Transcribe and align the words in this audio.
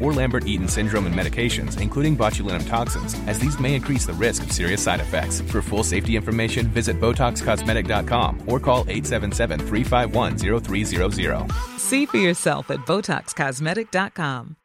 or 0.00 0.12
Lambert 0.12 0.46
Eaton 0.46 0.68
syndrome 0.68 1.06
and 1.06 1.14
medications, 1.14 1.80
including 1.80 2.16
botulinum 2.16 2.66
toxins, 2.66 3.14
as 3.26 3.38
these 3.38 3.58
may 3.60 3.74
increase 3.74 4.06
the 4.06 4.12
risk 4.14 4.42
of 4.42 4.50
serious 4.50 4.82
side 4.82 5.00
effects. 5.00 5.40
For 5.42 5.62
full 5.62 5.84
safety 5.84 6.16
information, 6.16 6.66
visit 6.68 7.00
BotoxCosmetic.com 7.00 8.42
or 8.46 8.58
call 8.58 8.80
877 8.88 9.60
351 9.60 10.38
0300. 10.38 11.50
See 11.78 12.06
for 12.06 12.16
yourself 12.16 12.70
at 12.70 12.80
BotoxCosmetic.com. 12.80 14.56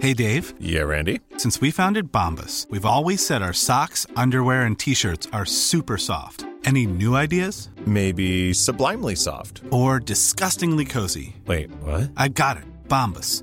Hey 0.00 0.14
Dave. 0.14 0.54
Yeah, 0.58 0.82
Randy. 0.82 1.20
Since 1.36 1.60
we 1.60 1.70
founded 1.70 2.10
Bombus, 2.10 2.66
we've 2.70 2.86
always 2.86 3.24
said 3.24 3.42
our 3.42 3.52
socks, 3.52 4.06
underwear, 4.16 4.62
and 4.62 4.78
t 4.78 4.94
shirts 4.94 5.28
are 5.30 5.44
super 5.44 5.98
soft. 5.98 6.46
Any 6.64 6.86
new 6.86 7.16
ideas? 7.16 7.68
Maybe 7.86 8.54
sublimely 8.54 9.14
soft. 9.14 9.60
Or 9.70 10.00
disgustingly 10.00 10.86
cozy. 10.86 11.36
Wait, 11.46 11.70
what? 11.82 12.10
I 12.16 12.28
got 12.28 12.56
it. 12.56 12.64
Bombus. 12.88 13.42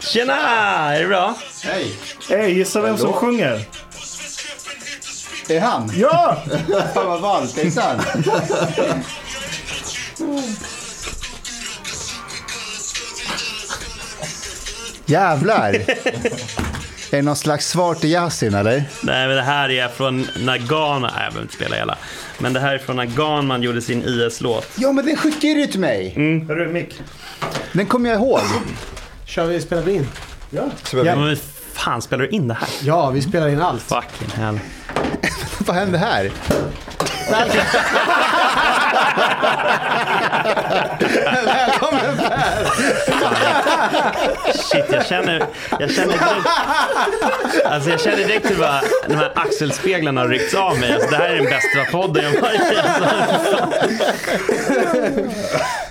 Tjena! 0.00 0.34
Är 0.94 1.00
det 1.00 1.08
bra? 1.08 1.34
Hej! 1.64 1.94
Hej, 2.28 2.58
gissa 2.58 2.80
vem 2.80 2.98
som 2.98 3.12
sjunger? 3.12 3.52
Är 5.48 5.54
det 5.54 5.58
han? 5.60 5.92
Ja! 5.96 6.36
Fan 6.94 7.22
vad 7.22 7.42
är 7.42 7.64
det 7.64 7.70
sant? 7.70 8.02
Jävlar! 15.06 15.76
Är 17.12 17.16
det 17.16 17.22
någon 17.22 17.36
slags 17.36 17.68
svar 17.68 17.94
till 17.94 18.10
Yasin 18.10 18.54
eller? 18.54 18.84
Nej, 19.02 19.26
men 19.26 19.36
det 19.36 19.42
här 19.42 19.70
är 19.70 19.88
från 19.88 20.26
när 20.40 20.58
Ghana, 20.58 21.10
nej 21.14 21.24
jag 21.24 21.32
behöver 21.32 21.42
inte 21.42 21.54
spela 21.54 21.76
hela. 21.76 21.98
Men 22.38 22.52
det 22.52 22.60
här 22.60 22.74
är 22.74 22.78
från 22.78 22.96
när 22.96 23.04
Ganman 23.04 23.62
gjorde 23.62 23.82
sin 23.82 24.02
IS-låt. 24.02 24.66
Ja 24.74 24.92
men 24.92 25.06
den 25.06 25.16
skickade 25.16 25.54
du 25.54 25.66
till 25.66 25.80
mig! 25.80 26.12
Mm. 26.16 26.48
Hörru, 26.48 26.72
Mick. 26.72 27.00
Den 27.72 27.86
kommer 27.86 28.10
jag 28.10 28.18
ihåg. 28.18 28.40
Kör 29.26 29.46
vi, 29.46 29.60
spelar 29.60 29.82
vi 29.82 29.92
in? 29.92 30.08
Ja. 30.50 30.62
Ja. 30.92 31.16
Men 31.16 31.36
fan, 31.72 32.02
spelar 32.02 32.24
du 32.24 32.30
in 32.30 32.48
det 32.48 32.54
här? 32.54 32.68
Ja, 32.82 33.10
vi 33.10 33.22
spelar 33.22 33.48
in 33.48 33.60
allt. 33.60 33.82
Fucking 33.82 34.30
hell. 34.34 34.60
Vad 35.66 35.76
hände 35.76 35.98
här? 35.98 36.30
Välkommen 41.44 42.16
Per! 42.16 42.64
Shit, 44.52 44.84
jag 44.92 45.06
känner, 45.06 45.42
jag 45.80 45.90
känner 45.90 46.12
direkt, 46.12 47.66
alltså 47.66 47.90
jag 47.90 48.00
känner 48.00 48.16
direkt 48.16 48.50
hur 48.50 48.56
bara, 48.56 48.80
de 49.08 49.14
här 49.14 49.32
axelspeglarna 49.34 50.20
har 50.20 50.28
ryckts 50.28 50.54
av 50.54 50.78
mig. 50.78 50.92
Alltså, 50.92 51.10
det 51.10 51.16
här 51.16 51.28
är 51.30 51.36
den 51.36 51.44
bästa 51.44 51.92
podden 51.98 52.24
jag 52.24 52.40
varit 52.40 52.60
i. 52.72 52.76
Alltså. 52.76 53.68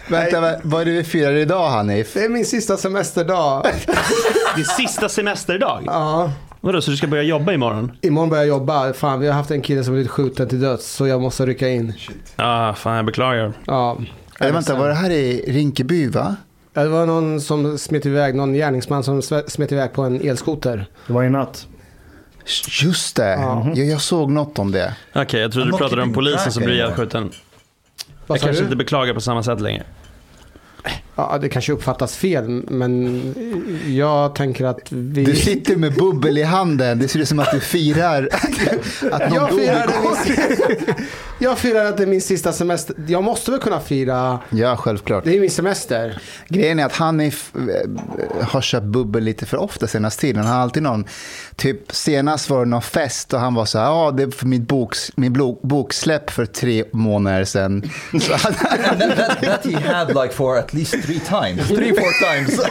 Vänta, 0.08 0.56
vad- 0.64 0.82
är 0.82 0.86
det 0.86 0.92
vi 0.92 1.04
firar 1.04 1.32
idag 1.34 1.70
Hanif? 1.70 2.14
Det 2.14 2.26
är 2.26 2.30
min 2.30 2.46
sista 2.46 2.78
semesterdag. 2.78 3.66
Det 4.56 4.62
är 4.62 4.66
sista 4.66 5.10
semesterdag. 5.10 5.84
Ja. 5.86 6.32
Vadå, 6.62 6.82
så 6.82 6.92
du 6.92 6.98
ska 6.98 7.08
börja 7.08 7.24
jobba 7.24 7.52
imorgon? 7.52 7.92
Imorgon 8.02 8.30
börjar 8.30 8.44
jag 8.44 8.50
jobba. 8.50 8.94
Fan, 8.94 9.20
vi 9.20 9.28
har 9.28 9.34
haft 9.34 9.52
en 9.52 9.62
kille 9.62 9.84
som 9.84 9.94
blivit 9.94 10.12
skjuten 10.12 10.48
till 10.50 10.62
döds, 10.62 10.92
så 10.92 11.08
jag 11.08 11.22
måste 11.22 11.46
rycka 11.46 11.70
in. 11.70 11.94
Ja, 12.36 12.74
fan 12.78 12.96
jag 12.96 13.06
beklagar. 13.06 13.54
Ja. 13.66 13.98
Eller 14.42 14.54
vänta, 14.54 14.76
var 14.76 14.88
det 14.88 14.94
här 14.94 15.10
i 15.10 15.44
Rinkeby 15.48 16.08
va? 16.08 16.36
Ja, 16.74 16.84
Det 16.84 16.90
var 16.90 17.06
någon 17.06 17.42
som 17.42 17.78
smet 17.78 18.06
iväg, 18.06 18.36
någon 18.36 18.54
gärningsman 18.54 19.04
som 19.04 19.22
smet 19.48 19.72
iväg 19.72 19.94
på 19.94 20.02
en 20.02 20.22
elskoter. 20.22 20.86
Det 21.08 21.14
var 21.14 21.24
i 21.24 21.30
natt. 21.30 21.68
Just 22.84 23.16
det, 23.16 23.30
Ja. 23.32 23.72
jag, 23.76 23.86
jag 23.88 24.02
såg 24.02 24.32
något 24.32 24.60
om 24.60 24.72
det. 24.72 24.96
Okej, 25.16 25.42
jag 25.42 25.52
trodde 25.52 25.72
du 25.72 25.78
pratade 25.78 26.02
om 26.02 26.14
polisen 26.14 26.52
som 26.52 26.64
blir 26.64 26.74
anymore. 26.74 26.86
ihjälskjuten. 26.86 27.32
Jag 28.28 28.40
kanske 28.40 28.62
du? 28.62 28.64
inte 28.64 28.76
beklagar 28.76 29.14
på 29.14 29.22
samma 29.22 29.44
sätt 29.44 29.62
längre. 29.62 29.84
Ja, 31.16 31.38
det 31.42 31.50
kanske 31.50 31.74
uppfattas 31.74 32.16
fel, 32.16 32.64
men 32.68 33.22
jag 33.88 34.36
tänker 34.36 34.66
att 34.66 34.92
vi... 34.92 35.24
Du 35.24 35.36
sitter 35.36 35.76
med 35.76 35.94
bubbel 35.94 36.38
i 36.38 36.44
handen, 36.44 37.00
det 37.00 37.08
ser 37.08 37.20
ut 37.20 37.28
som 37.28 37.40
att 37.40 37.52
du 37.52 37.60
firar 37.60 38.30
att 39.12 39.30
någon 39.30 39.34
Jag 39.34 39.50
firar, 39.50 39.88
min... 40.88 41.06
jag 41.40 41.58
firar 41.58 41.86
att 41.86 41.98
det 41.98 42.04
är 42.04 42.08
min 42.08 42.22
sista 42.22 42.54
semester. 42.54 42.96
Jag 43.08 43.24
måste 43.24 43.52
väl 43.52 43.60
kunna 43.60 43.80
fira... 43.80 44.40
Ja, 44.50 44.78
självklart. 44.78 45.24
Det 45.24 45.36
är 45.36 45.40
min 45.40 45.52
semester. 45.52 46.22
Grejen 46.48 46.80
är 46.80 46.86
att 46.86 46.96
Hanif 46.96 47.54
eh, 47.56 48.44
har 48.44 48.62
köpt 48.62 48.86
bubbel 48.86 49.24
lite 49.24 49.46
för 49.46 49.58
ofta 49.58 49.88
senaste 49.88 50.22
tiden. 50.22 50.44
Han 50.44 50.54
har 50.56 50.62
alltid 50.62 50.84
någon, 50.84 51.06
typ 51.56 51.96
senast 51.96 52.50
var 52.50 52.60
det 52.60 52.70
någon 52.70 52.82
fest 52.82 53.34
och 53.34 53.40
han 53.40 53.54
var 53.54 53.66
så 53.66 53.80
här, 53.80 53.86
ja 53.86 54.12
det 54.12 54.24
är 54.24 54.32
för 54.32 54.46
mitt 54.46 54.68
boks, 54.68 55.12
min 55.16 55.34
bok, 55.34 55.62
boksläpp 55.62 56.30
för 56.30 56.46
tre 56.46 56.84
månader 56.92 57.46
sedan. 57.46 57.84
Han, 58.12 58.54
that, 59.00 59.42
that 59.42 59.66
he 59.66 59.94
had 59.94 60.08
like 60.24 60.34
for 60.34 60.58
at 60.58 60.74
least 60.74 61.01
three 61.06 61.20
times, 61.20 61.68
three, 61.68 61.94
four 61.94 62.34
times. 62.34 62.62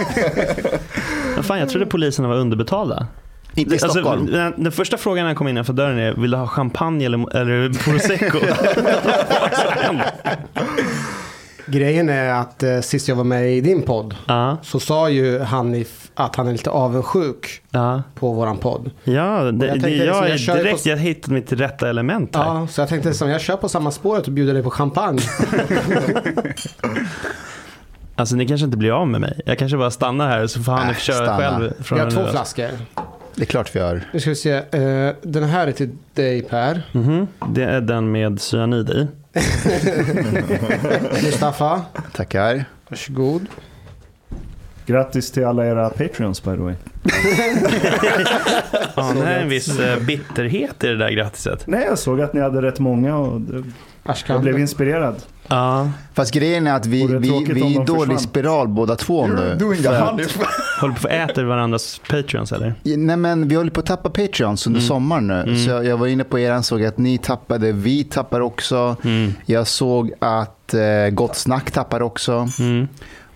Men 1.34 1.44
fan, 1.44 1.58
jag 1.58 1.68
trodde 1.68 1.86
poliserna 1.86 2.28
var 2.28 2.36
underbetalda. 2.36 3.06
inte 3.54 3.74
i 3.74 3.78
Stockholm. 3.78 4.06
Alltså, 4.06 4.36
den, 4.36 4.54
den 4.56 4.72
första 4.72 4.96
frågan 4.96 5.24
när 5.24 5.30
jag 5.30 5.36
kom 5.38 5.48
innanför 5.48 5.72
dörren 5.72 5.98
är, 5.98 6.12
vill 6.12 6.30
du 6.30 6.36
ha 6.36 6.46
champagne 6.46 7.04
eller, 7.06 7.36
eller 7.36 7.72
prosecco? 7.84 8.38
Grejen 11.66 12.08
är 12.08 12.28
att 12.32 12.62
eh, 12.62 12.80
sist 12.80 13.08
jag 13.08 13.16
var 13.16 13.24
med 13.24 13.52
i 13.56 13.60
din 13.60 13.82
podd 13.82 14.14
Ja, 14.26 14.56
så 14.62 14.80
sa 14.80 15.10
ju 15.10 15.38
Hanif 15.38 16.10
att 16.14 16.36
han 16.36 16.48
är 16.48 16.52
lite 16.52 16.70
avundsjuk 16.70 17.62
ja. 17.70 18.02
på 18.14 18.32
våran 18.32 18.56
podd. 18.58 18.90
Ja, 19.04 19.12
det, 19.12 19.16
jag 19.44 19.54
det, 19.54 19.68
tänkte 19.70 19.90
jag, 19.90 20.28
liksom, 20.30 20.52
jag 20.52 20.60
är 20.60 20.64
direkt, 20.64 20.82
på- 20.82 20.88
jag 20.88 20.96
hittat 20.96 21.30
mitt 21.30 21.52
rätta 21.52 21.88
element 21.88 22.36
här. 22.36 22.44
Ja, 22.44 22.66
så 22.70 22.80
jag 22.80 22.88
tänkte 22.88 23.14
som 23.14 23.30
jag 23.30 23.40
kör 23.40 23.56
på 23.56 23.68
samma 23.68 23.90
spåret 23.90 24.26
och 24.26 24.32
bjuder 24.32 24.54
dig 24.54 24.62
på 24.62 24.70
champagne. 24.70 25.20
Alltså 28.20 28.36
ni 28.36 28.46
kanske 28.46 28.64
inte 28.64 28.76
blir 28.76 29.00
av 29.00 29.08
med 29.08 29.20
mig. 29.20 29.40
Jag 29.46 29.58
kanske 29.58 29.76
bara 29.78 29.90
stannar 29.90 30.28
här 30.28 30.46
så 30.46 30.62
får 30.62 30.72
han 30.72 30.88
Äh, 30.90 30.96
köra 30.96 31.16
stanna. 31.16 31.38
själv. 31.38 31.72
Vi 31.78 31.84
Från 31.84 31.98
har 31.98 32.06
den 32.06 32.14
två 32.14 32.26
flaskor. 32.30 32.68
Det 33.34 33.42
är 33.42 33.46
klart 33.46 33.76
vi 33.76 33.80
har. 33.80 34.00
Nu 34.12 34.20
ska 34.20 34.30
vi 34.30 34.36
se. 34.36 34.52
eh, 34.52 35.14
den 35.22 35.44
här 35.44 35.66
är 35.66 35.72
till 35.72 35.90
dig 36.14 36.42
Per. 36.42 36.82
Mhm. 36.92 37.26
Det 37.48 37.64
är 37.64 37.80
den 37.80 38.12
med 38.12 38.40
cyanid 38.40 38.90
i. 38.90 39.06
Mustafa, 41.24 41.82
Tackar. 42.12 42.64
varsågod. 42.88 43.46
Grattis 44.86 45.30
till 45.32 45.44
alla 45.44 45.66
era 45.66 45.90
Patreons 45.90 46.42
by 46.42 46.50
the 46.50 46.56
way. 46.62 46.74
Ja, 48.96 49.12
det 49.14 49.20
är 49.26 49.40
en 49.40 49.48
viss 49.48 49.78
eh, 49.78 49.98
bitterhet 50.02 50.84
i 50.84 50.86
det 50.86 50.96
där 50.96 51.10
grattiset. 51.10 51.66
Nej, 51.66 51.84
jag 51.88 51.98
såg 51.98 52.20
att 52.20 52.32
ni 52.32 52.40
hade 52.40 52.62
rätt 52.62 52.78
många 52.78 53.16
och 53.16 53.40
jag 54.26 54.40
blev 54.40 54.58
inspirerad. 54.58 55.14
Ja. 55.50 55.90
Fast 56.14 56.32
grejen 56.34 56.66
är 56.66 56.74
att 56.74 56.86
vi, 56.86 57.06
Vore 57.06 57.18
vi, 57.18 57.44
vi 57.54 57.60
är 57.60 57.70
i 57.70 57.74
dålig 57.84 58.00
försvann. 58.00 58.18
spiral 58.18 58.68
båda 58.68 58.96
två 58.96 59.26
nu. 59.26 59.56
Doing 59.58 59.82
För. 59.82 59.90
Håller 60.80 60.94
på 60.94 61.08
att 61.08 61.30
äta 61.30 61.44
varandras 61.44 62.00
Patreons 62.10 62.52
eller? 62.52 62.74
Nej 62.96 63.16
men 63.16 63.48
vi 63.48 63.54
håller 63.54 63.70
på 63.70 63.80
att 63.80 63.86
tappa 63.86 64.10
Patreons 64.10 64.66
under 64.66 64.80
sommaren 64.80 65.26
nu. 65.26 65.56
Så 65.64 65.70
jag, 65.70 65.84
jag 65.86 65.96
var 65.96 66.06
inne 66.06 66.24
på 66.24 66.38
er 66.38 66.62
såg 66.62 66.84
att 66.84 66.98
ni 66.98 67.18
tappade, 67.18 67.72
vi 67.72 68.04
tappar 68.04 68.40
också. 68.40 68.96
Jag 69.46 69.66
såg 69.66 70.12
att 70.18 70.74
eh, 70.74 71.10
Gott 71.10 71.36
Snack 71.36 71.70
tappar 71.70 72.02
också. 72.02 72.48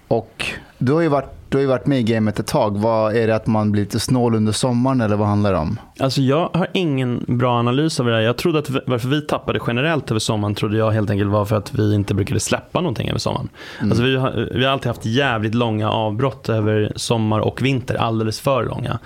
Och 0.09 0.47
du 0.79 0.93
har 0.93 1.01
ju 1.01 1.09
varit, 1.09 1.34
du 1.49 1.57
har 1.57 1.63
ju 1.63 1.69
varit 1.69 1.87
med 1.87 1.99
i 2.01 2.03
gamet 2.03 2.39
ett 2.39 2.47
tag. 2.47 2.79
Vad 2.79 3.17
Är 3.17 3.27
det 3.27 3.37
att 3.37 3.47
man 3.47 3.73
blir 3.73 3.83
lite 3.83 4.01
snål 4.01 4.35
under 4.35 4.53
sommaren 4.53 5.01
eller 5.01 5.17
vad 5.17 5.29
handlar 5.29 5.53
det 5.53 5.59
om? 5.59 5.79
Alltså 6.01 6.21
jag 6.21 6.51
har 6.55 6.67
ingen 6.73 7.25
bra 7.29 7.59
analys 7.59 8.01
av 8.01 8.07
det 8.07 8.13
där. 8.13 8.21
Jag 8.21 8.37
trodde 8.37 8.59
att 8.59 8.71
varför 8.87 9.09
vi 9.09 9.21
tappade 9.21 9.61
generellt 9.67 10.11
över 10.11 10.19
sommaren 10.19 10.55
trodde 10.55 10.77
jag 10.79 10.91
helt 10.91 11.11
enkelt 11.11 11.31
var 11.31 11.45
för 11.45 11.57
att 11.57 11.75
vi 11.75 11.95
inte 11.95 12.15
brukade 12.15 12.41
släppa 12.41 12.81
någonting 12.81 13.09
över 13.09 13.19
sommaren. 13.19 13.49
Alltså 13.81 14.03
vi, 14.03 14.17
har, 14.17 14.49
vi 14.55 14.65
har 14.65 14.73
alltid 14.73 14.87
haft 14.87 15.05
jävligt 15.05 15.55
långa 15.55 15.91
avbrott 15.91 16.49
över 16.49 16.93
sommar 16.97 17.41
och 17.41 17.63
vinter, 17.63 17.95
alldeles 17.95 18.41
för 18.41 18.65
långa. 18.65 18.99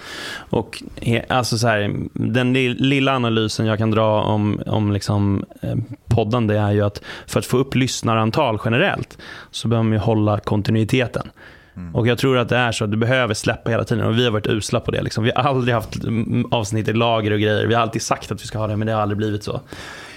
Och 0.50 0.82
alltså 1.29 1.58
så 1.58 1.69
här, 1.69 1.94
den 2.12 2.52
li- 2.52 2.75
lilla 2.75 3.17
analysen 3.17 3.67
jag 3.67 3.79
kan 3.79 3.90
dra 3.90 4.23
om, 4.23 4.61
om 4.67 4.93
liksom, 4.93 5.44
eh, 5.62 5.75
podden 6.08 6.46
det 6.46 6.58
är 6.58 6.73
ju 6.73 6.82
att 6.82 7.02
för 7.26 7.38
att 7.38 7.46
få 7.46 7.56
upp 7.58 7.75
lyssnarantal 7.75 8.58
generellt 8.64 9.19
så 9.50 9.69
behöver 9.69 9.85
man 9.85 9.93
ju 9.93 9.99
hålla 9.99 10.38
kontinuiteten. 10.38 11.31
Och 11.94 12.06
jag 12.06 12.19
tror 12.19 12.38
att 12.38 12.48
det 12.48 12.56
är 12.56 12.72
så 12.72 12.84
att 12.84 12.90
du 12.90 12.96
behöver 12.96 13.34
släppa 13.34 13.70
hela 13.70 13.84
tiden 13.84 14.04
och 14.04 14.19
vi 14.19 14.25
har 14.25 14.30
varit 14.30 14.46
usla 14.46 14.80
på 14.80 14.90
det. 14.90 15.02
Liksom. 15.02 15.25
Vi 15.25 15.32
har 15.36 15.42
aldrig 15.42 15.75
haft 15.75 16.04
mm, 16.04 16.44
avsnitt 16.50 16.88
i 16.88 16.92
lager 16.92 17.30
och 17.30 17.40
grejer. 17.40 17.66
Vi 17.66 17.75
har 17.75 17.82
alltid 17.82 18.02
sagt 18.02 18.32
att 18.32 18.42
vi 18.42 18.46
ska 18.46 18.58
ha 18.58 18.66
det 18.66 18.76
men 18.76 18.86
det 18.86 18.92
har 18.92 19.02
aldrig 19.02 19.19
blivit 19.19 19.44
så. 19.44 19.60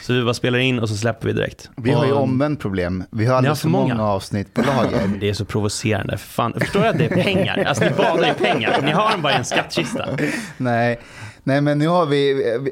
Så 0.02 0.14
vi 0.14 0.24
bara 0.24 0.34
spelar 0.34 0.60
in 0.60 0.80
och 0.80 0.90
så 0.90 0.96
släpper 0.96 1.28
vi 1.28 1.34
direkt. 1.34 1.70
Vi 1.78 1.92
har 1.92 2.06
ju 2.06 2.12
omvänt 2.12 2.60
problem. 2.60 3.04
Vi 3.12 3.26
har 3.26 3.36
alldeles 3.36 3.62
för 3.62 3.70
många. 3.70 3.94
många. 3.94 4.10
avsnitt 4.10 4.54
på 4.54 4.62
lager. 4.62 5.08
Det 5.20 5.30
är 5.30 5.34
så 5.34 5.46
provocerande. 5.46 6.18
Fan. 6.18 6.54
Förstår 6.60 6.82
jag 6.82 6.92
att 6.92 6.98
det 6.98 7.06
är 7.06 7.24
pengar? 7.24 7.64
Alltså 7.68 7.84
ni 7.84 7.92
badar 7.92 8.32
i 8.32 8.34
pengar. 8.34 8.82
Ni 8.82 8.92
har 8.92 9.12
dem 9.12 9.22
bara 9.22 9.34
i 9.34 9.36
en 9.36 9.46
skattkista. 9.46 10.06
Nej. 10.58 11.00
Nej, 11.44 11.62
men 11.62 11.80
nu 11.80 11.88
har 11.88 12.06
vi, 12.06 12.34
vi, 12.34 12.72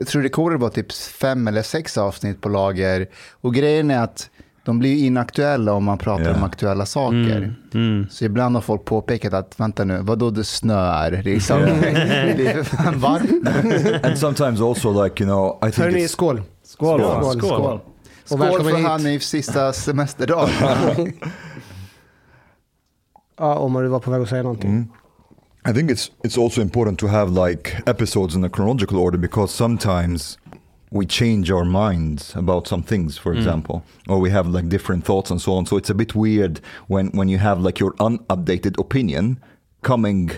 vi 0.00 0.04
tror 0.04 0.22
rekordet 0.22 0.60
var 0.60 0.68
typ 0.68 0.92
fem 0.92 1.48
eller 1.48 1.62
sex 1.62 1.98
avsnitt 1.98 2.40
på 2.40 2.48
lager. 2.48 3.06
Och 3.40 3.54
grejen 3.54 3.90
är 3.90 4.02
att 4.02 4.30
de 4.68 4.78
blir 4.78 5.04
inaktuella 5.04 5.72
om 5.72 5.84
man 5.84 5.98
pratar 5.98 6.24
Ja. 6.24 6.34
om 6.36 6.44
aktuella 6.44 6.86
saker. 6.86 7.54
Mm. 7.74 8.06
Så 8.10 8.24
ibland 8.24 8.54
har 8.54 8.62
folk 8.62 8.84
påpekat 8.84 9.32
att, 9.32 9.60
vänta 9.60 9.84
nu, 9.84 9.98
vad 10.02 10.18
då 10.18 10.30
det 10.30 10.44
snöar? 10.44 11.22
Liksom, 11.24 11.60
det 12.36 12.46
är 12.46 12.62
för 12.62 12.76
fan 12.76 12.98
varmt. 13.00 14.04
And 14.04 14.18
sometimes 14.18 14.60
also 14.60 15.04
like, 15.04 15.24
you 15.24 15.30
know, 15.32 15.68
I 15.68 15.72
think 15.72 15.76
Hörni, 15.76 16.04
it's... 16.04 16.08
skål. 16.08 16.42
Skål. 16.64 17.00
Skål. 17.00 17.22
Skål. 17.22 17.40
Skål. 17.40 17.62
Och 17.62 17.80
Skål 18.24 18.38
välkommen 18.38 18.70
för 18.70 18.76
hit. 18.78 18.86
Hanifs 18.86 19.28
sista 19.28 19.72
semesterdag. 19.72 20.48
Ja, 23.38 23.58
Omar, 23.58 23.82
du 23.82 23.88
var 23.88 24.00
på 24.00 24.10
väg 24.10 24.22
att 24.22 24.28
säga 24.28 24.42
någonting. 24.42 24.88
I 25.70 25.72
think 25.74 25.90
it's 25.90 26.10
it's 26.24 26.44
also 26.44 26.60
important 26.60 26.98
to 26.98 27.06
have 27.06 27.48
like 27.48 27.82
episodes 27.86 28.36
in 28.36 28.44
a 28.44 28.48
chronological 28.56 28.98
order 28.98 29.18
because 29.18 29.52
sometimes 29.56 30.38
we 30.90 31.06
change 31.06 31.50
our 31.50 31.64
minds 31.64 32.34
about 32.36 32.66
some 32.66 32.82
things, 32.82 33.18
for 33.18 33.34
example, 33.34 33.82
or 34.08 34.18
we 34.20 34.30
have 34.30 34.48
like 34.48 34.68
different 34.68 35.04
thoughts 35.04 35.30
and 35.30 35.40
so 35.40 35.52
on. 35.52 35.66
So 35.66 35.76
it's 35.76 35.90
a 35.90 35.94
bit 35.94 36.14
weird 36.14 36.60
when 36.86 37.08
when 37.08 37.28
you 37.28 37.38
have 37.38 37.60
like 37.60 37.80
your 37.80 37.94
unupdated 37.98 38.78
opinion 38.78 39.36
coming 39.82 40.30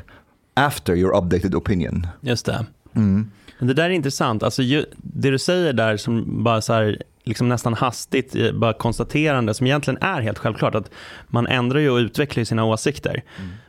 after 0.57 0.95
your 0.97 1.13
updated 1.13 1.55
opinion. 1.55 2.07
Just 2.23 2.47
det. 2.47 2.67
Mm. 2.95 3.31
Det 3.59 3.75
där 3.75 3.85
är 3.85 3.91
intressant. 3.91 4.43
Alltså, 4.43 4.63
ju, 4.63 4.85
det 4.97 5.31
du 5.31 5.39
säger 5.39 5.73
där 5.73 5.97
som 5.97 6.45
bara 6.45 6.61
så 6.61 6.73
här, 6.73 7.03
liksom 7.25 7.49
nästan 7.49 7.75
hastigt, 7.75 8.55
bara 8.55 8.73
konstaterande 8.73 9.55
som 9.55 9.67
egentligen 9.67 10.03
är 10.03 10.21
helt 10.21 10.39
självklart 10.39 10.75
att 10.75 10.91
man 11.27 11.47
ändrar 11.47 11.81
ju 11.81 11.91
och 11.91 11.97
utvecklar 11.97 12.45
sina 12.45 12.65
åsikter. 12.65 13.23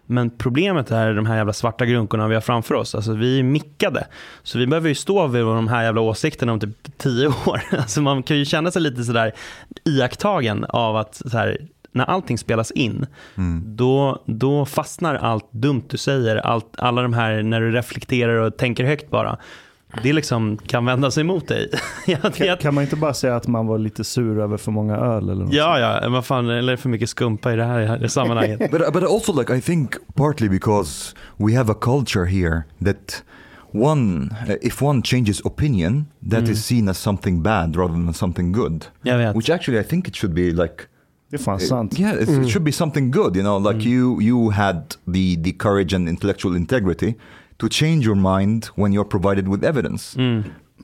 Men 0.06 0.30
problemet 0.30 0.92
är 0.92 1.14
de 1.14 1.26
här 1.26 1.38
jävla 1.38 1.54
svarta 1.54 1.86
grunkorna 1.86 2.28
vi 2.28 2.34
har 2.34 2.42
framför 2.42 2.76
oss. 2.76 2.96
Alltså 2.96 3.14
vi 3.14 3.40
är 3.40 3.44
mickade. 3.44 4.08
Så 4.44 4.58
vi 4.58 4.68
behöver 4.68 4.90
ju 4.90 4.96
stå 4.96 5.28
vid 5.28 5.42
de 5.42 5.68
här 5.68 5.84
jävla 5.84 6.02
åsikterna 6.02 6.52
om 6.54 6.60
typ 6.60 6.98
tio 6.98 7.28
år. 7.46 7.62
Alltså 7.72 8.02
man 8.02 8.24
kan 8.24 8.38
ju 8.38 8.46
känna 8.46 8.72
sig 8.72 8.82
lite 8.82 9.04
sådär 9.04 9.32
iakttagen 9.86 10.66
av 10.70 10.98
att 10.98 11.16
så 11.16 11.38
här, 11.38 11.58
när 11.92 12.06
allting 12.06 12.38
spelas 12.38 12.72
in, 12.72 13.06
då, 13.66 14.24
då 14.26 14.66
fastnar 14.66 15.16
allt 15.16 15.52
dumt 15.52 15.84
du 15.90 15.98
säger, 15.98 16.36
allt, 16.36 16.76
alla 16.78 17.02
de 17.02 17.14
här 17.14 17.44
när 17.44 17.62
du 17.62 17.72
reflekterar 17.72 18.36
och 18.36 18.58
tänker 18.58 18.84
högt 18.84 19.10
bara. 19.10 19.38
Det 20.04 20.14
liksom 20.14 20.58
kan 20.58 20.86
vända 20.86 21.12
sig 21.12 21.24
mot 21.24 21.48
dig. 21.48 21.72
Kan, 22.36 22.58
kan 22.58 22.74
man 22.74 22.84
inte 22.84 22.96
bara 22.96 23.14
säga 23.14 23.36
att 23.36 23.48
man 23.48 23.68
var 23.68 23.78
lite 23.78 24.04
sur 24.04 24.40
över 24.40 24.58
för 24.58 24.72
många 24.72 24.96
öl 24.96 25.30
eller 25.30 25.44
något? 25.46 25.54
ja, 25.54 25.80
ja, 25.80 26.10
vad 26.10 26.26
fan, 26.26 26.50
eller 26.50 26.76
för 26.76 26.90
mycket 26.90 27.10
skumpa 27.10 27.54
i 27.54 27.56
det 27.56 27.64
här 27.64 28.08
sammanhanget. 28.08 28.60
but 28.72 28.94
but 28.94 29.04
also 29.04 29.40
like 29.40 29.58
I 29.58 29.62
think 29.62 29.96
partly 30.16 30.50
because 30.50 31.16
we 31.38 31.58
have 31.58 31.72
a 31.72 31.76
culture 31.82 32.26
here 32.26 32.64
that 32.86 33.24
one 33.74 34.30
uh, 34.48 34.56
if 34.62 34.82
one 34.82 35.02
changes 35.02 35.42
opinion 35.46 36.06
that 36.32 36.50
is 36.50 36.66
seen 36.66 36.90
as 36.90 36.98
something 36.98 37.44
bad 37.44 37.76
rather 37.76 37.94
than 37.94 38.14
something 38.14 38.52
good. 38.52 38.86
Jag 39.02 39.18
vet. 39.18 39.36
Which 39.36 39.50
actually 39.50 39.80
I 39.80 39.84
think 39.84 40.08
it 40.08 40.16
should 40.16 40.34
be 40.36 40.52
like 40.64 40.76
Det 41.30 41.38
är 41.38 41.40
fan 41.40 41.60
sant. 41.60 42.00
yeah, 42.00 42.14
it's, 42.14 42.42
it 42.46 42.50
should 42.50 42.64
be 42.64 42.72
something 42.72 43.12
good. 43.12 43.36
You 43.36 43.44
know, 43.44 43.72
like 43.72 43.90
you 43.90 44.22
you 44.22 44.52
had 44.52 44.96
the 45.14 45.38
the 45.44 45.52
courage 45.52 45.96
and 45.96 46.10
intellectual 46.10 46.56
integrity 46.56 47.16
to 47.62 47.68
change 47.70 48.06
your 48.06 48.16
mind 48.16 48.68
when 48.76 48.94
you're 48.94 49.10
provided 49.10 49.48
with 49.48 49.64
evidence. 49.64 50.20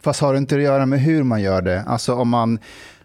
Fast 0.03 0.21
har 0.21 0.33
det 0.33 0.37
inte 0.37 0.55
att 0.55 0.61
göra 0.61 0.85
med 0.85 0.99
hur 0.99 1.23
man 1.23 1.41
gör 1.41 1.61
det? 1.61 1.83
Alltså 1.87 2.13
om 2.13 2.29
man, 2.29 2.59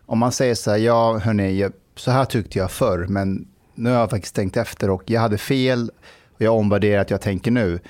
om 0.06 0.18
man 0.18 0.32
säger 0.32 0.54
så 0.54 0.70
här, 0.70 0.78
ja 0.78 1.18
hörni, 1.18 1.68
så 1.96 2.10
här 2.10 2.24
tyckte 2.24 2.58
jag 2.58 2.70
förr, 2.70 3.06
men 3.08 3.46
nu 3.74 3.90
har 3.90 4.00
jag 4.00 4.10
faktiskt 4.10 4.34
tänkt 4.34 4.56
efter 4.56 4.90
och 4.90 5.02
jag 5.06 5.20
hade 5.20 5.38
fel 5.38 5.90
och 6.34 6.40
jag 6.40 6.54
omvärderar 6.54 7.00
att 7.00 7.10
jag 7.10 7.20
tänker 7.20 7.50
nu. 7.50 7.80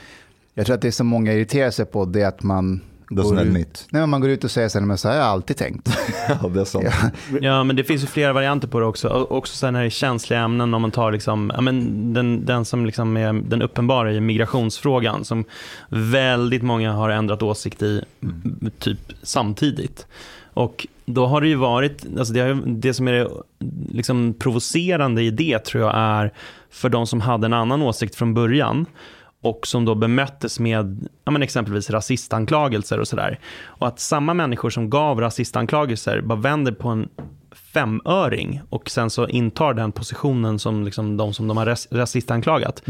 Jag 0.55 0.67
tror 0.67 0.75
att 0.75 0.83
det 0.83 0.89
är 0.89 0.93
så 0.93 1.05
många 1.05 1.33
irriterar 1.33 1.71
sig 1.71 1.85
på 1.85 2.05
det 2.05 2.25
att 2.25 2.43
man 2.43 2.81
Doesn't 3.17 3.23
går 3.31 3.35
ut, 3.35 3.41
admit. 3.41 3.87
nej, 3.91 4.07
man 4.07 4.21
går 4.21 4.31
ut 4.31 4.45
och 4.45 4.51
säger 4.51 4.69
så 4.69 4.79
här, 4.79 4.87
men 4.87 4.99
så 4.99 5.09
här 5.09 5.15
har 5.15 5.23
jag 5.23 5.31
alltid 5.31 5.57
tänkt. 5.57 5.89
Ja, 6.43 6.49
det 6.49 6.61
är 6.61 6.65
sant. 6.65 6.87
Ja, 7.41 7.65
men 7.65 7.77
det 7.77 7.85
finns 7.85 8.03
ju 8.03 8.07
flera 8.07 8.33
varianter 8.33 8.69
på 8.69 8.81
det 8.81 8.87
också. 8.87 9.09
Och 9.09 9.33
också 9.37 9.57
så 9.57 9.67
här 9.67 9.71
när 9.73 9.81
det 9.81 9.87
är 9.87 9.91
känsliga 9.91 10.41
ämnen, 10.41 10.75
om 10.75 10.83
man 10.83 10.91
tar 10.91 11.13
liksom, 11.13 11.53
ja, 11.55 11.61
men 11.61 12.13
den, 12.15 12.45
den 12.47 12.65
som 12.65 12.87
liksom 12.87 13.17
är 13.17 13.33
den 13.33 13.63
uppenbara 13.63 14.13
är 14.13 14.21
migrationsfrågan, 14.21 15.25
som 15.25 15.45
väldigt 15.89 16.63
många 16.63 16.93
har 16.93 17.11
ändrat 17.11 17.43
åsikt 17.43 17.83
i 17.83 18.03
m- 18.23 18.71
typ 18.79 18.99
samtidigt. 19.23 20.07
Och 20.55 20.87
då 21.07 21.27
har 21.27 21.41
det 21.41 21.49
ju 21.49 21.55
varit, 21.55 22.07
alltså 22.19 22.35
det, 22.35 22.41
har, 22.41 22.63
det 22.67 22.95
som 22.95 23.09
är 23.09 23.13
det 23.13 23.29
liksom 23.93 24.35
provocerande 24.39 25.23
i 25.23 25.31
det 25.31 25.59
tror 25.65 25.83
jag 25.85 25.93
är 25.97 26.33
för 26.71 26.89
de 26.89 27.07
som 27.07 27.21
hade 27.21 27.47
en 27.47 27.53
annan 27.53 27.83
åsikt 27.83 28.15
från 28.15 28.35
början 28.35 28.87
och 29.43 29.67
som 29.67 29.85
då 29.85 29.95
bemöttes 29.95 30.61
med 30.61 31.07
ja, 31.25 31.31
men 31.31 31.43
exempelvis 31.43 31.91
rasistanklagelser 31.91 33.01
och 33.01 33.09
sådär. 33.09 33.39
Och 33.65 33.87
att 33.87 34.01
samma 34.01 34.35
människor 34.35 34.71
som 34.71 34.91
gav 34.91 35.21
rasistanklagelser 35.21 36.21
bara 36.21 36.39
vänder 36.39 36.73
på 36.73 36.89
en 36.89 37.09
femöring 37.75 38.61
och 38.69 38.91
sen 38.91 39.11
så 39.11 39.29
intar 39.29 39.75
den 39.75 39.93
positionen 39.93 40.59
som 40.59 40.85
liksom 40.85 41.17
de 41.17 41.33
som 41.35 41.49
de 41.49 41.57
har 41.57 41.67
ras- 41.67 41.89
rasistanklagat. 41.91 42.83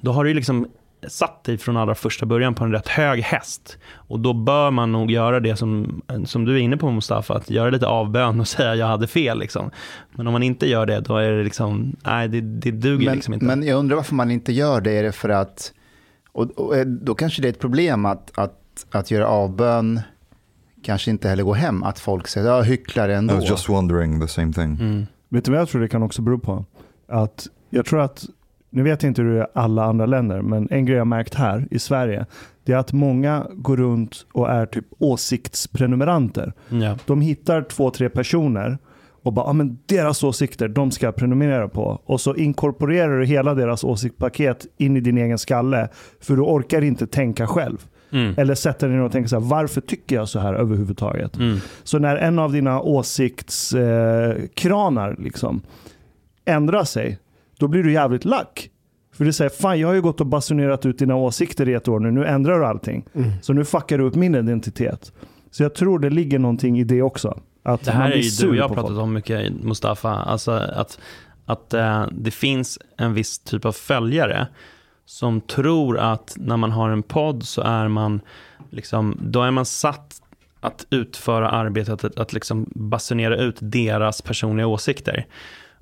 Då 0.00 0.12
har 0.12 0.24
du 0.24 0.34
liksom 0.34 0.66
satt 1.08 1.44
dig 1.44 1.58
från 1.58 1.76
allra 1.76 1.94
första 1.94 2.26
början 2.26 2.54
på 2.54 2.64
en 2.64 2.72
rätt 2.72 2.88
hög 2.88 3.20
häst. 3.20 3.78
Och 3.92 4.20
då 4.20 4.32
bör 4.32 4.70
man 4.70 4.92
nog 4.92 5.10
göra 5.10 5.40
det 5.40 5.56
som, 5.56 6.02
som 6.24 6.44
du 6.44 6.54
är 6.54 6.58
inne 6.58 6.76
på 6.76 6.90
Mustafa, 6.90 7.34
att 7.34 7.50
göra 7.50 7.70
lite 7.70 7.86
avbön 7.86 8.40
och 8.40 8.48
säga 8.56 8.74
jag 8.74 8.86
hade 8.86 9.06
fel. 9.06 9.38
Liksom. 9.38 9.70
Men 10.10 10.26
om 10.26 10.32
man 10.32 10.42
inte 10.42 10.68
gör 10.68 10.86
det, 10.86 11.00
då 11.00 11.16
är 11.16 11.30
det 11.30 11.44
liksom, 11.44 11.96
nej 12.04 12.28
det, 12.28 12.40
det 12.40 12.70
duger 12.70 13.06
Men, 13.06 13.14
liksom 13.14 13.34
inte. 13.34 13.46
men 13.46 13.62
jag 13.62 13.78
undrar 13.78 13.96
varför 13.96 14.14
man 14.14 14.30
inte 14.30 14.52
gör 14.52 14.80
det. 14.80 14.92
Är 14.92 15.02
det 15.02 15.12
för 15.12 15.28
att, 15.28 15.72
och, 16.32 16.50
och 16.50 16.76
eh, 16.76 16.86
då 16.86 17.14
kanske 17.14 17.42
det 17.42 17.48
är 17.48 17.52
ett 17.52 17.58
problem 17.58 18.06
att, 18.06 18.38
att, 18.38 18.86
att 18.90 19.10
göra 19.10 19.26
avbön 19.26 20.00
kanske 20.82 21.10
inte 21.10 21.28
heller 21.28 21.42
går 21.42 21.54
hem. 21.54 21.82
Att 21.82 21.98
folk 21.98 22.28
säger, 22.28 22.46
ja 22.48 22.62
hycklare 22.62 23.12
I 23.12 23.14
ändå. 23.14 23.34
was 23.34 23.50
just 23.50 23.68
wondering 23.68 24.20
the 24.20 24.28
same 24.28 24.52
thing. 24.52 24.76
Mm. 24.80 25.06
Vet 25.28 25.44
du 25.44 25.50
vad 25.50 25.60
jag 25.60 25.68
tror 25.68 25.80
det 25.80 25.88
kan 25.88 26.02
också 26.02 26.22
bero 26.22 26.38
på? 26.38 26.64
Att 27.08 27.46
jag 27.70 27.86
tror 27.86 28.00
att, 28.00 28.24
nu 28.70 28.82
vet 28.82 29.02
jag 29.02 29.10
inte 29.10 29.22
hur 29.22 29.34
det 29.34 29.40
är 29.40 29.44
i 29.44 29.46
alla 29.54 29.84
andra 29.84 30.06
länder, 30.06 30.42
men 30.42 30.68
en 30.70 30.86
grej 30.86 30.96
jag 30.96 31.00
har 31.00 31.06
märkt 31.06 31.34
här 31.34 31.68
i 31.70 31.78
Sverige, 31.78 32.26
det 32.64 32.72
är 32.72 32.76
att 32.76 32.92
många 32.92 33.46
går 33.54 33.76
runt 33.76 34.26
och 34.32 34.50
är 34.50 34.66
typ 34.66 34.86
åsiktsprenumeranter. 34.98 36.52
Ja. 36.68 36.98
De 37.06 37.20
hittar 37.20 37.62
två, 37.62 37.90
tre 37.90 38.08
personer 38.08 38.78
och 39.22 39.32
bara, 39.32 39.46
ah, 39.46 39.52
men 39.52 39.78
deras 39.86 40.24
åsikter, 40.24 40.68
de 40.68 40.90
ska 40.90 41.06
jag 41.06 41.16
prenumerera 41.16 41.68
på. 41.68 42.00
Och 42.04 42.20
så 42.20 42.34
inkorporerar 42.34 43.18
du 43.18 43.26
hela 43.26 43.54
deras 43.54 43.84
åsiktspaket 43.84 44.66
in 44.76 44.96
i 44.96 45.00
din 45.00 45.18
egen 45.18 45.38
skalle, 45.38 45.88
för 46.20 46.36
du 46.36 46.42
orkar 46.42 46.82
inte 46.82 47.06
tänka 47.06 47.46
själv. 47.46 47.86
Mm. 48.12 48.34
Eller 48.36 48.54
sätta 48.54 48.86
dig 48.86 48.96
ner 48.96 49.04
och 49.04 49.12
tänka 49.12 49.28
så 49.28 49.40
här, 49.40 49.46
varför 49.46 49.80
tycker 49.80 50.16
jag 50.16 50.28
så 50.28 50.38
här 50.38 50.54
överhuvudtaget? 50.54 51.36
Mm. 51.36 51.58
Så 51.82 51.98
när 51.98 52.16
en 52.16 52.38
av 52.38 52.52
dina 52.52 52.80
åsiktskranar 52.80 55.10
eh, 55.10 55.18
liksom 55.18 55.62
ändrar 56.44 56.84
sig, 56.84 57.18
då 57.58 57.68
blir 57.68 57.82
du 57.82 57.92
jävligt 57.92 58.24
lack. 58.24 58.70
För 59.14 59.24
du 59.24 59.32
säger, 59.32 59.50
fan 59.50 59.80
jag 59.80 59.88
har 59.88 59.94
ju 59.94 60.02
gått 60.02 60.20
och 60.20 60.26
basunerat 60.26 60.86
ut 60.86 60.98
dina 60.98 61.16
åsikter 61.16 61.68
i 61.68 61.74
ett 61.74 61.88
år 61.88 62.00
nu, 62.00 62.10
nu 62.10 62.26
ändrar 62.26 62.58
du 62.58 62.66
allting. 62.66 63.04
Mm. 63.14 63.30
Så 63.42 63.52
nu 63.52 63.64
fuckar 63.64 63.98
du 63.98 64.04
upp 64.04 64.14
min 64.14 64.34
identitet. 64.34 65.12
Så 65.50 65.62
jag 65.62 65.74
tror 65.74 65.98
det 65.98 66.10
ligger 66.10 66.38
någonting 66.38 66.78
i 66.78 66.84
det 66.84 67.02
också. 67.02 67.40
Att 67.74 67.84
Det 67.84 67.92
här 67.92 68.10
är 68.10 68.16
ju 68.16 68.30
du 68.30 68.48
och 68.48 68.56
jag 68.56 68.74
pratat 68.74 68.98
om 68.98 69.12
mycket, 69.12 69.52
Mustafa. 69.52 70.10
Alltså 70.10 70.50
att, 70.50 70.98
att 71.46 71.74
eh, 71.74 72.06
det 72.12 72.30
finns 72.30 72.78
en 72.96 73.14
viss 73.14 73.38
typ 73.38 73.64
av 73.64 73.72
följare 73.72 74.46
som 75.04 75.40
tror 75.40 75.98
att 75.98 76.34
när 76.36 76.56
man 76.56 76.72
har 76.72 76.90
en 76.90 77.02
podd 77.02 77.44
så 77.44 77.62
är 77.62 77.88
man, 77.88 78.20
liksom, 78.70 79.18
då 79.20 79.42
är 79.42 79.50
man 79.50 79.66
satt 79.66 80.22
att 80.60 80.86
utföra 80.90 81.50
arbetet 81.50 82.04
att, 82.04 82.18
att 82.18 82.32
liksom 82.32 82.66
basunera 82.74 83.36
ut 83.36 83.56
deras 83.60 84.22
personliga 84.22 84.66
åsikter. 84.66 85.26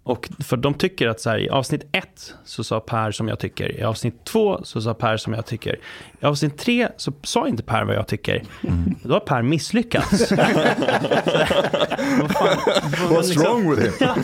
Och 0.09 0.29
för 0.45 0.57
de 0.57 0.75
tycker 0.75 1.09
att 1.09 1.21
så 1.21 1.31
här, 1.31 1.38
i 1.38 1.49
avsnitt 1.49 1.83
ett 1.93 2.35
så 2.45 2.65
sa 2.65 2.81
Per 2.81 3.11
som 3.11 3.29
jag 3.29 3.38
tycker, 3.38 3.77
i 3.81 3.83
avsnitt 3.83 4.25
två 4.25 4.61
så 4.65 4.81
sa 4.81 4.95
Per 4.95 5.17
som 5.17 5.33
jag 5.35 5.47
tycker, 5.47 5.79
i 6.21 6.25
avsnitt 6.25 6.59
tre 6.59 6.88
så 6.97 7.12
sa 7.23 7.49
inte 7.49 7.62
Per 7.62 7.85
vad 7.85 7.97
jag 7.97 8.07
tycker. 8.07 8.43
Då 9.03 9.12
har 9.12 9.21
Per 9.21 9.43
misslyckats. 9.43 10.33
Vad 12.19 12.33
fan, 12.33 12.59
What's 13.11 13.29
liksom- 13.29 13.43
wrong 13.43 13.71
with 13.77 13.83
him? 13.83 13.93
Ja. 14.00 14.15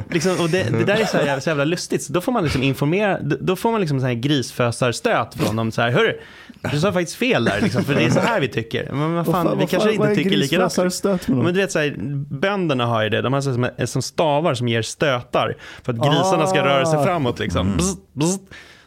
liksom, 0.10 0.40
och 0.40 0.50
det, 0.50 0.62
det 0.78 0.84
där 0.84 0.96
är 1.00 1.04
så, 1.04 1.16
här, 1.16 1.24
jävla- 1.26 1.40
så 1.40 1.50
jävla 1.50 1.64
lustigt. 1.64 2.02
Så 2.02 2.12
då 2.12 2.20
får 2.20 2.32
man 2.32 2.44
liksom 2.44 2.62
informera, 2.62 3.20
då- 3.20 3.36
då 3.40 3.56
får 3.56 3.70
man 3.72 3.80
liksom 3.80 4.00
så 4.00 4.06
här 4.06 4.14
grisfösarstöt 4.14 5.34
från 5.34 5.56
dem. 5.56 5.72
Så 5.72 5.82
här, 5.82 5.90
hörru, 5.90 6.20
du 6.72 6.80
sa 6.80 6.92
faktiskt 6.92 7.16
fel 7.16 7.44
där, 7.44 7.60
liksom, 7.60 7.84
för 7.84 7.94
det 7.94 8.04
är 8.04 8.10
så 8.10 8.20
här 8.20 8.40
vi 8.40 8.48
tycker. 8.48 8.92
Men 8.92 9.14
vad 9.14 9.26
fan, 9.26 9.34
Vad 9.34 9.44
fan- 9.44 9.58
vi 9.58 9.66
kanske 9.66 9.88
fan- 9.96 10.10
inte 10.10 10.14
tycker 10.22 10.36
likadant. 10.36 11.28
Men 11.28 11.44
du 11.54 11.60
vet, 11.60 11.72
så 11.72 11.78
här, 11.78 11.94
bönderna 12.34 12.86
har 12.86 13.02
ju 13.02 13.08
det. 13.08 13.22
De 13.22 13.32
har 13.32 13.40
så 13.40 13.52
som, 13.54 13.68
som 13.84 14.02
stavar 14.02 14.54
som 14.54 14.68
ger 14.68 14.82
stötar 14.82 15.56
för 15.82 15.92
att 15.92 15.98
grisarna 15.98 16.46
ska 16.46 16.60
Ah. 16.60 16.64
röra 16.64 16.86
sig 16.86 17.04
framåt. 17.04 17.38
Liksom. 17.38 17.76
Bzz, 17.76 17.94
bzz. 18.12 18.38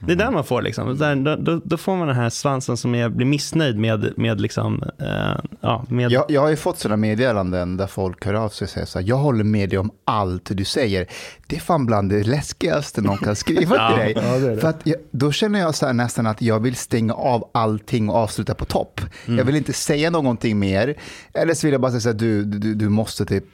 Det 0.05 0.11
är 0.11 0.15
där 0.15 0.31
man 0.31 0.43
får 0.43 0.61
liksom. 0.61 0.97
Där, 0.97 1.35
då, 1.35 1.61
då, 1.63 1.77
får 1.77 1.95
man 1.95 2.07
den 2.07 2.15
här 2.15 2.29
svansen 2.29 2.77
som 2.77 2.95
är, 2.95 3.09
blir 3.09 3.25
missnöjd 3.25 3.77
med, 3.77 4.13
med 4.17 4.41
liksom, 4.41 4.83
eh, 4.99 5.45
ja, 5.61 5.85
med 5.89 6.11
Jag, 6.11 6.25
jag 6.29 6.41
har 6.41 6.49
ju 6.49 6.55
fått 6.55 6.79
sådana 6.79 6.97
meddelanden 6.97 7.77
där 7.77 7.87
folk 7.87 8.25
hör 8.25 8.33
av 8.33 8.49
sig 8.49 8.65
och 8.65 8.69
säger 8.69 8.87
så 8.87 8.99
här, 8.99 9.07
jag 9.07 9.15
håller 9.15 9.43
med 9.43 9.69
dig 9.69 9.79
om 9.79 9.91
allt 10.05 10.57
du 10.57 10.65
säger. 10.65 11.07
Det 11.47 11.55
är 11.55 11.59
fan 11.59 11.85
bland 11.85 12.09
det 12.09 12.23
läskigaste 12.23 13.01
någon 13.01 13.17
kan 13.17 13.35
skriva 13.35 13.75
Ja. 13.77 13.89
till 13.89 13.99
dig. 13.99 14.13
Ja, 14.15 14.39
det 14.39 14.55
det. 14.55 14.61
För 14.61 14.67
att 14.67 14.79
jag, 14.83 14.97
då 15.11 15.31
känner 15.31 15.59
jag 15.59 15.75
så 15.75 15.85
här 15.85 15.93
nästan 15.93 16.27
att 16.27 16.41
jag 16.41 16.59
vill 16.59 16.75
stänga 16.75 17.13
av 17.13 17.49
allting 17.53 18.09
och 18.09 18.15
avsluta 18.15 18.53
på 18.53 18.65
topp. 18.65 19.01
Jag 19.25 19.43
vill 19.43 19.55
inte 19.55 19.73
säga 19.73 20.09
någonting 20.09 20.59
mer. 20.59 20.95
Eller 21.33 21.53
så 21.53 21.67
vill 21.67 21.71
jag 21.71 21.81
bara 21.81 21.91
säga 21.91 22.01
så 22.01 22.09
här, 22.09 22.15
du, 22.15 22.43
du, 22.43 22.73
du 22.73 22.89
måste 22.89 23.25
typ 23.25 23.45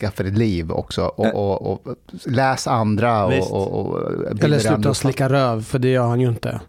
skaffa 0.00 0.22
ditt 0.22 0.38
liv 0.38 0.72
också 0.72 1.02
och, 1.02 1.34
och, 1.34 1.72
och 1.72 1.96
läs 2.26 2.66
andra 2.66 3.24
och, 3.26 3.52
och, 3.52 3.86
och 3.86 4.26
Eller 4.30 4.48
dig 4.48 4.60
sluta 4.60 4.94
slicka 4.94 5.28
röv, 5.28 5.62
för 5.64 5.78
det 5.78 5.88
gör 5.88 6.06
han 6.06 6.20
ju 6.20 6.28
inte. 6.28 6.60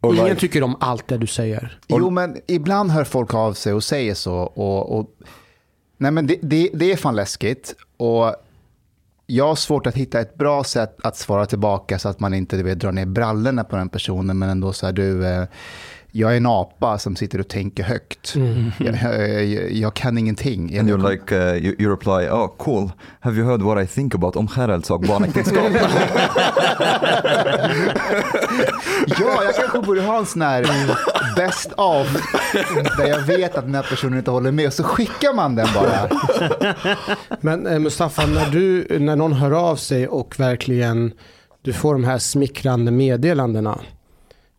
Och 0.00 0.14
Ingen 0.14 0.26
like- 0.26 0.40
tycker 0.40 0.62
om 0.62 0.76
allt 0.80 1.08
det 1.08 1.18
du 1.18 1.26
säger. 1.26 1.78
Jo, 1.86 2.10
men 2.10 2.36
ibland 2.46 2.90
hör 2.90 3.04
folk 3.04 3.34
av 3.34 3.52
sig 3.52 3.72
och 3.72 3.84
säger 3.84 4.14
så. 4.14 4.34
Och, 4.34 4.98
och, 4.98 5.10
nej, 5.98 6.10
men 6.10 6.26
det, 6.26 6.38
det, 6.42 6.70
det 6.74 6.92
är 6.92 6.96
fan 6.96 7.16
läskigt. 7.16 7.74
Och 7.96 8.34
jag 9.26 9.46
har 9.48 9.54
svårt 9.54 9.86
att 9.86 9.94
hitta 9.94 10.20
ett 10.20 10.34
bra 10.34 10.64
sätt 10.64 10.96
att 11.02 11.16
svara 11.16 11.46
tillbaka 11.46 11.98
så 11.98 12.08
att 12.08 12.20
man 12.20 12.34
inte 12.34 12.56
du 12.56 12.62
vet, 12.62 12.78
drar 12.78 12.92
ner 12.92 13.06
brallorna 13.06 13.64
på 13.64 13.76
den 13.76 13.88
personen. 13.88 14.38
Men 14.38 14.48
ändå 14.48 14.72
så 14.72 14.86
här, 14.86 14.92
du, 14.92 15.26
eh, 15.26 15.44
jag 16.16 16.32
är 16.32 16.36
en 16.36 16.46
apa 16.46 16.98
som 16.98 17.16
sitter 17.16 17.40
och 17.40 17.48
tänker 17.48 17.82
högt. 17.82 18.34
Jag, 18.78 18.94
jag, 19.44 19.72
jag 19.72 19.94
kan 19.94 20.18
ingenting. 20.18 20.78
And 20.78 20.90
you're 20.90 21.10
like, 21.10 21.34
uh, 21.34 21.56
you, 21.64 21.76
you 21.78 21.90
reply, 21.90 22.28
oh 22.30 22.48
cool, 22.58 22.90
have 23.20 23.36
you 23.36 23.46
heard 23.46 23.62
what 23.62 23.84
I 23.84 23.86
think 23.86 24.14
about 24.14 24.36
omskärelse 24.36 24.92
och 24.92 25.00
barnäktenskap? 25.00 25.64
Ja, 29.06 29.44
jag 29.44 29.54
kanske 29.56 29.80
borde 29.80 30.02
ha 30.02 30.18
en 30.18 30.26
sån 30.26 30.42
här 30.42 30.66
best 31.36 31.72
of 31.72 32.06
där 32.98 33.06
jag 33.06 33.20
vet 33.20 33.56
att 33.56 33.64
den 33.64 33.74
här 33.74 33.82
personen 33.82 34.18
inte 34.18 34.30
håller 34.30 34.52
med 34.52 34.66
och 34.66 34.72
så 34.72 34.82
skickar 34.82 35.34
man 35.34 35.54
den 35.54 35.68
bara. 35.74 36.08
Men 37.40 37.66
eh, 37.66 37.78
Mustafa, 37.78 38.26
när, 38.26 38.50
du, 38.50 38.98
när 38.98 39.16
någon 39.16 39.32
hör 39.32 39.50
av 39.50 39.76
sig 39.76 40.08
och 40.08 40.40
verkligen 40.40 41.12
du 41.62 41.72
får 41.72 41.92
de 41.94 42.04
här 42.04 42.18
smickrande 42.18 42.90
meddelandena. 42.90 43.78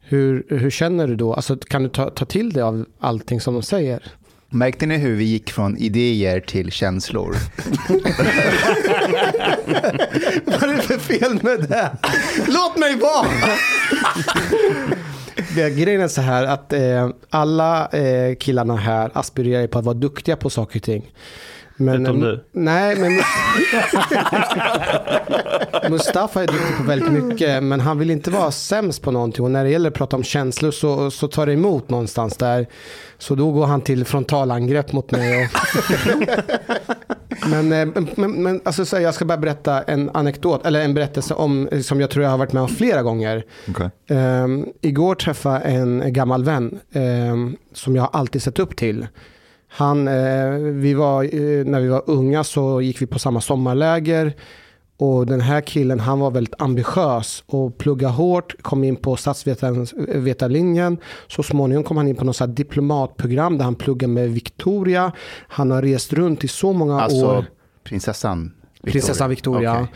Hur, 0.07 0.45
hur 0.49 0.69
känner 0.69 1.07
du 1.07 1.15
då? 1.15 1.33
Alltså, 1.33 1.57
kan 1.57 1.83
du 1.83 1.89
ta, 1.89 2.09
ta 2.09 2.25
till 2.25 2.53
dig 2.53 2.63
av 2.63 2.85
allting 2.99 3.41
som 3.41 3.53
de 3.53 3.63
säger? 3.63 4.03
Märkte 4.49 4.85
ni 4.85 4.97
hur 4.97 5.15
vi 5.15 5.23
gick 5.23 5.51
från 5.51 5.77
idéer 5.77 6.39
till 6.39 6.71
känslor? 6.71 7.35
Vad 10.45 10.63
är 10.63 10.75
det 10.75 10.81
för 10.81 10.97
fel 10.97 11.39
med 11.43 11.59
det? 11.69 11.97
Låt 12.47 12.77
mig 12.77 12.95
vara! 12.95 13.27
Grejen 15.69 16.01
är 16.01 16.07
så 16.07 16.21
här 16.21 16.45
att 16.45 16.73
eh, 16.73 17.09
alla 17.29 17.87
eh, 17.87 18.35
killarna 18.35 18.75
här 18.75 19.11
aspirerar 19.13 19.67
på 19.67 19.79
att 19.79 19.85
vara 19.85 19.93
duktiga 19.93 20.35
på 20.35 20.49
saker 20.49 20.79
och 20.79 20.83
ting. 20.83 21.11
Men, 21.77 22.01
Utom 22.01 22.19
du. 22.19 22.45
Nej, 22.51 22.95
men 22.95 23.11
Mustafa 25.91 26.43
är 26.43 26.47
duktig 26.47 26.77
på 26.77 26.83
väldigt 26.83 27.23
mycket, 27.23 27.63
men 27.63 27.79
han 27.79 27.99
vill 27.99 28.11
inte 28.11 28.31
vara 28.31 28.51
sämst 28.51 29.01
på 29.01 29.11
någonting. 29.11 29.45
Och 29.45 29.51
när 29.51 29.63
det 29.63 29.69
gäller 29.69 29.89
att 29.89 29.95
prata 29.95 30.15
om 30.15 30.23
känslor 30.23 30.71
så, 30.71 31.11
så 31.11 31.27
tar 31.27 31.45
det 31.45 31.53
emot 31.53 31.89
någonstans 31.89 32.37
där. 32.37 32.67
Så 33.17 33.35
då 33.35 33.51
går 33.51 33.65
han 33.65 33.81
till 33.81 34.05
frontalangrepp 34.05 34.91
mot 34.91 35.11
mig. 35.11 35.45
Och 35.45 35.49
men, 37.47 37.71
eh, 37.71 38.03
men, 38.15 38.43
men 38.43 38.61
alltså, 38.63 38.85
så 38.85 38.95
här, 38.95 39.03
jag 39.03 39.13
ska 39.13 39.25
bara 39.25 39.37
berätta 39.37 39.81
en 39.81 40.09
anekdot, 40.13 40.65
eller 40.65 40.81
en 40.81 40.93
berättelse 40.93 41.33
om, 41.33 41.69
som 41.81 42.01
jag 42.01 42.09
tror 42.09 42.23
jag 42.23 42.31
har 42.31 42.37
varit 42.37 42.53
med 42.53 42.61
om 42.63 42.69
flera 42.69 43.01
gånger. 43.01 43.43
Okay. 43.69 43.89
Um, 44.17 44.69
igår 44.81 45.15
träffade 45.15 45.61
jag 45.63 45.73
en 45.73 46.13
gammal 46.13 46.43
vän 46.43 46.79
um, 46.93 47.57
som 47.73 47.95
jag 47.95 48.09
alltid 48.13 48.41
sett 48.41 48.59
upp 48.59 48.75
till. 48.75 49.07
Han, 49.77 50.07
eh, 50.07 50.49
vi 50.59 50.93
var, 50.93 51.23
eh, 51.23 51.65
när 51.65 51.79
vi 51.79 51.87
var 51.87 52.03
unga 52.05 52.43
så 52.43 52.81
gick 52.81 53.01
vi 53.01 53.05
på 53.05 53.19
samma 53.19 53.41
sommarläger. 53.41 54.33
Och 54.97 55.25
den 55.25 55.41
här 55.41 55.61
killen 55.61 55.99
han 55.99 56.19
var 56.19 56.31
väldigt 56.31 56.61
ambitiös 56.61 57.43
och 57.47 57.77
plugga 57.77 58.07
hårt, 58.07 58.55
kom 58.61 58.83
in 58.83 58.95
på 58.95 59.15
statsvetarlinjen. 59.15 60.97
Så 61.27 61.43
småningom 61.43 61.83
kom 61.83 61.97
han 61.97 62.07
in 62.07 62.15
på 62.15 62.25
något 62.25 62.35
så 62.35 62.45
diplomatprogram 62.45 63.57
där 63.57 63.65
han 63.65 63.75
pluggade 63.75 64.13
med 64.13 64.29
Victoria. 64.29 65.11
Han 65.47 65.71
har 65.71 65.81
rest 65.81 66.13
runt 66.13 66.43
i 66.43 66.47
så 66.47 66.73
många 66.73 67.01
Alltså 67.01 67.25
år. 67.25 67.45
prinsessan 67.83 68.43
Victoria. 68.73 68.91
Prinsessa 68.91 69.27
Victoria. 69.27 69.73
Okej. 69.73 69.87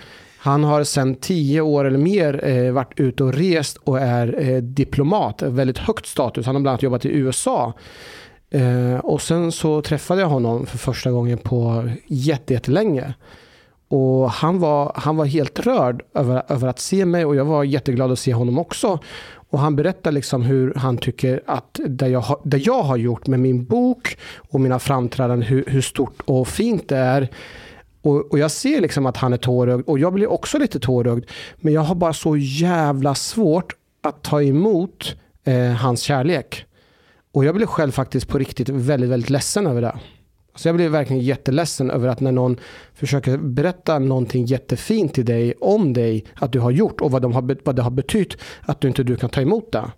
Han 0.42 0.64
har 0.64 0.84
sedan 0.84 1.16
tio 1.16 1.62
år 1.62 1.86
eller 1.86 1.98
mer 1.98 2.48
eh, 2.48 2.72
varit 2.72 3.00
ute 3.00 3.24
och 3.24 3.34
rest 3.34 3.78
och 3.78 4.00
är 4.00 4.50
eh, 4.50 4.58
diplomat. 4.58 5.42
Väldigt 5.42 5.78
högt 5.78 6.06
status. 6.06 6.46
Han 6.46 6.56
har 6.56 6.62
bland 6.62 6.72
annat 6.74 6.84
jobbat 6.84 7.06
i 7.06 7.10
USA. 7.10 7.74
Eh, 8.52 9.00
och 9.00 9.22
sen 9.22 9.52
så 9.52 9.82
träffade 9.82 10.22
jag 10.22 10.28
honom 10.30 10.66
för 10.66 10.78
första 10.78 11.12
gången 11.12 11.38
på 11.38 11.90
jättelänge. 12.08 13.14
Och 13.88 14.32
han 14.32 14.60
var, 14.60 14.92
han 14.96 15.16
var 15.18 15.26
helt 15.26 15.60
rörd 15.60 16.04
över, 16.14 16.44
över 16.48 16.68
att 16.68 16.80
se 16.80 17.06
mig 17.06 17.26
och 17.26 17.36
jag 17.36 17.46
var 17.46 17.64
jätteglad 17.64 18.12
att 18.12 18.20
se 18.20 18.34
honom 18.34 18.58
också. 18.60 19.00
Och 19.52 19.60
han 19.60 19.76
berättar 19.76 20.12
liksom 20.12 20.42
hur 20.42 20.74
han 20.76 20.98
tycker 20.98 21.42
att 21.48 21.80
det 21.88 22.08
jag, 22.08 22.20
har- 22.20 22.40
det 22.44 22.58
jag 22.58 22.84
har 22.84 22.98
gjort 22.98 23.28
med 23.28 23.40
min 23.40 23.66
bok 23.66 24.18
och 24.52 24.62
mina 24.62 24.80
framträdanden, 24.80 25.42
hur, 25.48 25.64
hur 25.68 25.82
stort 25.82 26.22
och 26.26 26.48
fint 26.48 26.90
det 26.90 26.98
är. 26.98 27.28
Och, 28.02 28.32
och 28.32 28.40
jag 28.40 28.52
ser 28.52 28.82
liksom 28.82 29.06
att 29.06 29.18
han 29.18 29.34
är 29.34 29.38
tårögd 29.38 29.84
och 29.90 30.00
jag 30.00 30.14
blir 30.14 30.28
också 30.32 30.58
lite 30.60 30.80
tårögd. 30.80 31.26
Men 31.58 31.74
jag 31.74 31.82
har 31.82 31.96
bara 31.96 32.14
så 32.14 32.38
jävla 32.38 33.16
svårt 33.16 33.74
att 34.04 34.22
ta 34.24 34.42
emot 34.44 35.16
eh, 35.44 35.72
hans 35.72 36.02
kärlek. 36.02 36.66
Och 37.32 37.46
jag 37.46 37.56
blir 37.56 37.66
själv 37.66 37.92
faktiskt 37.92 38.28
på 38.28 38.38
riktigt 38.38 38.70
väldigt, 38.70 39.10
väldigt 39.10 39.30
ledsen 39.30 39.68
över 39.68 39.82
det. 39.82 40.00
Så 40.56 40.68
jag 40.68 40.76
blir 40.76 40.90
verkligen 40.90 41.22
jätteledsen 41.22 41.92
över 41.92 42.08
att 42.08 42.20
när 42.20 42.32
någon 42.32 42.58
försöker 42.94 43.38
berätta 43.38 44.00
någonting 44.00 44.46
jättefint 44.46 45.14
till 45.14 45.26
dig 45.26 45.54
om 45.62 45.94
dig, 45.94 46.26
att 46.36 46.52
du 46.52 46.60
har 46.60 46.72
gjort 46.72 47.02
och 47.02 47.12
vad, 47.12 47.22
de 47.22 47.34
har, 47.34 47.58
vad 47.64 47.76
det 47.76 47.82
har 47.82 47.92
betytt, 47.92 48.38
att 48.62 48.82
du 48.82 48.88
inte 48.88 49.04
du 49.04 49.16
kan 49.16 49.30
ta 49.30 49.42
emot 49.42 49.72
det. 49.72 49.92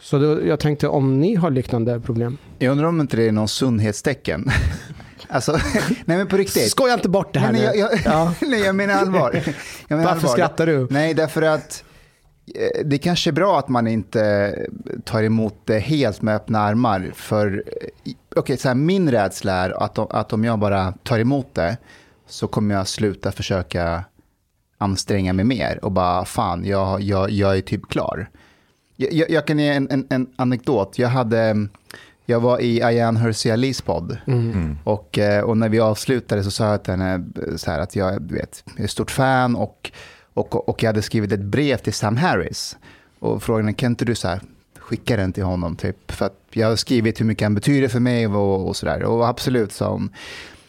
Så 0.00 0.18
då, 0.18 0.46
jag 0.46 0.60
tänkte 0.60 0.88
om 0.88 1.20
ni 1.20 1.34
har 1.34 1.50
liknande 1.50 2.00
problem. 2.00 2.38
Jag 2.58 2.72
undrar 2.72 2.86
om 2.86 3.00
inte 3.00 3.16
det 3.16 3.28
är 3.28 3.32
någon 3.32 3.48
sundhetstecken. 3.48 4.50
alltså, 5.28 5.52
nej 6.04 6.16
men 6.18 6.26
på 6.26 6.36
riktigt. 6.36 6.70
Skoja 6.70 6.94
inte 6.94 7.08
bort 7.08 7.34
det 7.34 7.40
här 7.40 7.52
nej, 7.52 7.60
nu. 7.60 7.78
jag, 7.78 7.92
jag, 7.92 8.00
Ja. 8.04 8.34
nej, 8.46 8.60
jag 8.60 8.74
menar 8.74 8.94
allvar. 8.94 9.42
Jag 9.88 9.96
menar 9.96 10.14
Varför 10.14 10.28
skrattar 10.28 10.66
du? 10.66 10.86
Nej, 10.90 11.14
därför 11.14 11.42
att 11.42 11.84
det 12.84 12.98
kanske 12.98 13.30
är 13.30 13.32
bra 13.32 13.58
att 13.58 13.68
man 13.68 13.86
inte 13.86 14.54
tar 15.04 15.22
emot 15.22 15.60
det 15.64 15.78
helt 15.78 16.22
med 16.22 16.36
öppna 16.36 16.58
armar. 16.58 17.10
För 17.14 17.64
eh, 17.66 18.12
okej, 18.36 18.56
så 18.56 18.68
här, 18.68 18.74
min 18.74 19.10
rädsla 19.10 19.52
är 19.52 19.82
att, 19.82 19.98
att 19.98 20.32
om 20.32 20.44
jag 20.44 20.58
bara 20.58 20.92
tar 21.02 21.18
emot 21.18 21.54
det 21.54 21.76
så 22.26 22.46
kommer 22.46 22.74
jag 22.74 22.88
sluta 22.88 23.32
försöka 23.32 24.04
anstränga 24.78 25.32
mig 25.32 25.44
mer 25.44 25.84
och 25.84 25.92
bara 25.92 26.24
fan, 26.24 26.64
jag, 26.64 27.00
jag, 27.00 27.30
jag 27.30 27.56
är 27.56 27.60
typ 27.60 27.88
klar. 27.88 28.30
Jag, 28.96 29.12
jag, 29.12 29.30
jag 29.30 29.46
kan 29.46 29.58
ge 29.58 29.68
en, 29.68 29.90
en, 29.90 30.06
en 30.10 30.26
anekdot. 30.36 30.98
Jag, 30.98 31.08
hade, 31.08 31.68
jag 32.26 32.40
var 32.40 32.60
i 32.60 32.82
Ayan 32.82 33.16
Hirsi 33.16 33.82
podd. 33.84 34.18
Och, 34.84 35.18
eh, 35.18 35.44
och 35.44 35.56
när 35.56 35.68
vi 35.68 35.80
avslutade 35.80 36.44
så 36.44 36.50
sa 36.50 36.70
jag 36.70 36.82
till 36.82 36.92
henne 36.92 37.24
så 37.56 37.70
här 37.70 37.78
att 37.80 37.96
jag, 37.96 38.22
du 38.22 38.34
vet, 38.34 38.62
jag 38.66 38.80
är 38.80 38.84
ett 38.84 38.90
stort 38.90 39.10
fan 39.10 39.56
och 39.56 39.92
Och, 40.34 40.68
och 40.68 40.82
jag 40.82 40.88
hade 40.88 41.02
skrivit 41.02 41.32
ett 41.32 41.40
brev 41.40 41.76
till 41.76 41.92
Sam 41.92 42.16
Harris. 42.16 42.76
Och 43.18 43.42
frågade, 43.42 43.72
kan 43.72 43.92
inte 43.92 44.04
du 44.04 44.14
så 44.14 44.28
här, 44.28 44.40
skicka 44.78 45.16
den 45.16 45.32
till 45.32 45.44
honom? 45.44 45.76
Typ? 45.76 46.12
För 46.12 46.26
att 46.26 46.36
jag 46.50 46.68
har 46.68 46.76
skrivit 46.76 47.20
hur 47.20 47.24
mycket 47.24 47.44
han 47.44 47.54
betyder 47.54 47.88
för 47.88 48.00
mig 48.00 48.26
och, 48.26 48.68
och 48.68 48.76
sådär. 48.76 49.02
Och 49.02 49.28
absolut, 49.28 49.72
sa 49.72 49.90
hon. 49.90 50.10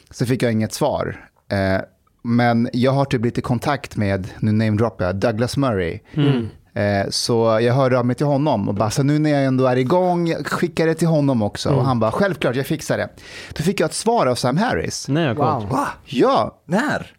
Så 0.09 0.25
fick 0.25 0.43
jag 0.43 0.51
inget 0.51 0.73
svar. 0.73 1.27
Eh, 1.49 1.81
men 2.23 2.69
jag 2.73 2.91
har 2.91 3.05
typ 3.05 3.25
lite 3.25 3.41
kontakt 3.41 3.95
med, 3.95 4.27
nu 4.39 4.51
namedroppar 4.51 5.05
jag, 5.05 5.15
Douglas 5.15 5.57
Murray. 5.57 5.99
Mm. 6.13 6.47
Eh, 6.73 7.09
Så 7.09 7.59
jag 7.61 7.73
hörde 7.73 7.99
av 7.99 8.05
mig 8.05 8.15
till 8.15 8.25
honom 8.25 8.67
och 8.69 8.75
bara, 8.75 8.89
så 8.91 9.03
nu 9.03 9.19
när 9.19 9.29
jag 9.29 9.43
ändå 9.45 9.65
är 9.67 9.75
igång, 9.75 10.33
skicka 10.43 10.85
det 10.85 10.93
till 10.95 11.07
honom 11.07 11.41
också. 11.41 11.69
Mm. 11.69 11.79
Och 11.79 11.85
han 11.85 11.99
bara, 11.99 12.11
självklart, 12.11 12.55
jag 12.55 12.65
fixar 12.65 12.97
det. 12.97 13.09
Då 13.53 13.63
fick 13.63 13.79
jag 13.79 13.85
ett 13.87 13.93
svar 13.93 14.25
av 14.27 14.35
Sam 14.35 14.57
Harris. 14.57 15.07
Nej, 15.07 15.33
Wow. 15.33 15.67
Va? 15.71 15.87
Ja, 16.05 16.61
När? 16.65 17.11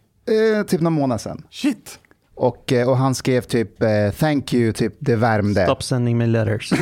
eh, 0.59 0.63
typ 0.65 0.81
någon 0.81 0.93
månad 0.93 1.21
sedan. 1.21 1.43
Shit. 1.49 1.99
Och, 2.35 2.73
eh, 2.73 2.89
och 2.89 2.97
han 2.97 3.15
skrev 3.15 3.41
typ, 3.41 3.83
eh, 3.83 4.09
thank 4.19 4.53
you, 4.53 4.73
typ 4.73 4.93
det 4.99 5.15
värmde. 5.15 5.63
Stop 5.63 5.81
sending 5.81 6.17
me 6.17 6.25
letters. 6.27 6.71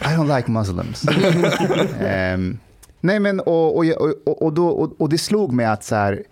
I 0.00 0.16
don't 0.16 0.36
like 0.36 0.50
Muslims. 0.50 1.04
Ehm, 2.00 2.58
nej 3.00 3.20
men, 3.20 3.40
och, 3.40 3.76
och, 3.76 3.84
och, 4.26 4.42
och, 4.42 4.52
då, 4.52 4.68
och, 4.68 5.00
och 5.00 5.08
det 5.08 5.18
slog 5.18 5.52
mig 5.52 5.66
att 5.66 5.84
så 5.84 5.94
här, 5.94 6.22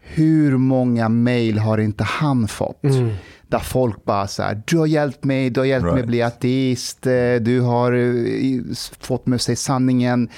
hur 0.00 0.56
många 0.56 1.08
mejl 1.08 1.58
har 1.58 1.78
inte 1.78 2.04
han 2.04 2.48
fått? 2.48 2.84
Mm. 2.84 3.10
Där 3.48 3.58
folk 3.58 4.04
bara 4.04 4.26
så 4.26 4.42
här, 4.42 4.62
du 4.66 4.78
har 4.78 4.86
hjälpt 4.86 5.24
mig, 5.24 5.50
du 5.50 5.60
har 5.60 5.64
hjälpt 5.66 5.84
mig 5.84 5.92
Right. 5.92 6.02
att 6.04 6.08
bli 6.08 6.22
ateist, 6.22 7.06
eh, 7.06 7.34
du 7.40 7.60
har 7.60 7.92
fått 9.06 9.26
mig 9.26 9.34
att 9.36 9.42
säga 9.42 9.56
sanningen. 9.56 10.28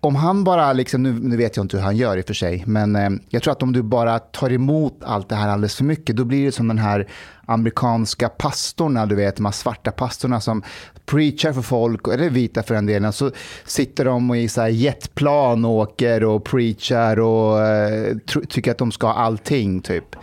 Om 0.00 0.16
han 0.16 0.44
bara, 0.44 0.72
liksom, 0.72 1.02
nu, 1.02 1.12
nu 1.12 1.36
vet 1.36 1.56
jag 1.56 1.64
inte 1.64 1.76
hur 1.76 1.84
han 1.84 1.96
gör 1.96 2.16
i 2.16 2.20
och 2.20 2.26
för 2.26 2.34
sig, 2.34 2.64
men 2.66 2.96
eh, 2.96 3.10
jag 3.28 3.42
tror 3.42 3.52
att 3.52 3.62
om 3.62 3.72
du 3.72 3.82
bara 3.82 4.18
tar 4.18 4.52
emot 4.52 4.98
allt 5.04 5.28
det 5.28 5.34
här 5.34 5.48
alldeles 5.48 5.76
för 5.76 5.84
mycket, 5.84 6.16
då 6.16 6.24
blir 6.24 6.44
det 6.44 6.52
som 6.52 6.68
den 6.68 6.78
här 6.78 7.08
amerikanska 7.46 8.28
pastorna, 8.28 9.06
du 9.06 9.14
vet, 9.14 9.36
de 9.36 9.44
här 9.44 9.52
svarta 9.52 9.90
pastorna 9.90 10.40
som 10.40 10.62
preachar 11.06 11.52
för 11.52 11.62
folk, 11.62 12.08
eller 12.08 12.30
vita 12.30 12.62
för 12.62 12.74
den 12.74 12.86
delen, 12.86 13.12
så 13.12 13.30
sitter 13.64 14.04
de 14.04 14.34
i 14.34 14.48
så 14.48 14.60
här 14.60 14.68
jetplan 14.68 15.64
och 15.64 15.70
åker 15.70 16.24
och 16.24 16.44
preachar 16.44 17.18
och 17.18 17.66
eh, 17.66 18.16
tycker 18.48 18.70
att 18.70 18.78
de 18.78 18.92
ska 18.92 19.06
ha 19.06 19.14
allting, 19.14 19.80
typ. 19.80 20.16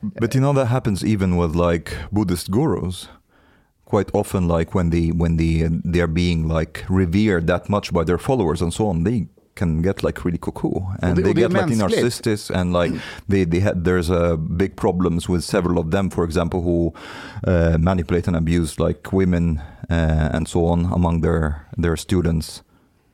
But 0.00 0.36
you 0.36 0.44
know 0.44 0.54
that 0.54 0.68
happens 0.68 1.04
even 1.04 1.42
with 1.42 1.56
like 1.70 1.90
Buddhist 2.10 2.46
gurus. 2.46 3.08
Quite 3.90 4.10
often, 4.12 4.48
like 4.58 4.74
when 4.74 4.90
they 4.90 5.06
when 5.22 5.36
they 5.38 5.54
they 5.92 6.00
are 6.00 6.12
being 6.12 6.46
like 6.58 6.84
revered 6.90 7.46
that 7.46 7.68
much 7.68 7.86
by 7.92 8.04
their 8.04 8.18
followers 8.18 8.60
and 8.62 8.72
so 8.72 8.86
on, 8.88 9.04
they 9.04 9.28
can 9.54 9.82
get 9.82 10.02
like 10.02 10.24
really 10.24 10.38
cuckoo. 10.38 10.68
And 11.02 11.16
det- 11.16 11.22
they 11.24 11.32
get 11.42 11.52
like 11.52 11.62
narcissists 12.04 12.50
and 12.50 12.72
like 12.80 12.92
they 13.28 13.44
they 13.46 13.60
had 13.60 13.84
there's 13.84 14.10
a 14.10 14.36
big 14.36 14.72
problems 14.76 15.28
with 15.28 15.42
several 15.42 15.78
of 15.78 15.90
them, 15.90 16.10
for 16.10 16.24
example, 16.24 16.60
who 16.60 16.92
uh, 17.50 17.76
manipulate 17.80 18.28
and 18.28 18.36
abuse 18.36 18.78
like 18.78 19.00
women 19.12 19.44
uh, 19.90 20.34
and 20.36 20.46
so 20.48 20.66
on 20.66 20.84
among 20.92 21.22
their 21.22 21.66
their 21.82 21.96
students 21.96 22.62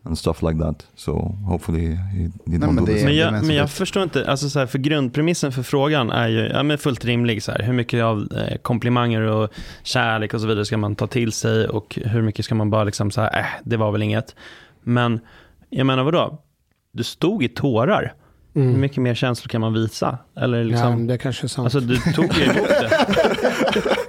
and 0.04 0.18
stuff 0.18 0.42
like 0.42 0.58
that. 0.58 0.87
So 0.96 1.12
hopefully 1.49 1.87
he, 1.87 1.94
he 1.94 2.30
Nej, 2.44 2.58
men 2.58 2.76
do 2.76 2.84
det-. 2.87 3.04
Men 3.04 3.16
jag, 3.16 3.32
men 3.32 3.54
jag 3.56 3.70
förstår 3.70 4.02
inte, 4.02 4.30
alltså 4.30 4.50
så 4.50 4.58
här, 4.58 4.66
för 4.66 4.78
grundpremissen 4.78 5.52
för 5.52 5.62
frågan 5.62 6.11
är 6.11 6.28
ju 6.28 6.46
ja, 6.49 6.62
men 6.62 6.78
fullt 6.78 7.04
rimlig. 7.04 7.42
Så 7.42 7.52
här, 7.52 7.62
hur 7.62 7.73
mycket 7.73 8.02
av 8.02 8.28
eh, 8.37 8.56
komplimanger 8.56 9.20
och 9.20 9.50
kärlek 9.82 10.34
och 10.34 10.40
så 10.40 10.46
vidare 10.46 10.64
ska 10.64 10.76
man 10.76 10.96
ta 10.96 11.06
till 11.06 11.32
sig 11.32 11.68
och 11.68 11.99
hur 12.04 12.23
mycket 12.23 12.44
ska 12.44 12.54
man 12.54 12.70
bara 12.70 12.84
liksom 12.84 13.11
så 13.11 13.20
här, 13.20 13.38
äh, 13.38 13.44
det 13.64 13.76
var 13.76 13.92
väl 13.92 14.02
inget. 14.02 14.34
Men 14.82 15.20
jag 15.70 15.87
menar 15.87 16.04
vadå? 16.04 16.38
Du 16.92 17.04
stod 17.04 17.44
i 17.44 17.49
tårar. 17.49 18.14
Hur 18.54 18.62
Mm. 18.62 18.80
mycket 18.80 18.99
mer 18.99 19.14
känslor 19.14 19.49
kan 19.49 19.61
man 19.61 19.73
visa? 19.73 20.18
Eller 20.37 20.58
Ja, 20.58 20.64
liksom, 20.64 21.06
det 21.06 21.18
kanske 21.18 21.46
är 21.46 21.49
sant. 21.49 21.66
alltså 21.66 21.80
du 21.80 21.96
tog 21.96 22.34
ju 22.37 22.42
emot 22.44 22.68
det. 22.68 22.90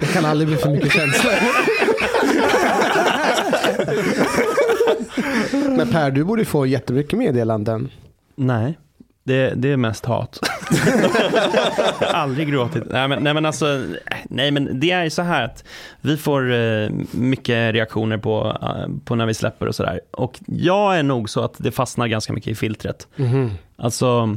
det 0.00 0.06
kan 0.06 0.24
aldrig 0.24 0.48
bli 0.48 0.56
för 0.56 0.70
mycket 0.70 0.92
känslor. 0.92 1.32
Men 5.76 5.90
Per, 5.92 6.10
du 6.10 6.24
borde 6.24 6.44
få 6.44 6.66
jättemycket 6.66 7.18
meddelanden. 7.18 7.90
Nej, 8.36 8.78
det, 9.24 9.54
det 9.56 9.68
är 9.68 9.76
mest 9.76 10.04
hat. 10.04 10.38
jag 12.00 12.06
har 12.08 12.14
aldrig 12.14 12.48
gråtit. 12.50 12.82
Nej 12.90 13.08
men, 13.08 13.22
nej 13.24 13.34
men 13.34 13.46
alltså, 13.46 13.84
nej 14.24 14.50
men 14.50 14.80
det 14.80 14.90
är 14.90 15.04
ju 15.04 15.10
så 15.10 15.22
här 15.22 15.44
att 15.44 15.64
vi 16.00 16.16
får 16.16 16.52
eh, 16.52 16.90
mycket 17.10 17.74
reaktioner 17.74 18.18
på, 18.18 18.56
eh, 18.62 18.88
på 19.04 19.14
när 19.14 19.26
vi 19.26 19.34
släpper 19.34 19.68
och 19.68 19.74
sådär. 19.74 20.00
Och 20.10 20.40
jag 20.46 20.98
är 20.98 21.02
nog 21.02 21.30
så 21.30 21.40
att 21.40 21.54
det 21.58 21.70
fastnar 21.70 22.06
ganska 22.06 22.32
mycket 22.32 22.50
i 22.50 22.54
filtret. 22.54 23.08
Mhm. 23.16 23.50
Alltså, 23.76 24.36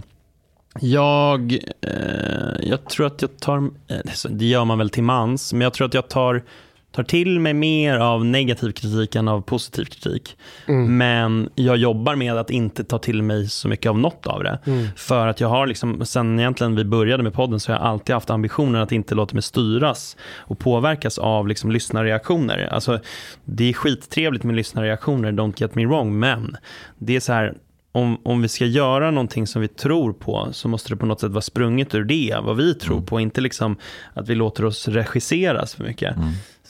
jag, 0.80 1.58
eh, 1.82 2.70
jag 2.70 2.90
tror 2.90 3.08
att 3.08 3.22
jag 3.22 3.40
tar, 3.40 3.58
eh, 3.88 3.98
det 4.30 4.46
gör 4.46 4.66
man 4.66 4.78
väl 4.78 4.90
till 4.90 5.04
mans, 5.04 5.54
men 5.54 5.62
jag 5.62 5.74
tror 5.74 5.88
att 5.88 5.94
jag 5.94 6.08
tar, 6.08 6.44
tar 6.92 7.04
till 7.04 7.40
mig 7.40 7.54
mer 7.54 7.98
av 7.98 8.26
negativ 8.26 8.72
kritik 8.72 9.16
än 9.16 9.28
av 9.28 9.42
positiv 9.42 9.86
kritik. 9.86 10.38
Mm. 10.68 10.98
Men 10.98 11.50
jag 11.56 11.78
jobbar 11.78 12.16
med 12.16 12.38
att 12.38 12.50
inte 12.50 12.84
ta 12.84 13.00
till 13.00 13.24
mig 13.24 13.50
så 13.50 13.68
mycket 13.68 13.90
av 13.90 14.00
något 14.00 14.28
av 14.28 14.44
det. 14.44 14.60
Mm. 14.66 14.88
För 14.96 15.28
att 15.28 15.40
jag 15.40 15.48
har, 15.48 15.68
liksom, 15.68 16.06
sen 16.06 16.40
egentligen 16.40 16.76
vi 16.76 16.84
började 16.84 17.24
med 17.24 17.34
podden, 17.34 17.60
så 17.60 17.72
har 17.72 17.80
jag 17.80 17.88
alltid 17.88 18.14
haft 18.14 18.30
ambitionen 18.30 18.82
att 18.82 18.92
inte 18.92 19.16
låta 19.16 19.34
mig 19.34 19.44
styras 19.44 20.18
och 20.38 20.60
påverkas 20.60 21.18
av 21.18 21.48
liksom, 21.48 21.72
lyssnarreaktioner. 21.72 22.70
Alltså, 22.72 23.00
det 23.46 23.70
är 23.70 23.74
skittrevligt 23.74 24.44
med 24.44 24.56
lyssnarreaktioner, 24.56 25.32
don't 25.32 25.54
get 25.62 25.76
me 25.76 25.86
wrong, 25.86 26.20
men 26.20 26.58
det 26.98 27.16
är 27.16 27.20
så 27.20 27.34
här, 27.34 27.54
om, 27.92 28.18
om 28.24 28.42
vi 28.42 28.48
ska 28.48 28.66
göra 28.66 29.12
någonting 29.12 29.48
som 29.48 29.62
vi 29.62 29.68
tror 29.68 30.14
på 30.14 30.50
så 30.52 30.68
måste 30.68 30.90
det 30.90 30.98
på 30.98 31.06
något 31.06 31.20
sätt 31.20 31.32
vara 31.32 31.42
sprunget 31.42 31.96
ur 31.96 32.04
det, 32.04 32.38
vad 32.44 32.58
vi 32.58 32.74
tror 32.74 33.02
på, 33.02 33.20
inte 33.20 33.42
liksom 33.42 33.76
att 34.14 34.30
vi 34.30 34.36
låter 34.36 34.66
oss 34.66 34.88
regisseras 34.88 35.76
för 35.76 35.84
mycket. 35.84 36.16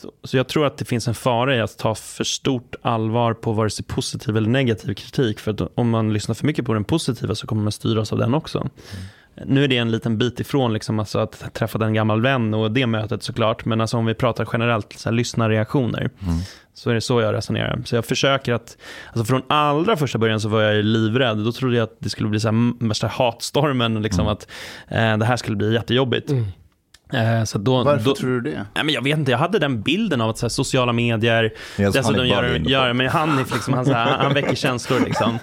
Så, 0.01 0.11
så 0.23 0.37
jag 0.37 0.47
tror 0.47 0.65
att 0.65 0.77
det 0.77 0.85
finns 0.85 1.07
en 1.07 1.15
fara 1.15 1.55
i 1.55 1.61
att 1.61 1.77
ta 1.77 1.95
för 1.95 2.23
stort 2.23 2.75
allvar 2.81 3.33
på 3.33 3.51
vare 3.51 3.69
sig 3.69 3.85
positiv 3.85 4.37
eller 4.37 4.49
negativ 4.49 4.93
kritik. 4.93 5.39
För 5.39 5.51
att 5.51 5.61
om 5.75 5.89
man 5.89 6.13
lyssnar 6.13 6.35
för 6.35 6.45
mycket 6.45 6.65
på 6.65 6.73
den 6.73 6.83
positiva 6.83 7.35
så 7.35 7.47
kommer 7.47 7.63
man 7.63 7.71
styras 7.71 8.11
av 8.13 8.19
den 8.19 8.33
också. 8.33 8.69
Nu 9.45 9.63
är 9.63 9.67
det 9.67 9.77
en 9.77 9.91
liten 9.91 10.17
bit 10.17 10.39
ifrån 10.39 10.73
liksom, 10.73 10.99
alltså 10.99 11.19
att 11.19 11.53
träffa 11.53 11.85
en 11.85 11.93
gammal 11.93 12.21
vän 12.21 12.53
och 12.53 12.71
det 12.71 12.87
mötet 12.87 13.23
såklart. 13.23 13.65
Men 13.65 13.81
alltså 13.81 13.97
om 13.97 14.05
vi 14.05 14.13
pratar 14.13 14.49
generellt 14.53 14.93
så 14.97 15.09
här, 15.09 15.15
lyssnarreaktioner 15.15 16.09
så 16.73 16.89
är 16.89 16.93
det 16.93 17.01
så 17.01 17.21
jag 17.21 17.33
resonerar. 17.33 17.81
Så 17.85 17.95
jag 17.95 18.05
försöker 18.05 18.53
att, 18.53 18.77
alltså 19.07 19.25
från 19.25 19.41
allra 19.47 19.97
första 19.97 20.17
början 20.17 20.39
så 20.39 20.49
var 20.49 20.61
jag 20.61 20.85
livrädd. 20.85 21.37
Då 21.37 21.51
trodde 21.51 21.75
jag 21.75 21.83
att 21.83 21.95
det 21.99 22.09
skulle 22.09 22.29
bli 22.29 22.39
så 22.39 22.47
här, 22.47 22.87
värsta 22.87 23.07
hatstormen, 23.07 24.01
liksom, 24.01 24.27
att 24.27 24.47
eh, 24.87 25.17
det 25.17 25.25
här 25.25 25.37
skulle 25.37 25.57
bli 25.57 25.73
jättejobbigt. 25.73 26.31
Eh, 27.13 27.43
så 27.43 27.57
då, 27.57 27.83
Varför 27.83 28.05
då, 28.05 28.15
tror 28.15 28.29
du 28.29 28.51
det? 28.51 28.65
Nej, 28.75 28.83
men 28.83 28.89
jag 28.89 29.03
vet 29.03 29.17
inte, 29.17 29.31
jag 29.31 29.37
hade 29.37 29.59
den 29.59 29.81
bilden 29.81 30.21
av 30.21 30.29
att 30.29 30.37
så 30.37 30.45
här, 30.45 30.49
sociala 30.49 30.93
medier, 30.93 31.43
Yes, 31.79 31.93
dessutom 31.93 32.27
gör, 32.27 32.55
gör 32.55 32.93
men 32.93 33.07
Hanif, 33.07 33.53
liksom, 33.53 33.73
han, 33.73 33.85
så 33.85 33.93
här, 33.93 34.17
han 34.17 34.33
väcker 34.33 34.55
känslor. 34.55 34.99
Liksom. 34.99 35.39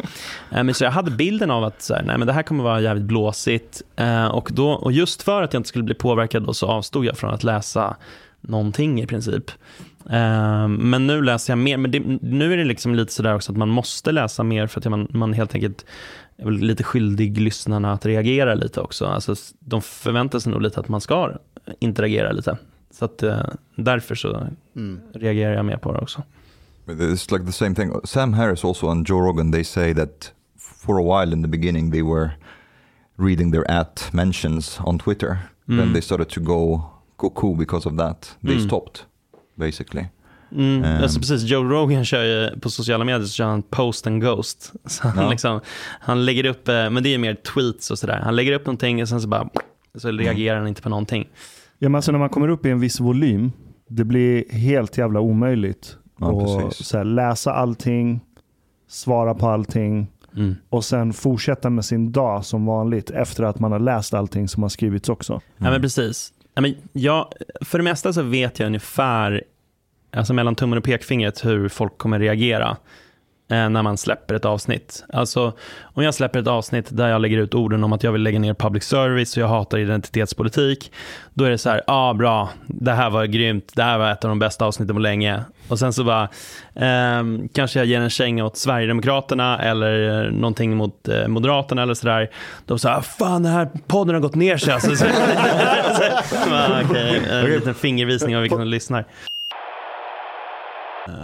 Eh, 0.51 0.65
men 0.65 0.75
så 0.75 0.85
jag 0.85 0.91
hade 0.91 1.11
bilden 1.11 1.51
av 1.51 1.65
att 1.65 1.83
så 1.83 1.95
här, 1.95 2.03
nej, 2.03 2.19
men 2.19 2.27
det 2.27 2.33
här 2.33 2.43
kommer 2.43 2.65
vara 2.65 2.81
jävligt 2.81 3.05
blåsigt. 3.05 3.83
Eh, 3.97 4.27
och, 4.27 4.49
då, 4.53 4.71
och 4.71 4.93
just 4.93 5.23
för 5.23 5.43
att 5.43 5.53
jag 5.53 5.61
inte 5.61 5.69
skulle 5.69 5.85
bli 5.85 5.95
påverkad 5.95 6.43
då, 6.43 6.55
så 6.55 6.67
avstod 6.67 7.05
jag 7.05 7.19
från 7.19 7.35
att 7.35 7.45
läsa 7.45 7.97
någonting 8.41 9.03
i 9.03 9.07
princip. 9.07 9.51
Men 10.69 11.07
nu 11.07 11.23
läser 11.23 11.53
jag 11.53 11.59
mer, 11.59 11.77
men 11.77 11.91
det, 11.91 12.01
nu 12.21 12.53
är 12.53 12.57
det 12.57 12.65
liksom 12.65 12.95
lite 12.95 13.13
sådär 13.13 13.35
också 13.35 13.53
att 13.53 13.59
man 13.59 13.69
måste 13.69 14.13
läsa 14.13 14.43
mer 14.43 14.67
för 14.67 14.81
att 14.81 14.91
man, 14.91 15.09
man 15.11 15.33
helt 15.33 15.55
enkelt 15.55 15.85
är 16.39 16.45
väl 16.45 16.55
lite 16.55 16.85
skyldig 16.85 17.41
lyssnarna 17.41 17.93
att 17.93 18.07
reagera 18.07 18.55
lite 18.55 18.81
också. 18.81 19.07
Alltså, 19.07 19.35
de 19.59 19.83
förväntar 19.83 20.39
sig 20.39 20.53
nog 20.53 20.63
lite 20.63 20.81
att 20.81 20.89
man 20.89 21.01
ska 21.01 21.33
interagera 21.79 22.33
lite. 22.33 22.57
Så 22.91 23.05
att, 23.05 23.23
eh, 23.23 23.41
därför 23.77 24.15
så 24.15 24.47
Mm. 24.77 25.01
reagerar 25.15 25.55
jag 25.55 25.65
mer 25.65 25.77
på 25.77 25.93
det 25.93 25.99
också. 25.99 26.23
It's 26.87 27.33
like 27.33 27.47
the 27.47 27.53
same 27.53 27.75
thing. 27.75 27.93
Sam 28.05 28.33
Harris 28.35 28.65
also 28.65 28.89
and 28.89 29.09
Joe 29.09 29.21
Rogan, 29.21 29.53
they 29.53 29.65
say 29.65 29.95
that 29.95 30.33
for 30.59 31.01
a 31.01 31.21
while 31.21 31.33
in 31.37 31.43
the 31.43 31.49
beginning 31.49 31.93
they 31.93 32.03
were 32.03 32.31
reading 33.19 33.53
their 33.53 33.71
at 33.71 34.09
mentions 34.13 34.81
on 34.81 34.99
Twitter. 34.99 35.39
Then 35.67 35.81
Mm. 35.81 35.93
they 35.93 36.03
started 36.03 36.29
to 36.29 36.41
go 36.41 36.83
cuckoo 37.19 37.55
because 37.57 37.89
of 37.89 37.99
that. 37.99 38.37
They 38.43 38.55
Mm. 38.57 38.67
stopped, 38.67 39.01
basically. 39.55 40.07
Mm, 40.53 40.85
Ehm. 40.85 41.03
alltså 41.03 41.19
precis, 41.21 41.43
Joe 41.43 41.65
Rogan 41.65 42.05
kör 42.05 42.23
ju 42.25 42.61
på 42.61 42.71
sociala 42.71 43.05
medier 43.05 43.23
så 43.27 43.33
kör 43.33 43.45
han 43.45 43.63
post 43.63 44.07
and 44.07 44.23
ghost. 44.23 44.73
Så 44.85 45.09
han, 45.09 45.25
Ja. 45.25 45.31
liksom, 45.31 45.61
han 46.01 46.25
lägger 46.25 46.47
upp, 46.47 46.69
eh, 46.69 46.91
men 46.91 47.03
det 47.03 47.15
är 47.15 47.19
mer 47.19 47.35
tweets 47.35 47.91
och 47.91 47.99
sådär. 47.99 48.21
Han 48.25 48.37
lägger 48.37 48.53
upp 48.53 48.67
någonting 48.67 49.03
och 49.03 49.09
sen 49.09 49.21
så 49.23 49.29
bara, 49.29 49.49
så 49.95 50.11
reagerar 50.11 50.59
han 50.59 50.69
inte 50.69 50.83
på 50.83 50.89
någonting. 50.89 51.29
Ja, 51.79 51.89
men 51.89 51.95
alltså 51.95 52.13
när 52.13 52.19
man 52.19 52.29
kommer 52.29 52.49
upp 52.49 52.67
i 52.67 52.71
en 52.71 52.81
viss 52.81 53.01
volym, 53.01 53.53
det 53.89 54.05
blir 54.05 54.51
helt 54.53 54.99
jävla 54.99 55.21
omöjligt 55.21 55.97
Ja, 56.19 56.31
att 56.57 56.63
precis. 56.69 56.87
så 56.87 56.97
här, 56.99 57.05
läsa 57.05 57.53
allting, 57.53 58.21
svara 58.89 59.35
på 59.35 59.49
allting 59.49 60.07
Mm. 60.37 60.55
och 60.69 60.85
sen 60.85 61.13
fortsätta 61.13 61.71
med 61.71 61.85
sin 61.85 62.13
dag 62.13 62.45
som 62.45 62.67
vanligt 62.67 63.11
efter 63.11 63.45
att 63.45 63.59
man 63.61 63.73
har 63.73 63.79
läst 63.79 64.15
allting 64.15 64.49
som 64.49 64.63
har 64.63 64.71
skrivits 64.71 65.09
också. 65.09 65.41
Ja, 65.57 65.71
men 65.71 65.81
precis. 65.81 66.33
Ja, 66.55 66.63
men 66.63 66.75
jag, 66.93 67.29
för 67.61 67.79
det 67.79 67.85
mesta 67.85 68.13
så 68.13 68.23
vet 68.23 68.59
jag 68.59 68.67
ungefär, 68.67 69.43
alltså 70.13 70.35
mellan 70.35 70.55
tummen 70.55 70.79
och 70.79 70.85
pekfingret, 70.85 71.45
hur 71.45 71.69
folk 71.69 71.99
kommer 71.99 72.19
reagera 72.19 72.77
när 73.49 73.83
man 73.83 73.97
släpper 73.97 74.35
ett 74.35 74.45
avsnitt. 74.45 75.05
Alltså 75.13 75.53
om 75.83 76.03
jag 76.03 76.15
släpper 76.15 76.39
ett 76.39 76.47
avsnitt 76.47 76.87
där 76.91 77.09
jag 77.09 77.21
lägger 77.21 77.39
ut 77.39 77.55
orden 77.55 77.85
om 77.85 77.93
att 77.93 78.03
jag 78.03 78.13
vill 78.13 78.23
lägga 78.23 78.39
ner 78.39 78.55
public 78.55 78.85
service 78.85 79.37
och 79.37 79.43
jag 79.43 79.49
hatar 79.49 79.79
identitetspolitik, 79.79 80.93
då 81.35 81.45
är 81.45 81.51
det 81.51 81.59
så 81.59 81.71
här, 81.71 81.83
ja 81.87 81.95
ah, 81.95 82.15
bra, 82.15 82.49
det 82.67 82.93
här 82.93 83.11
var 83.11 83.25
grymt, 83.25 83.73
det 83.75 83.83
här 83.83 83.99
var 83.99 84.11
ett 84.11 84.25
av 84.25 84.29
de 84.29 84.39
bästa 84.39 84.65
avsnitten 84.65 84.97
på 84.97 85.01
länge. 85.01 85.41
Och 85.69 85.79
sen 85.79 85.93
så 85.93 86.05
bara, 86.05 86.23
eh, 86.75 87.25
kanske 87.53 87.79
jag 87.79 87.87
ger 87.87 88.01
en 88.01 88.11
känga 88.11 88.45
åt 88.45 88.57
Sverigedemokraterna 88.57 89.59
eller 89.59 90.31
någonting 90.31 90.77
mot 90.77 91.09
eh, 91.09 91.29
Moderaterna 91.29 91.83
eller 91.83 91.95
sådär. 91.95 92.31
Då 92.67 92.79
så 92.79 92.89
här, 92.89 93.01
fan 93.01 93.43
den 93.43 93.53
här 93.53 93.69
podden 93.87 94.15
har 94.15 94.23
gått 94.23 94.35
ner 94.35 94.57
sig 94.57 94.75
alltså. 94.75 94.91
så, 94.91 95.05
så, 96.25 96.51
bara, 96.51 96.85
okay, 96.85 97.19
en 97.31 97.51
liten 97.51 97.75
fingervisning 97.75 98.37
av 98.37 98.43
vilka 98.43 98.57
som 98.57 98.67
lyssnar. 98.67 99.05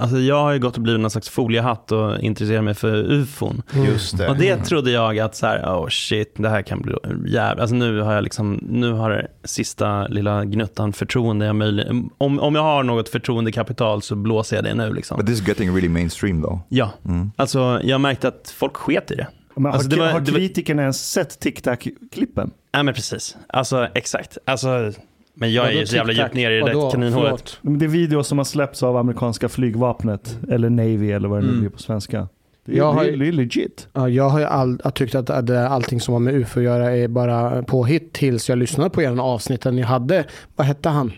Alltså 0.00 0.18
jag 0.18 0.42
har 0.42 0.52
ju 0.52 0.58
gått 0.58 0.76
och 0.76 0.82
blivit 0.82 1.00
någon 1.00 1.10
slags 1.10 1.28
foliehatt 1.28 1.92
och 1.92 2.20
intresserat 2.20 2.64
mig 2.64 2.74
för 2.74 2.94
ufon. 2.94 3.62
Just 3.86 4.18
det. 4.18 4.28
Och 4.28 4.36
det 4.36 4.56
trodde 4.56 4.90
jag 4.90 5.18
att 5.18 5.34
så 5.36 5.46
här, 5.46 5.62
oh 5.64 5.88
shit, 5.88 6.34
det 6.36 6.48
här 6.48 6.62
kan 6.62 6.82
bli 6.82 6.94
jävligt. 7.26 7.60
Alltså 7.60 7.74
nu 7.76 8.00
har 8.00 8.14
jag 8.14 8.24
liksom, 8.24 8.58
nu 8.62 8.92
har 8.92 9.10
det 9.10 9.26
sista 9.44 10.06
lilla 10.06 10.44
gnuttan 10.44 10.92
förtroende 10.92 11.46
jag 11.46 11.56
möjlig, 11.56 11.86
om, 12.18 12.40
om 12.40 12.54
jag 12.54 12.62
har 12.62 12.82
något 12.82 13.08
förtroendekapital 13.08 14.02
så 14.02 14.14
blåser 14.14 14.56
jag 14.56 14.64
det 14.64 14.74
nu 14.74 14.92
liksom. 14.94 15.16
But 15.16 15.26
this 15.26 15.40
is 15.40 15.48
getting 15.48 15.74
really 15.74 15.88
mainstream 15.88 16.42
though. 16.42 16.58
Ja, 16.68 16.90
alltså 17.36 17.80
jag 17.84 18.00
märkte 18.00 18.28
att 18.28 18.54
folk 18.58 18.76
sket 18.76 19.10
i 19.10 19.14
det. 19.14 19.26
Men 19.54 19.64
har, 19.64 19.72
Alltså, 19.72 19.88
det 19.88 19.96
var- 19.96 20.06
har 20.08 20.20
det 20.20 20.32
var- 20.32 20.38
kritikerna 20.38 20.82
ens 20.82 21.10
sett 21.10 21.40
TikTok-klippen? 21.40 22.50
Nej 22.74 22.82
men 22.84 22.94
precis, 22.94 23.36
alltså 23.48 23.88
exakt. 23.94 24.38
Alltså, 24.44 24.92
men 25.34 25.52
jag 25.52 25.64
är 25.64 25.68
Vadå 25.68 25.80
ju 25.80 25.86
så 25.86 25.96
jävla 25.96 26.12
djupt 26.12 26.34
ner 26.34 26.50
i 26.50 26.54
det 26.54 26.62
Vadå? 26.62 26.84
där 26.84 26.90
kaninhålet. 26.90 27.24
Förlåt. 27.30 27.58
Men 27.62 27.78
Det 27.78 27.84
är 27.84 27.88
videos 27.88 28.28
som 28.28 28.38
har 28.38 28.44
släppts 28.44 28.82
av 28.82 28.96
amerikanska 28.96 29.48
flygvapnet, 29.48 30.38
eller 30.50 30.70
Navy 30.70 31.10
eller 31.12 31.28
vad 31.28 31.38
det 31.38 31.42
nu 31.42 31.48
Mm. 31.48 31.60
blir 31.60 31.70
på 31.70 31.78
svenska. 31.78 32.28
Det 32.64 32.72
är, 32.72 32.76
Jag 32.76 32.92
har 32.92 33.00
det 33.04 33.08
ju- 33.10 33.14
är, 33.14 33.18
det 33.18 33.28
är 33.28 33.32
legit. 33.32 33.88
Ja, 33.92 34.08
jag 34.08 34.28
har 34.28 34.38
ju 34.38 34.44
all, 34.44 34.80
jag 34.84 34.94
tyckt 34.94 35.14
att 35.14 35.30
att 35.30 35.46
det- 35.46 35.68
allting 35.68 36.00
som 36.00 36.12
har 36.14 36.18
med 36.20 36.34
UFO 36.34 36.58
att 36.60 36.64
göra 36.64 36.96
är 36.96 37.08
bara 37.08 37.62
påhitt 37.62 38.12
tills 38.12 38.48
jag 38.48 38.58
lyssnade 38.58 38.90
på 38.90 39.02
er 39.02 39.20
avsnitten 39.20 39.76
ni 39.76 39.82
hade. 39.82 40.24
Vad 40.56 40.66
hette 40.66 40.88
han? 40.88 41.12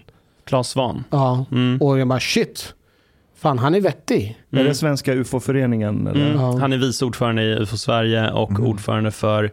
Claes 0.46 0.68
Svahn. 0.68 1.04
Ja, 1.10 1.44
Mm. 1.52 1.78
och 1.82 1.98
jag 1.98 2.08
bara 2.08 2.20
shit. 2.20 2.74
Fan, 3.36 3.58
han 3.58 3.74
är 3.74 3.80
vettig. 3.80 4.38
Är 4.50 4.64
det 4.64 4.74
Svenska 4.74 5.12
UFO-föreningen? 5.14 6.06
Eller? 6.06 6.26
Mm. 6.30 6.40
Ja. 6.40 6.58
Han 6.60 6.72
är 6.72 6.76
vice 6.78 7.04
ordförande 7.04 7.42
i 7.42 7.54
UFO 7.62 7.76
Sverige 7.76 8.30
och 8.30 8.50
Mm. 8.50 8.64
ordförande 8.66 9.10
för 9.10 9.50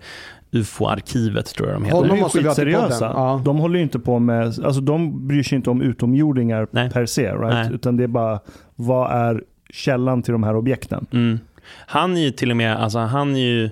UFO-arkivet 0.51 1.45
tror 1.45 1.69
jag 1.69 1.75
de 1.75 1.85
heter. 1.85 2.07
De 2.07 2.19
är 2.19 2.29
skitseriösa. 2.29 3.05
Ja. 3.05 3.41
De 3.45 3.57
håller 3.57 3.77
ju 3.77 3.83
inte 3.83 3.99
på 3.99 4.19
med, 4.19 4.45
alltså 4.45 4.81
de 4.81 5.27
bryr 5.27 5.43
sig 5.43 5.55
inte 5.55 5.69
om 5.69 5.81
utomjordingar 5.81 6.67
Nej. 6.71 6.89
per 6.89 7.05
se, 7.05 7.31
right? 7.31 7.53
Nej. 7.53 7.73
Utan 7.73 7.97
det 7.97 8.03
är 8.03 8.07
bara, 8.07 8.39
vad 8.75 9.11
är 9.11 9.43
källan 9.69 10.21
till 10.21 10.31
de 10.31 10.43
här 10.43 10.55
objekten? 10.55 11.05
Mm. 11.11 11.39
Han 11.87 12.17
är 12.17 12.21
ju 12.21 12.31
till 12.31 12.51
och 12.51 12.57
med, 12.57 12.75
alltså 12.75 12.99
han 12.99 13.35
är 13.35 13.39
ju, 13.39 13.69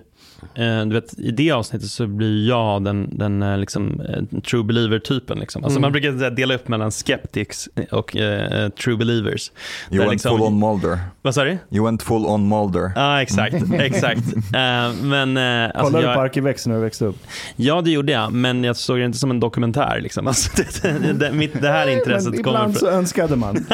eh, 0.56 0.86
du 0.86 0.93
vet 0.93 1.19
i 1.19 1.32
det 1.32 1.52
avsnittet 1.52 1.89
så 1.89 2.08
blir 2.08 2.47
jag 2.47 2.84
den, 2.84 3.17
den 3.17 3.43
eh, 3.43 3.58
liksom, 3.58 4.02
eh, 4.02 4.39
true 4.41 4.63
believer-typen. 4.63 5.39
Liksom. 5.39 5.63
Alltså 5.63 5.80
Mm. 5.80 5.82
Man 5.82 5.91
brukar 5.91 6.30
dela 6.30 6.56
upp 6.56 6.67
mellan 6.67 6.91
skeptics 6.91 7.69
och 7.91 8.15
eh, 8.15 8.69
true 8.69 8.97
believers. 8.97 9.52
You 9.91 9.99
went 9.99 10.12
liksom- 10.12 10.38
full 10.38 10.47
on 10.47 10.60
Mulder. 10.60 10.99
Vad 11.21 11.36
sa 11.36 11.43
du? 11.43 11.58
You 11.69 11.86
went 11.86 12.04
full 12.04 12.25
on 12.25 12.47
Mulder. 12.49 12.91
Ja, 12.95 13.21
exakt. 13.21 13.56
exakt. 13.80 14.21
Eh, 14.36 14.93
men 15.02 15.38
eh, 15.38 15.63
alltså, 15.65 15.84
Kollade 15.84 16.08
du 16.08 16.13
på 16.13 16.19
Arkivex 16.21 16.67
när 16.67 16.75
du 16.75 16.82
växte 16.82 17.06
upp? 17.06 17.17
ja, 17.56 17.82
det 17.82 17.91
gjorde 17.91 18.12
jag, 18.12 18.32
men 18.34 18.63
jag 18.63 18.75
såg 18.75 18.97
det 18.99 19.06
inte 19.06 19.17
som 19.17 19.32
en 19.32 19.39
dokumentär. 19.39 19.99
Liksom. 20.02 20.28
Alltså, 20.28 20.63
det, 20.82 21.13
det, 21.13 21.32
mitt, 21.32 21.62
det 21.62 21.69
här 21.69 21.88
intresset 21.88 22.34
Men 22.34 22.43
kommer 22.43 22.58
ibland 22.60 22.78
från... 22.80 22.89
så 22.89 22.95
önskade 22.95 23.36
man. 23.36 23.56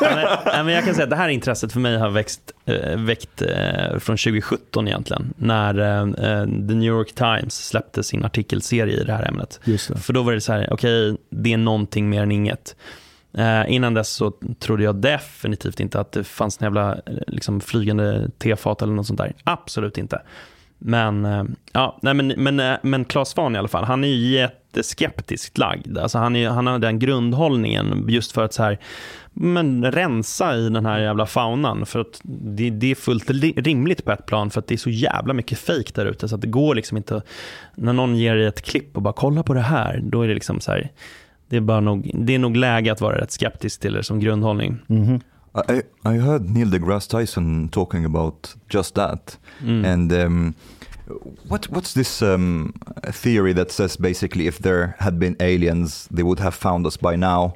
men, 0.00 0.66
men 0.66 0.74
jag 0.74 0.84
kan 0.84 0.94
säga 0.94 1.04
att 1.04 1.10
det 1.10 1.16
här 1.16 1.28
intresset 1.28 1.72
för 1.72 1.80
mig 1.80 1.98
har 1.98 2.10
växt, 2.10 2.40
väckt 2.96 3.42
från 3.98 4.16
2017 4.16 4.88
egentligen. 4.88 5.34
När 5.36 5.74
The 6.68 6.74
New 6.74 6.88
York 6.88 7.14
Times 7.14 7.66
släppte 7.68 8.02
sin 8.02 8.24
artikelserie 8.24 9.00
i 9.00 9.04
det 9.04 9.12
här 9.12 9.28
ämnet. 9.28 9.60
Det. 9.64 9.78
För 9.78 10.12
då 10.12 10.22
var 10.22 10.32
det 10.32 10.40
så 10.40 10.52
här, 10.52 10.72
okej, 10.72 11.16
det 11.30 11.52
är 11.52 11.56
någonting 11.56 12.08
mer 12.08 12.22
än 12.22 12.32
inget. 12.32 12.76
Eh, 13.38 13.72
innan 13.72 13.94
dess 13.94 14.08
så 14.08 14.32
trodde 14.58 14.84
jag 14.84 14.96
definitivt 14.96 15.80
inte 15.80 16.00
att 16.00 16.12
det 16.12 16.24
fanns 16.24 16.60
en 16.60 16.64
jävla 16.64 16.92
eh, 16.92 17.00
liksom, 17.26 17.60
flygande 17.60 18.30
tefat 18.38 18.82
eller 18.82 18.92
något 18.92 19.06
sånt 19.06 19.18
där. 19.18 19.34
Absolut 19.44 19.98
inte. 19.98 20.22
Men, 20.78 21.24
eh, 21.24 21.44
ja, 21.72 21.98
nej, 22.02 22.14
men, 22.14 22.28
men, 22.36 22.60
eh, 22.60 22.76
men 22.82 23.04
Claes 23.04 23.28
Svahn 23.28 23.54
i 23.54 23.58
alla 23.58 23.68
fall, 23.68 23.84
han 23.84 24.04
är 24.04 24.08
ju 24.08 24.38
jätteskeptiskt 24.38 25.58
lagd. 25.58 25.98
Alltså 25.98 26.18
han, 26.18 26.36
är, 26.36 26.48
han 26.48 26.66
har 26.66 26.78
den 26.78 26.98
grundhållningen 26.98 28.06
just 28.08 28.32
för 28.32 28.44
att 28.44 28.54
så 28.54 28.62
här, 28.62 28.78
men 29.38 29.92
rensa 29.92 30.56
i 30.56 30.68
den 30.68 30.86
här 30.86 30.98
jävla 30.98 31.26
faunan. 31.26 31.86
För 31.86 32.00
att 32.00 32.20
det, 32.22 32.70
det 32.70 32.90
är 32.90 32.94
fullt 32.94 33.30
li- 33.30 33.54
rimligt 33.56 34.04
på 34.04 34.12
ett 34.12 34.26
plan 34.26 34.50
för 34.50 34.60
att 34.60 34.66
det 34.66 34.74
är 34.74 34.78
så 34.78 34.90
jävla 34.90 35.34
mycket 35.34 35.58
fejk 35.58 35.94
där 35.94 36.06
ute. 36.06 36.28
Så 36.28 36.34
att 36.34 36.40
det 36.40 36.46
går 36.46 36.74
liksom 36.74 36.96
inte, 36.96 37.22
när 37.74 37.92
någon 37.92 38.16
ger 38.16 38.34
dig 38.36 38.46
ett 38.46 38.62
klipp 38.62 38.96
och 38.96 39.02
bara 39.02 39.14
kolla 39.14 39.42
på 39.42 39.54
det 39.54 39.60
här, 39.60 40.00
då 40.02 40.22
är 40.22 40.28
det 40.28 40.34
liksom 40.34 40.60
så 40.60 40.72
här, 40.72 40.90
det 41.48 41.56
är, 41.56 41.60
bara 41.60 41.80
nog, 41.80 42.10
det 42.14 42.34
är 42.34 42.38
nog 42.38 42.56
läge 42.56 42.92
att 42.92 43.00
vara 43.00 43.18
rätt 43.18 43.30
skeptisk 43.30 43.80
till 43.80 43.92
det 43.92 44.02
som 44.02 44.20
grundhållning. 44.20 44.78
Mhm. 44.86 45.20
I, 45.68 45.82
I 46.08 46.18
heard 46.18 46.50
Neil 46.50 46.70
deGrasse 46.70 47.10
Tyson 47.10 47.68
talking 47.68 48.04
about 48.04 48.56
just 48.68 48.94
that. 48.94 49.38
Mm. 49.62 49.84
And 49.84 50.12
um, 50.12 50.54
what, 51.48 51.68
what's 51.70 51.94
this 51.94 52.22
um, 52.22 52.72
theory 53.22 53.54
that 53.54 53.70
says 53.70 53.98
basically 53.98 54.46
if 54.46 54.58
there 54.58 54.94
had 54.98 55.18
been 55.18 55.36
aliens, 55.40 56.08
they 56.08 56.22
would 56.22 56.40
have 56.40 56.54
found 56.54 56.86
us 56.86 56.96
by 57.00 57.16
now, 57.16 57.52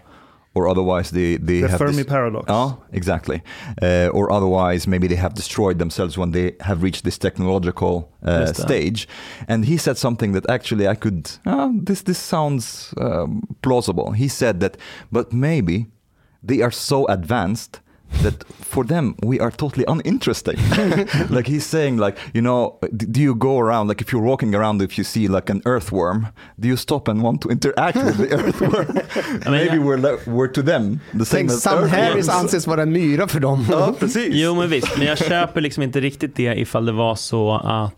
or 0.60 0.68
otherwise 0.68 1.10
they, 1.10 1.36
they 1.36 1.60
The 1.60 1.68
have 1.68 1.78
Fermi 1.78 2.04
paradox. 2.04 2.44
Oh, 2.48 2.82
exactly. 2.92 3.42
Uh, 3.82 4.08
or 4.12 4.30
otherwise, 4.30 4.86
maybe 4.86 5.06
they 5.08 5.16
have 5.16 5.34
destroyed 5.34 5.78
themselves 5.78 6.16
when 6.16 6.30
they 6.32 6.54
have 6.60 6.82
reached 6.82 7.04
this 7.04 7.18
technological 7.18 8.12
uh, 8.22 8.46
Just 8.46 8.62
stage. 8.62 9.08
And 9.48 9.64
he 9.64 9.76
said 9.76 9.96
something 9.96 10.32
that 10.32 10.48
actually 10.48 10.86
I 10.86 10.94
could. 10.94 11.30
Uh, 11.46 11.70
this 11.72 12.02
this 12.02 12.18
sounds 12.18 12.94
um, 12.98 13.42
plausible. 13.62 14.12
He 14.12 14.28
said 14.28 14.60
that, 14.60 14.76
but 15.10 15.32
maybe 15.32 15.86
they 16.42 16.62
are 16.62 16.72
so 16.72 17.06
advanced 17.06 17.80
that 18.22 18.44
for 18.60 18.84
them 18.84 19.14
we 19.22 19.40
are 19.40 19.50
totally 19.50 19.84
uninteresting. 19.88 20.56
like 21.30 21.46
he's 21.46 21.66
saying, 21.66 21.96
like 21.98 22.16
you 22.34 22.42
know, 22.42 22.78
d- 22.96 23.06
do 23.06 23.20
you 23.20 23.34
go 23.34 23.58
around 23.58 23.88
like 23.88 24.00
if 24.00 24.12
you're 24.12 24.22
walking 24.22 24.54
around, 24.54 24.82
if 24.82 24.98
you 24.98 25.04
see 25.04 25.28
like 25.28 25.50
an 25.52 25.62
earthworm, 25.64 26.26
do 26.58 26.68
you 26.68 26.76
stop 26.76 27.08
and 27.08 27.22
want 27.22 27.40
to 27.42 27.48
interact 27.50 27.96
with 27.96 28.16
the 28.18 28.28
earthworm? 28.38 28.98
maybe 29.50 29.78
we're 29.78 29.98
le- 29.98 30.18
we're 30.26 30.48
to 30.52 30.62
them 30.62 31.00
the 31.18 31.24
same 31.24 31.48
Tänk, 31.48 31.50
as 31.50 31.62
Sam 31.62 31.88
Harris 31.88 32.28
anses 32.28 32.66
vara 32.66 32.82
en 32.82 32.92
myra 32.92 33.28
för 33.28 33.40
dem. 33.40 33.66
Ja, 33.70 33.94
precis. 33.98 34.34
Jo 34.34 34.54
men 34.54 34.68
visst, 34.70 34.98
men 34.98 35.06
jag 35.06 35.18
köper 35.18 35.60
liksom 35.60 35.82
inte 35.82 36.00
riktigt 36.00 36.36
det 36.36 36.54
ifall 36.60 36.86
det 36.86 36.92
var 36.92 37.14
så 37.14 37.54
att 37.64 37.92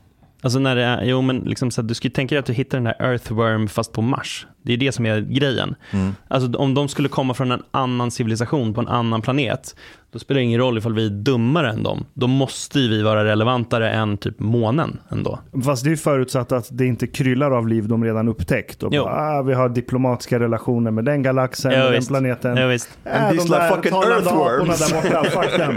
Alltså 0.45 0.59
när 0.59 0.77
det 0.77 0.83
är, 0.83 1.05
jo 1.05 1.23
men 1.23 1.39
liksom 1.39 1.71
så 1.71 1.81
att 1.81 1.89
du 1.89 1.95
skulle 1.95 2.13
tänka 2.13 2.35
dig 2.35 2.41
att 2.41 2.47
du 2.47 2.53
hittar 2.53 2.79
den 2.79 2.85
där 2.85 2.97
Earthworm 3.13 3.69
fast 3.69 3.93
på 3.93 4.03
Mars. 4.03 4.47
Det 4.63 4.73
är 4.73 4.77
det 4.77 4.93
som 4.93 5.07
är 5.07 5.21
grejen. 5.21 5.75
Mm. 5.91 6.15
Alltså 6.29 6.59
om 6.59 6.75
de 6.75 6.89
skulle 6.89 7.09
komma 7.09 7.35
från 7.35 7.51
en 7.53 7.63
annan 7.71 8.11
civilisation 8.11 8.75
på 8.75 8.81
en 8.81 8.89
annan 8.89 9.23
planet, 9.23 9.77
då 10.13 10.19
spelar 10.19 10.39
det 10.39 10.45
ingen 10.45 10.61
roll 10.61 10.79
ifall 10.79 10.95
vi 10.95 11.07
är 11.07 11.11
dummare 11.11 11.71
än 11.71 11.83
dem. 11.83 12.05
Då 12.15 12.27
måste 12.27 12.81
ju 12.81 12.89
vi 12.89 13.03
vara 13.03 13.25
relevantare 13.25 13.91
än 13.91 14.17
typ 14.17 14.39
månen 14.41 14.99
ändå. 15.09 15.39
Fast 15.65 15.85
det 15.85 15.89
är 15.89 15.91
ju 15.91 15.97
förutsatt 15.97 16.53
att 16.53 16.69
det 16.71 16.87
inte 16.87 17.07
kryllar 17.07 17.51
av 17.51 17.69
liv 17.69 17.89
de 17.89 18.05
redan 18.05 18.29
upptäckt. 18.29 18.83
Och 18.83 18.91
bara, 18.91 19.39
ah, 19.39 19.43
vi 19.43 19.55
har 19.55 19.69
diplomatiska 19.69 20.41
relationer 20.41 20.91
med 20.91 21.05
den 21.05 21.23
galaxen, 21.23 21.73
Ja, 21.73 21.79
med 21.79 21.93
den 21.93 22.05
planeten. 22.05 22.57
Ja, 22.57 22.67
visst. 22.67 22.99
Äh, 23.05 23.25
And 23.25 23.37
de 23.37 23.43
these 23.43 23.55
like 23.55 23.75
fucking 23.77 23.93
earthworms. 23.93 24.91
där 24.91 25.03
borta, 25.03 25.31
fuck 25.31 25.57
them. 25.57 25.75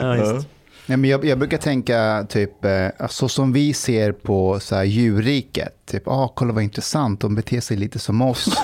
Ja, 0.00 0.12
visst. 0.12 0.48
Nej, 0.86 0.98
men 0.98 1.10
jag, 1.10 1.24
jag 1.24 1.38
brukar 1.38 1.58
tänka 1.58 2.26
typ, 2.28 2.64
eh, 2.64 2.88
så 3.08 3.28
som 3.28 3.52
vi 3.52 3.74
ser 3.74 4.12
på 4.12 4.60
så 4.60 4.74
här, 4.76 4.84
djurriket. 4.84 5.72
Typ, 5.90 6.08
ah, 6.08 6.32
kolla 6.36 6.52
vad 6.52 6.62
intressant, 6.62 7.20
de 7.20 7.34
beter 7.34 7.60
sig 7.60 7.76
lite 7.76 7.98
som 7.98 8.22
oss. 8.22 8.62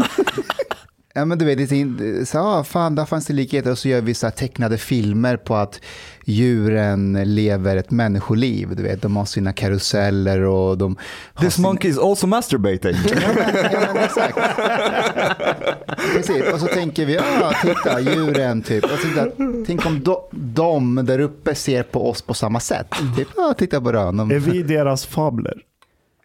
ja, 1.14 1.24
men 1.24 1.38
du 1.38 1.44
vet, 1.44 1.58
det 1.58 2.26
så, 2.28 2.38
ah, 2.38 2.64
fan, 2.64 2.94
där 2.94 3.04
fanns 3.04 3.26
det 3.26 3.32
likheter. 3.35 3.70
Och 3.70 3.78
så 3.78 3.88
gör 3.88 4.00
vi 4.00 4.14
så 4.14 4.26
här, 4.26 4.30
tecknade 4.32 4.78
filmer 4.78 5.37
på 5.37 5.54
att 5.56 5.80
djuren 6.24 7.18
lever 7.35 7.76
ett 7.76 7.90
människoliv. 7.90 8.76
Du 8.76 8.82
vet, 8.82 9.02
de 9.02 9.16
har 9.16 9.24
sina 9.24 9.52
karuseller 9.52 10.40
och 10.40 10.78
de 10.78 10.96
This 11.40 11.54
sina- 11.54 11.68
monkey 11.68 11.90
is 11.90 11.98
also 11.98 12.26
masturbating. 12.26 12.96
Ja, 13.22 13.28
men, 13.35 13.72
ja, 13.72 13.80
men 13.94 14.04
exakt. 14.04 14.38
Precis, 16.12 16.53
och 16.53 16.61
så 16.61 16.66
tänker 16.66 17.07
vi, 17.07 17.18
ah, 17.18 17.53
titta, 17.62 18.01
djuren 18.01 18.62
typ. 18.62 18.85
Och 18.85 18.90
så 18.90 19.07
där, 19.09 19.33
tänk 19.66 19.87
om 19.87 20.03
de, 20.03 20.16
de 20.31 20.94
där 21.07 21.18
uppe 21.18 21.55
ser 21.55 21.83
på 21.83 22.11
oss 22.11 22.22
på 22.22 22.35
samma 22.35 22.61
sätt. 22.61 22.87
Typ, 23.16 23.29
ah, 23.38 23.55
titta 23.55 23.81
på 23.81 23.92
den. 23.92 24.20
Är 24.20 24.38
vi 24.38 24.62
deras 24.62 25.07
fabler? 25.07 25.62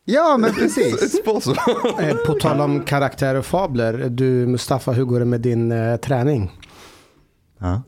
ja, 0.06 0.38
men 0.38 0.54
precis. 0.54 1.22
Eh, 2.02 2.16
På 2.16 2.34
tal 2.34 2.62
om 2.62 2.80
karaktär 2.84 3.36
och 3.36 3.46
fabler. 3.46 3.94
Du 4.10 4.26
Mustafa, 4.48 4.92
hur 4.92 5.04
går 5.04 5.20
det 5.20 5.26
med 5.26 5.42
din 5.42 5.72
eh, 5.72 5.98
träning? 5.98 6.52
Ja. 7.60 7.82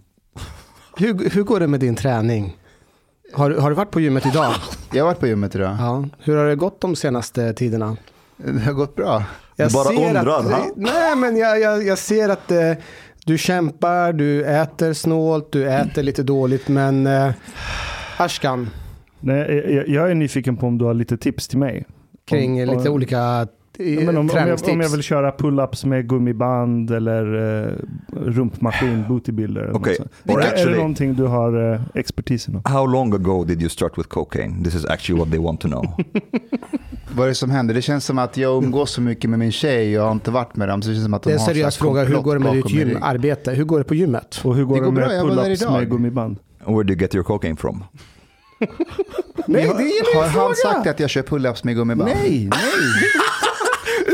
Hur, 0.97 1.29
hur 1.29 1.43
går 1.43 1.59
det 1.59 1.67
med 1.67 1.79
din 1.79 1.95
träning? 1.95 2.57
Har, 3.33 3.51
har 3.51 3.69
du 3.69 3.75
varit 3.75 3.91
på 3.91 3.99
gymmet 3.99 4.25
idag? 4.25 4.53
Jag 4.91 5.03
har 5.03 5.07
varit 5.07 5.19
på 5.19 5.27
gymmet 5.27 5.55
idag. 5.55 5.75
Ja. 5.79 6.05
Hur 6.19 6.35
har 6.35 6.45
det 6.45 6.55
gått 6.55 6.81
de 6.81 6.95
senaste 6.95 7.53
tiderna? 7.53 7.97
Det 8.37 8.59
har 8.59 8.73
gått 8.73 8.95
bra. 8.95 9.23
Jag 9.59 9.69
Du 9.69 9.73
bara 9.73 10.07
undrar, 10.07 10.39
att? 10.39 10.71
Nej, 10.75 11.15
men 11.15 11.37
jag, 11.37 11.59
jag, 11.59 11.83
jag 11.85 11.97
ser 11.97 12.29
att 12.29 12.51
eh, 12.51 12.71
du 13.25 13.37
kämpar, 13.37 14.13
du 14.13 14.45
äter 14.45 14.93
snålt, 14.93 15.51
du 15.51 15.69
äter 15.69 16.03
lite 16.03 16.23
dåligt, 16.23 16.67
men 16.67 17.07
eh, 17.07 17.31
Ashkan, 18.17 18.69
Nej, 19.19 19.73
jag, 19.75 19.87
jag 19.87 20.11
är 20.11 20.15
nyfiken 20.15 20.57
på 20.57 20.67
om 20.67 20.77
du 20.77 20.85
har 20.85 20.93
lite 20.93 21.17
tips 21.17 21.47
till 21.47 21.57
mig. 21.57 21.85
kring 22.29 22.69
Om- 22.69 22.77
lite 22.77 22.89
om- 22.89 22.95
olika 22.95 23.47
Ja, 23.81 24.01
men 24.05 24.17
om, 24.17 24.29
om, 24.29 24.47
jag, 24.47 24.59
om 24.69 24.81
jag 24.81 24.89
vill 24.89 25.01
köra 25.03 25.31
pull-ups 25.31 25.85
med 25.85 26.09
gummiband 26.09 26.91
eller 26.91 27.23
eh, 27.67 27.73
rumpmaskin, 28.11 29.03
bootybuilder. 29.07 29.61
eller 29.61 29.75
Okay, 29.75 29.97
or 30.27 30.41
är, 30.41 30.53
är 30.53 30.65
det 30.69 30.75
någonting 30.75 31.15
du 31.15 31.23
har 31.23 31.73
eh, 31.73 31.81
expertis 31.95 32.47
inom? 32.49 32.61
How 32.65 32.85
long 32.87 33.13
ago 33.13 33.43
did 33.43 33.61
you 33.61 33.69
start 33.69 33.97
with 33.97 34.09
cocaine? 34.09 34.63
This 34.63 34.75
is 34.75 34.85
actually 34.85 35.19
what 35.19 35.31
they 35.31 35.39
want 35.39 35.61
to 35.61 35.67
know. 35.67 35.85
Vad 37.15 37.25
är 37.25 37.29
det 37.29 37.35
som 37.35 37.49
händer? 37.51 37.73
Det 37.73 37.81
känns 37.81 38.05
som 38.05 38.19
att 38.19 38.37
jag 38.37 38.63
umgås 38.63 38.91
så 38.91 39.01
mycket 39.01 39.29
med 39.29 39.39
min 39.39 39.51
tjej 39.51 39.99
och 39.99 40.05
har 40.05 40.11
inte 40.11 40.31
varit 40.31 40.55
med 40.55 40.67
dem. 40.69 40.81
Så 40.81 40.89
det 40.89 40.95
känns 40.95 41.05
som 41.05 41.13
att 41.13 41.23
de 41.23 41.29
Det 41.29 41.33
är 41.35 41.39
en 41.39 41.45
seriös 41.45 41.77
fråga. 41.77 42.03
Hur 42.03 42.15
går 42.21 42.33
det 42.33 42.39
med 42.39 42.53
ditt 42.53 42.69
gymarbete? 42.69 43.51
Hur 43.51 43.63
går 43.63 43.77
det 43.77 43.83
på 43.83 43.95
gymmet? 43.95 44.41
Och 44.43 44.55
hur 44.55 44.63
går 44.63 44.75
Det 44.75 44.81
det, 44.81 44.85
går 44.85 44.91
bra, 44.91 45.07
med 45.07 45.17
jag 45.17 45.25
pull-ups 45.25 45.63
idag. 45.63 45.71
med 45.73 45.89
gummiband? 45.89 46.37
Where 46.65 46.83
do 46.83 46.93
you 46.93 46.99
get 47.01 47.15
your 47.15 47.23
cocaine 47.23 47.57
from? 47.57 47.83
Nej, 49.47 49.63
det 49.63 49.83
är 49.83 50.15
Har 50.15 50.27
han 50.47 50.55
sagt 50.55 50.87
att 50.87 50.99
jag 50.99 51.09
kör 51.09 51.21
pull-ups 51.21 51.65
med 51.65 51.75
gummiband? 51.75 52.11
Nej, 52.23 52.49
nej. 52.49 52.49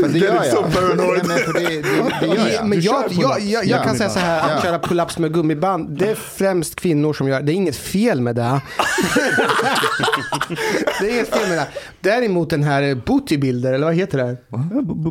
För 0.00 0.08
det 0.08 0.18
gör 0.18 0.44
jag. 0.44 0.96
Nej, 0.96 1.22
men 1.26 1.38
för 1.38 1.52
det, 1.52 1.60
det, 1.60 1.82
det 2.20 2.26
gör 2.36 2.48
jag. 2.48 2.66
Men 2.68 2.80
jag, 2.80 3.04
jag, 3.10 3.40
jag, 3.40 3.64
jag 3.64 3.82
kan 3.84 3.96
säga 3.96 4.10
så 4.10 4.18
här, 4.18 4.56
att 4.56 4.62
köra 4.62 4.78
pull-ups 4.78 5.20
med 5.20 5.34
gummiband, 5.34 5.98
det 5.98 6.10
är 6.10 6.14
främst 6.14 6.76
kvinnor 6.76 7.12
som 7.12 7.28
gör 7.28 7.42
det. 7.42 7.52
är 7.52 7.54
inget 7.54 7.76
fel 7.76 8.20
med 8.20 8.36
det. 8.36 8.42
det 11.00 11.06
är 11.10 11.14
inget 11.14 11.28
fel 11.34 11.48
med 11.48 11.58
det. 11.58 11.66
Däremot 12.00 12.50
den 12.50 12.62
här 12.62 12.94
bodybuilder, 12.94 13.72
eller 13.72 13.86
vad 13.86 13.94
heter 13.94 14.18
det? 14.18 14.36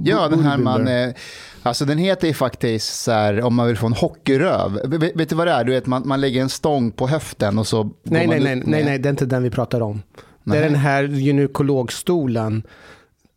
Ja, 0.04 0.28
den 0.28 0.40
här 0.44 0.58
man... 0.58 0.88
eh, 0.88 1.10
Alltså 1.64 1.86
den 1.86 1.98
heter 1.98 2.28
ju 2.28 2.34
faktiskt 2.34 3.04
så 3.04 3.12
här, 3.12 3.42
om 3.42 3.56
man 3.56 3.68
vill 3.68 3.78
få 3.78 3.86
en 3.88 3.94
hockeyröv. 3.94 4.80
Vet, 4.86 5.16
vet 5.16 5.30
du 5.30 5.36
vad 5.36 5.48
det 5.48 5.54
är? 5.54 5.64
Du 5.64 5.72
vet, 5.72 5.86
man, 5.86 6.08
man 6.08 6.22
lägger 6.22 6.42
en 6.42 6.50
stång 6.50 6.92
på 6.92 7.08
höften 7.08 7.58
och 7.60 7.68
så... 7.68 7.84
går 7.84 7.92
Nej, 8.04 8.28
man 8.28 8.36
nej, 8.36 8.56
nej, 8.56 8.64
nej, 8.66 8.84
nej, 8.84 9.00
det 9.00 9.10
är 9.10 9.12
inte 9.12 9.26
den 9.26 9.44
vi 9.44 9.50
pratar 9.50 9.82
om. 9.82 10.02
Det 10.44 10.58
är 10.58 10.62
den 10.64 10.76
här 10.76 11.04
gynekologstolen. 11.04 12.64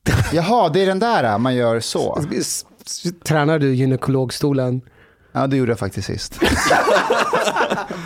Jaha, 0.32 0.68
det 0.68 0.82
är 0.82 0.86
den 0.86 0.98
där 0.98 1.38
man 1.38 1.54
gör 1.54 1.80
så. 1.80 2.24
Tränar 3.24 3.58
du 3.58 3.74
gynekologstolen? 3.74 4.80
Ja, 5.32 5.46
det 5.46 5.56
gjorde 5.56 5.70
jag 5.70 5.78
faktiskt 5.78 6.06
sist. 6.06 6.38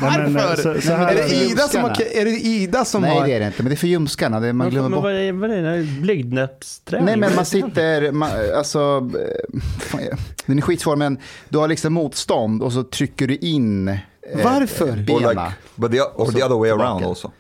Varför? 0.01 0.91
Är 0.91 1.15
det. 1.15 1.35
Ida 1.35 1.69
som 1.69 1.83
har... 1.83 1.88
ljumskarna. 1.88 2.21
Är 2.21 2.25
det 2.25 2.31
Ida 2.31 2.85
som 2.85 3.03
Nej, 3.03 3.19
har... 3.19 3.27
det 3.27 3.33
är 3.33 3.41
det 3.41 3.47
inte. 3.47 3.62
Men 3.62 3.71
det 3.71 3.75
är 3.75 3.77
för 3.77 3.87
ljumskarna. 3.87 4.41
Det 4.41 4.49
är, 4.49 4.53
man 4.53 4.71
glömmer 4.71 4.88
Men 4.88 4.97
bort. 4.97 5.05
vad 5.05 5.15
är 5.15 5.33
vad 5.33 5.51
är 5.51 5.62
det? 5.62 5.83
Blygdnäppsträning? 6.01 7.07
Nej, 7.07 7.17
men 7.17 7.35
man 7.35 7.45
sitter, 7.45 8.12
man, 8.12 8.31
alltså, 8.57 9.11
eh, 9.95 10.17
den 10.47 10.59
är 10.59 10.62
skitsvår, 10.62 10.97
men 10.97 11.19
du 11.49 11.59
har 11.59 11.69
liksom 11.69 11.93
motstånd 11.93 12.62
och 12.62 12.73
så 12.73 12.83
trycker 12.83 13.27
du 13.27 13.37
in 13.37 13.88
eh, 13.88 13.99
Varför? 14.45 14.93
Or, 14.93 14.97
benen. 14.97 15.29
like, 15.29 15.53
but 15.75 15.93
the, 15.93 16.01
or 16.01 16.33
the 16.33 16.45
other 16.45 16.57
way 16.59 16.71
around 16.71 17.05
also. 17.05 17.31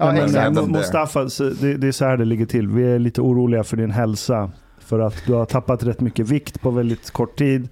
Ja, 0.00 0.12
men, 0.12 0.32
them 0.32 0.54
there. 0.54 0.66
Mustafa, 0.66 1.28
så 1.28 1.44
det, 1.44 1.76
det 1.76 1.88
är 1.88 1.92
så 1.92 2.04
här 2.04 2.16
det 2.16 2.24
ligger 2.24 2.46
till. 2.46 2.68
Vi 2.68 2.92
är 2.92 2.98
lite 2.98 3.20
oroliga 3.20 3.64
för 3.64 3.76
din 3.76 3.90
hälsa. 3.90 4.50
För 4.78 4.98
att 5.00 5.14
du 5.26 5.32
har 5.32 5.44
tappat 5.44 5.82
rätt 5.84 6.00
mycket 6.00 6.28
vikt 6.28 6.60
på 6.60 6.70
väldigt 6.70 7.10
kort 7.10 7.36
tid. 7.38 7.68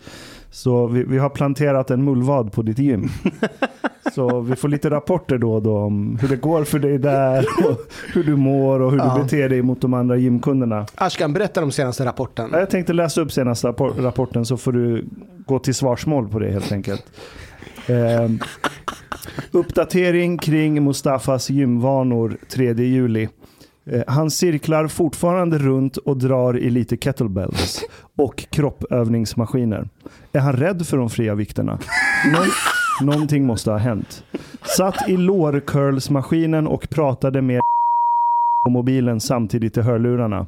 Så 0.50 0.86
vi, 0.86 1.02
vi 1.02 1.18
har 1.18 1.28
planterat 1.30 1.90
en 1.90 2.04
mullvad 2.04 2.52
på 2.52 2.62
ditt 2.62 2.78
gym. 2.78 3.08
Så 4.14 4.40
vi 4.40 4.56
får 4.56 4.68
lite 4.68 4.90
rapporter 4.90 5.38
då 5.38 5.54
och 5.54 5.62
då 5.62 5.76
om 5.78 6.18
hur 6.20 6.28
det 6.28 6.36
går 6.36 6.64
för 6.64 6.78
dig 6.78 6.98
där. 6.98 7.46
Och 7.68 7.76
hur 8.14 8.24
du 8.24 8.36
mår 8.36 8.80
och 8.80 8.90
hur 8.90 8.98
Ja. 8.98 9.14
du 9.16 9.22
beter 9.22 9.48
dig 9.48 9.62
mot 9.62 9.80
de 9.80 9.94
andra 9.94 10.16
gymkunderna. 10.16 10.86
Ashkan, 10.94 11.32
berätta 11.32 11.62
om 11.62 11.70
senaste 11.72 12.04
rapporten. 12.04 12.48
Jag 12.52 12.70
tänkte 12.70 12.92
läsa 12.92 13.20
upp 13.20 13.32
senaste 13.32 13.68
rappor- 13.68 14.02
rapporten 14.02 14.44
så 14.44 14.56
får 14.56 14.72
du 14.72 15.04
gå 15.46 15.58
till 15.58 15.74
svarsmål 15.74 16.28
på 16.28 16.38
det 16.38 16.50
helt 16.50 16.72
enkelt. 16.72 17.04
Eh, 17.86 18.30
uppdatering 19.52 20.38
kring 20.38 20.84
Mustafas 20.84 21.50
gymvanor 21.50 22.36
3 22.48 22.72
juli. 22.72 23.28
Eh, 23.90 24.02
han 24.06 24.30
cirklar 24.30 24.88
fortfarande 24.88 25.58
runt 25.58 25.96
och 25.96 26.16
drar 26.16 26.58
i 26.58 26.70
lite 26.70 26.96
kettlebells 26.96 27.84
och 28.16 28.44
kroppövningsmaskiner. 28.50 29.88
Är 30.32 30.40
han 30.40 30.52
rädd 30.52 30.86
för 30.86 30.96
de 30.96 31.10
fria 31.10 31.34
vikterna? 31.34 31.78
Någon, 32.32 32.46
någonting 33.14 33.46
måste 33.46 33.70
ha 33.70 33.78
hänt. 33.78 34.24
Satt 34.76 35.08
i 35.08 35.16
lårcurlsmaskinen 35.16 36.66
och 36.66 36.90
pratade 36.90 37.42
med 37.42 37.60
på 38.64 38.70
mobilen 38.70 39.20
samtidigt 39.20 39.76
i 39.76 39.80
hörlurarna. 39.80 40.46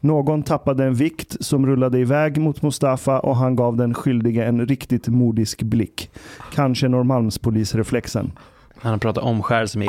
Någon 0.00 0.42
tappade 0.42 0.84
en 0.84 0.94
vikt 0.94 1.36
som 1.40 1.66
rullade 1.66 1.98
iväg 1.98 2.40
mot 2.40 2.62
Mustafa 2.62 3.20
och 3.20 3.36
han 3.36 3.56
gav 3.56 3.76
den 3.76 3.94
skyldige 3.94 4.44
en 4.44 4.66
riktigt 4.66 5.08
modisk 5.08 5.62
blick. 5.62 6.10
Kanske 6.54 6.88
Norrmalmspolisreflexen. 6.88 8.32
Han 8.78 8.92
har 8.92 8.98
pratat 8.98 9.24
omskärelse 9.24 9.78
med 9.78 9.88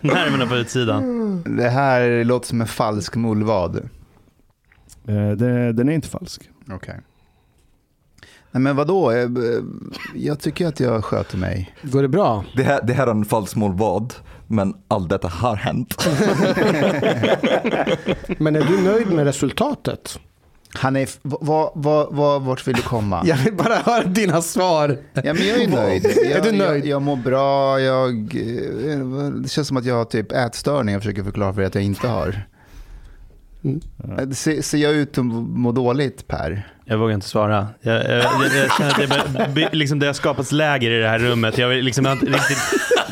Närmarna 0.00 0.46
på 0.46 0.56
utsidan. 0.56 1.42
Det 1.56 1.68
här 1.68 2.24
låter 2.24 2.46
som 2.46 2.60
en 2.60 2.66
falsk 2.66 3.16
mullvad. 3.16 3.76
Eh, 5.06 5.30
det, 5.30 5.72
den 5.72 5.88
är 5.88 5.92
inte 5.92 6.08
falsk. 6.08 6.50
Okej. 6.70 7.00
Nej 8.52 8.60
men 8.62 8.76
vadå? 8.76 9.10
Eh, 9.10 9.18
eh, 9.22 9.28
Jag 10.14 10.40
tycker 10.40 10.66
att 10.66 10.80
jag 10.80 11.04
sköter 11.04 11.36
mig. 11.38 11.74
Går 11.82 12.02
det 12.02 12.08
bra? 12.08 12.44
Det 12.56 12.62
här, 12.62 12.80
det 12.82 12.92
här 12.92 13.06
är 13.06 13.10
en 13.10 13.24
falsk 13.24 13.56
vad, 13.56 14.14
men 14.46 14.74
allt 14.88 15.08
detta 15.08 15.28
har 15.28 15.56
hänt. 15.56 15.94
Men 18.38 18.56
är 18.56 18.64
du 18.64 18.82
nöjd 18.82 19.12
med 19.12 19.24
resultatet? 19.24 20.18
Han 20.74 20.96
är, 20.96 21.08
vad, 21.22 21.70
vad, 21.74 22.14
vad, 22.14 22.42
vart 22.42 22.68
vill 22.68 22.76
du 22.76 22.82
komma? 22.82 23.22
Jag 23.24 23.36
vill 23.36 23.54
bara 23.54 23.74
höra 23.74 24.04
dina 24.04 24.42
svar. 24.42 24.98
Ja, 25.12 25.22
men 25.34 25.46
jag 25.46 25.62
är 25.62 25.68
nöjd. 25.68 26.04
Jag, 26.16 26.30
Är 26.30 26.42
du 26.42 26.52
nöjd? 26.52 26.84
Jag, 26.84 26.90
jag 26.90 27.02
mår 27.02 27.16
bra. 27.16 27.80
Jag, 27.80 28.10
eh, 28.34 29.30
det 29.42 29.48
känns 29.48 29.68
som 29.68 29.76
att 29.76 29.84
jag 29.84 29.94
har 29.94 30.04
typ 30.04 30.32
ätstörning. 30.32 30.92
Jag 30.92 31.02
försöker 31.02 31.24
förklara 31.24 31.52
för 31.52 31.60
dig 31.60 31.66
att 31.66 31.74
jag 31.74 31.84
inte 31.84 32.08
har. 32.08 32.46
Mm. 33.64 33.80
Eh, 34.18 34.30
Ser, 34.30 34.62
ser 34.62 34.78
jag 34.78 34.92
ut 34.92 35.18
att 35.18 35.24
må 35.24 35.72
dåligt 35.72 36.28
Per? 36.28 36.68
Jag 36.84 36.98
vågar 36.98 37.14
inte 37.14 37.26
svara. 37.26 37.66
Jag, 37.80 37.94
jag, 37.94 38.10
jag, 38.10 38.22
jag 38.56 38.72
känner 38.78 39.18
att 39.18 39.54
det, 39.54 39.68
liksom 39.72 39.98
det 39.98 40.06
har 40.06 40.12
skapats 40.12 40.52
läger 40.52 40.90
i 40.90 40.98
det 40.98 41.08
här 41.08 41.18
rummet. 41.18 41.58
Jag, 41.58 41.74
liksom, 41.84 42.04
jag, 42.04 42.10
har, 42.10 42.16
inte 42.16 42.26
riktigt, 42.32 42.58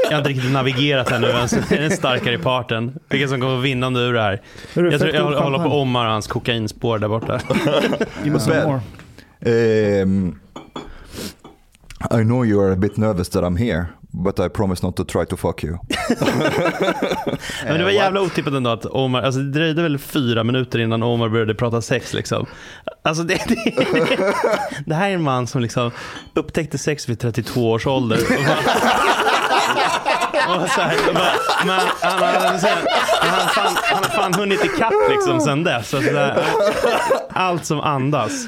jag 0.03 0.11
har 0.11 0.19
inte 0.19 0.31
riktigt 0.31 0.53
navigerat 0.53 1.13
ännu. 1.13 1.49
Som 1.49 1.59
är 1.59 1.81
den 1.81 1.91
starkare 1.91 2.39
parten? 2.39 2.99
Vilken 3.09 3.29
som 3.29 3.41
kommer 3.41 3.57
vinnande 3.61 4.01
ur 4.01 4.13
det 4.13 4.21
här? 4.23 4.43
Jag, 4.75 5.01
tror, 5.01 5.15
jag 5.15 5.41
håller 5.41 5.59
på. 5.59 5.71
Omar 5.71 6.07
och 6.07 6.13
hans 6.13 6.27
kokainspår 6.27 6.99
där 6.99 7.09
borta. 7.09 7.41
Give 8.25 8.31
me 8.31 8.41
some 8.41 8.55
Ben. 8.55 8.67
more. 8.67 10.03
Um, 10.03 10.41
I 12.11 12.23
know 12.25 12.45
you 12.47 12.61
are 12.65 12.73
a 12.73 12.77
bit 12.77 12.97
nervous 12.97 13.29
that 13.29 13.45
I'm 13.45 13.57
here, 13.57 13.87
but 14.13 14.39
I 14.39 14.49
promise 14.49 14.87
not 14.87 14.97
to 14.97 15.05
try 15.05 15.25
to 15.27 15.37
fuck 15.37 15.65
you. 15.65 15.79
Men 17.65 17.79
det 17.79 17.85
var 17.85 17.91
jävla 17.91 18.21
otippat 18.21 18.55
ändå 18.55 18.71
att 18.71 18.87
Omar, 18.87 19.23
alltså 19.23 19.41
det 19.41 19.51
dröjde 19.51 19.83
väl 19.83 19.99
fyra 19.99 20.45
minuter 20.45 20.79
innan 20.79 21.03
Omar 21.03 21.29
började 21.29 21.55
prata 21.55 21.83
sex 21.83 22.13
liksom. 22.13 22.47
Alltså 23.03 23.23
det, 23.23 23.41
det, 23.49 23.57
det 24.87 24.95
här 24.95 25.11
är 25.11 25.15
en 25.15 25.23
man 25.23 25.47
som 25.47 25.63
liksom 25.63 25.91
upptäckte 26.35 26.79
sex 26.79 27.09
vid 27.09 27.21
32 27.21 27.71
års 27.71 27.87
ålder. 27.87 28.19
Här, 30.41 31.15
bara, 31.15 31.81
han, 32.01 32.43
han, 32.43 32.61
sen, 32.61 32.79
han, 33.21 33.31
har 33.31 33.49
fan, 33.49 33.77
han 33.83 34.05
har 34.05 34.11
fan 34.11 34.35
hunnit 34.35 34.65
ikapp 34.65 34.93
liksom 35.11 35.41
sen 35.41 35.65
dess. 35.65 35.89
Så 35.89 36.03
så 36.03 36.13
där, 36.13 36.45
allt 37.29 37.67
som 37.67 37.81
andas. 37.81 38.47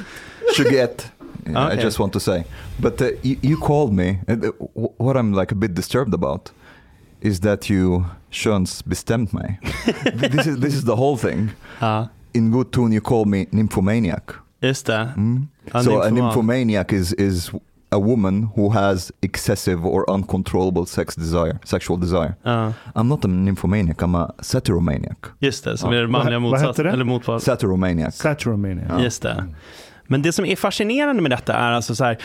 21. 0.57 1.12
Yeah, 1.53 1.73
I 1.79 1.83
just 1.83 1.99
want 1.99 2.12
to 2.12 2.21
say. 2.21 2.45
But 2.81 3.01
uh, 3.01 3.07
you, 3.23 3.37
you 3.43 3.57
called 3.57 3.93
me. 3.93 4.19
and, 4.29 4.45
uh, 4.45 4.51
wh- 4.75 5.01
what 5.01 5.17
I'm 5.17 5.33
like 5.41 5.53
a 5.53 5.57
bit 5.59 5.75
disturbed 5.75 6.15
about 6.15 6.51
is 7.21 7.41
that 7.41 7.71
you 7.71 8.05
könsbestämt 8.31 9.33
mig. 9.33 9.59
this, 10.33 10.47
is, 10.47 10.61
this 10.61 10.75
is 10.75 10.85
the 10.85 10.97
whole 10.97 11.17
thing. 11.17 11.49
Ja, 11.81 12.09
In 12.35 12.51
good 12.51 12.71
tune 12.73 12.93
you 12.95 13.01
call 13.01 13.25
me 13.25 13.47
nymphomaniac. 13.51 14.23
just 14.62 14.87
det. 14.87 15.12
Mm. 15.17 15.49
Ja, 15.75 15.83
so 15.83 16.01
a 16.03 16.11
nymphomaniac 16.11 16.93
is, 16.93 17.12
is 17.12 17.51
a 17.91 17.99
woman 17.99 18.49
who 18.57 18.71
has 18.71 19.12
excessive 19.21 19.85
or 19.87 20.05
uncontrollable 20.11 20.87
sex 20.87 21.15
desire, 21.15 21.59
sexual 21.65 21.99
desire. 22.01 22.35
Ja, 22.43 22.73
I'm 22.95 23.09
not 23.09 23.25
a 23.25 23.29
nymphomaniac, 23.29 23.97
I'm 24.03 24.17
a 24.17 24.33
satyromaniac. 24.41 25.17
just 25.41 25.65
det, 25.65 25.77
som 25.79 25.93
Ja. 25.93 25.99
är 25.99 26.03
det 26.03 26.09
manliga 26.09 26.38
Vad- 26.38 26.43
vad 26.43 26.51
motsats. 26.61 26.79
heter 26.79 26.85
det? 26.85 26.91
Eller 26.91 27.05
motsatt. 27.05 27.43
Satyromaniac. 27.43 28.15
Saturomania. 28.17 29.01
Just 29.01 29.23
det. 29.23 29.45
Men 30.12 30.22
det 30.22 30.33
som 30.33 30.44
är 30.44 30.57
fascinerande 30.57 31.22
med 31.22 31.31
detta 31.31 31.55
är 31.55 31.72
alltså 31.72 31.94
så 31.94 32.05
här. 32.05 32.18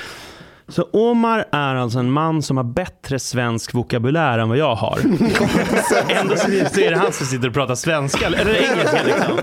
Så 0.70 0.84
Omar 0.94 1.46
är 1.52 1.76
alltså 1.76 2.00
en 2.00 2.12
man 2.12 2.42
som 2.42 2.58
har 2.58 2.64
bättre 2.64 3.20
svensk 3.20 3.74
vokabulär 3.74 4.40
än 4.40 4.50
vad 4.50 4.58
jag 4.58 4.76
har. 4.76 5.00
Ändå 6.10 6.36
så 6.36 6.80
är 6.80 6.90
det 6.90 6.98
han 6.98 7.14
som 7.14 7.26
sitter 7.26 7.48
och 7.48 7.54
pratar 7.54 7.76
svenska, 7.76 8.26
eller 8.26 8.56
engelska 8.56 9.04
liksom. 9.06 9.40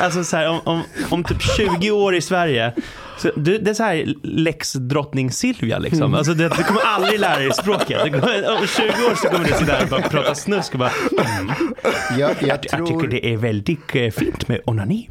Alltså 0.00 0.24
så 0.24 0.36
här, 0.36 0.48
om, 0.48 0.60
om, 0.64 0.82
om 1.10 1.24
typ 1.24 1.42
20 1.42 1.90
år 1.90 2.14
i 2.14 2.20
Sverige, 2.20 2.72
så 3.22 3.30
det, 3.36 3.58
det 3.58 3.70
är 3.70 3.74
så 3.74 3.82
här 3.82 4.14
lex 4.22 4.72
drottning 4.72 5.30
Silvia 5.30 5.78
liksom. 5.78 6.14
Alltså 6.14 6.34
det, 6.34 6.48
du 6.48 6.62
kommer 6.62 6.80
aldrig 6.80 7.20
lära 7.20 7.38
dig 7.38 7.52
språket. 7.52 8.02
Kommer, 8.02 8.60
om 8.60 8.66
20 8.66 8.84
år 8.84 9.14
så 9.14 9.28
kommer 9.28 9.44
du 9.44 9.52
sitta 9.52 9.64
där 9.64 9.82
och 9.82 9.88
bara 9.88 10.02
prata 10.02 10.34
snusk 10.34 10.72
och 10.72 10.78
bara, 10.78 10.90
mm, 11.38 11.52
Jag, 12.18 12.30
jag, 12.40 12.48
jag 12.48 12.62
tycker 12.62 12.76
tror, 12.84 13.06
det 13.06 13.32
är 13.32 13.36
väldigt 13.36 13.94
eh, 13.94 14.10
fint 14.10 14.48
med 14.48 14.60
onani. 14.64 15.10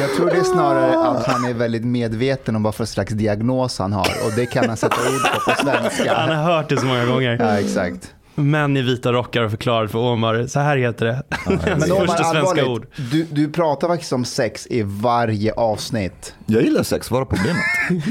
Jag 0.00 0.14
tror 0.16 0.30
det 0.30 0.36
är 0.36 0.44
snarare 0.44 1.08
att 1.08 1.26
han 1.26 1.44
är 1.44 1.54
väldigt 1.54 1.84
medveten 1.84 2.56
om 2.56 2.62
vad 2.62 2.74
för 2.74 2.84
slags 2.84 3.12
diagnos 3.12 3.78
han 3.78 3.92
har 3.92 4.08
och 4.26 4.32
det 4.36 4.46
kan 4.46 4.68
han 4.68 4.76
sätta 4.76 4.96
ord 4.96 5.22
på 5.34 5.50
på 5.50 5.56
svenska. 5.62 6.14
Han 6.14 6.36
har 6.36 6.56
hört 6.56 6.68
det 6.68 6.76
så 6.76 6.86
många 6.86 7.06
gånger. 7.06 7.36
Ja, 7.40 7.58
exakt. 7.58 8.14
Män 8.34 8.76
i 8.76 8.82
vita 8.82 9.12
rockar 9.12 9.42
och 9.42 9.50
förklarat 9.50 9.90
för 9.90 9.98
Omar, 9.98 10.46
så 10.46 10.60
här 10.60 10.76
heter 10.76 11.06
det. 11.06 11.22
Men 11.46 11.80
Första 12.06 12.24
svenska 12.24 12.66
ord. 12.66 12.86
du, 13.10 13.24
du 13.24 13.52
pratar 13.52 13.88
faktiskt 13.88 14.12
om 14.12 14.24
sex 14.24 14.66
i 14.70 14.82
varje 14.82 15.52
avsnitt. 15.52 16.34
Jag 16.46 16.62
gillar 16.62 16.82
sex, 16.82 17.10
vad 17.10 17.20
är 17.20 17.24
problemet? 17.24 17.64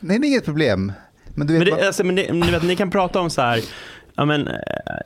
Nej, 0.00 0.18
det 0.18 0.26
är 0.26 0.28
inget 0.28 0.44
problem. 0.44 0.92
Men 1.34 1.46
du 1.46 1.58
vet, 1.58 1.68
Men, 1.68 1.78
det, 1.78 1.86
alltså, 1.86 2.04
men 2.04 2.14
det, 2.14 2.32
ni, 2.32 2.50
vet, 2.50 2.62
ni 2.62 2.76
kan 2.76 2.90
prata 2.90 3.20
om 3.20 3.30
så 3.30 3.42
här, 3.42 3.60
ja 4.14 4.24
men, 4.24 4.48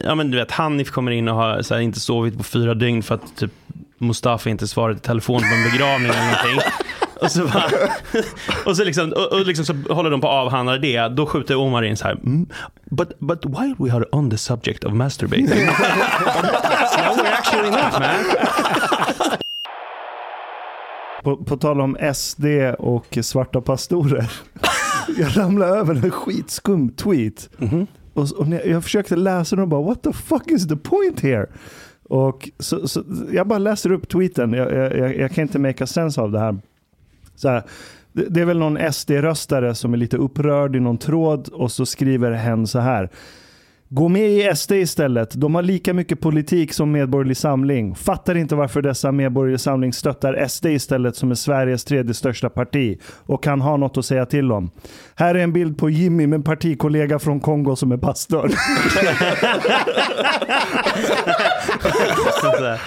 ja, 0.01 0.14
men 0.14 0.31
du 0.31 0.38
vet, 0.38 0.51
Hanif 0.51 0.90
kommer 0.90 1.11
in 1.11 1.29
och 1.29 1.37
har 1.37 1.62
så 1.62 1.75
här, 1.75 1.81
inte 1.81 2.01
sovit 2.01 2.37
på 2.38 2.42
fyra 2.44 2.75
dygn 2.75 3.03
för 3.03 3.14
att 3.14 3.37
typ 3.37 3.53
Mustafa 3.99 4.51
inte 4.51 4.68
svarade 4.68 4.97
i 4.97 5.01
telefon 5.01 5.40
på 5.40 5.55
en 5.55 5.70
begravning 5.73 6.11
eller 6.11 6.20
någonting. 6.20 6.73
Och 7.20 7.31
så, 7.31 7.44
bara, 7.44 7.64
och 8.66 8.77
så, 8.77 8.85
liksom, 8.85 9.12
och, 9.12 9.33
och 9.33 9.46
liksom 9.46 9.64
så 9.64 9.94
håller 9.94 10.11
de 10.11 10.20
på 10.20 10.29
att 10.29 10.35
avhandla 10.35 10.79
det. 10.79 11.09
Då 11.09 11.27
skjuter 11.27 11.57
Omar 11.57 11.83
in 11.83 11.96
så 11.96 12.05
här. 12.05 12.12
Mm, 12.12 12.46
but, 12.90 13.18
but 13.18 13.44
while 13.46 13.74
we 13.79 13.92
are 13.92 14.05
on 14.12 14.31
the 14.31 14.38
subject 14.38 14.85
of 14.85 14.92
masturbating. 14.92 15.46
no, 15.46 15.53
we're 17.16 17.33
actually 17.33 17.70
not 17.70 17.92
man. 18.00 18.24
På, 21.22 21.37
på 21.37 21.57
tal 21.57 21.81
om 21.81 21.96
SD 22.14 22.44
och 22.79 23.18
svarta 23.22 23.61
pastorer. 23.61 24.33
Jag 25.18 25.37
ramlade 25.37 25.77
över 25.77 25.94
en 25.94 26.11
skitskum 26.11 26.88
tweet. 26.88 27.50
Och, 28.14 28.33
och 28.33 28.48
när 28.48 28.66
jag 28.66 28.83
försökte 28.83 29.16
läsa 29.16 29.57
den 29.57 29.62
och 29.62 29.68
bara 29.68 29.83
what 29.83 30.03
the 30.03 30.12
fuck 30.12 30.50
is 30.50 30.68
the 30.68 30.77
point 30.77 31.20
here? 31.20 31.46
Och 32.09 32.50
så, 32.59 32.88
så, 32.88 33.03
jag 33.33 33.46
bara 33.46 33.59
läser 33.59 33.92
upp 33.92 34.09
tweeten. 34.09 34.53
Jag, 34.53 34.72
jag, 34.72 34.96
jag, 34.98 35.16
jag 35.16 35.31
kan 35.31 35.42
inte 35.42 35.59
make 35.59 35.85
a 35.85 35.87
sense 35.87 36.20
av 36.20 36.33
det 36.33 36.38
här. 36.38 36.59
Så 37.37 37.49
här 37.49 37.62
det, 38.14 38.29
det 38.29 38.40
är 38.40 38.44
väl 38.44 38.59
någon 38.59 38.92
SD-röstare 38.92 39.75
som 39.75 39.92
är 39.92 39.97
lite 39.97 40.16
upprörd 40.16 40.77
i 40.77 40.81
någon 40.81 40.99
tråd 40.99 41.49
och 41.49 41.73
så 41.73 41.87
skriver 41.87 42.33
hen 42.33 42.66
så 42.66 42.79
här. 42.79 43.11
Gå 43.94 44.09
med 44.09 44.30
i 44.30 44.57
SD 44.57 44.72
istället. 44.72 45.30
De 45.35 45.54
har 45.54 45.62
lika 45.62 45.94
mycket 45.94 46.20
politik 46.20 46.72
som 46.72 46.92
Medborgerlig 46.92 47.37
Samling. 47.37 47.94
Fattar 47.94 48.35
inte 48.35 48.54
varför 48.54 48.83
dessa 48.83 49.12
Medborgerlig 49.12 49.61
Samling 49.61 49.92
stöttar 49.92 50.46
SD 50.48 50.66
istället 50.66 51.16
som 51.16 51.30
är 51.30 51.35
Sveriges 51.35 51.85
tredje 51.85 52.14
största 52.14 52.50
parti 52.50 52.98
och 53.26 53.42
kan 53.42 53.61
ha 53.61 53.76
något 53.76 53.98
att 53.98 54.04
säga 54.04 54.26
till 54.26 54.52
om. 54.52 54.70
Här 55.14 55.35
är 55.35 55.38
en 55.38 55.52
bild 55.52 55.78
på 55.78 55.90
Jimmy 55.90 56.26
med 56.26 56.37
en 56.37 56.42
partikollega 56.42 57.18
från 57.18 57.40
Kongo 57.40 57.76
som 57.76 57.92
är 57.92 57.96
pastor. 57.96 58.50
Här. 62.61 62.80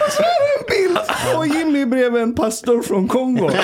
bild 0.70 0.98
på 1.36 1.46
Jimmy 1.46 1.86
bredvid 1.86 2.22
en 2.22 2.36
pastor 2.36 2.82
från 2.82 3.08
Kongo. 3.08 3.50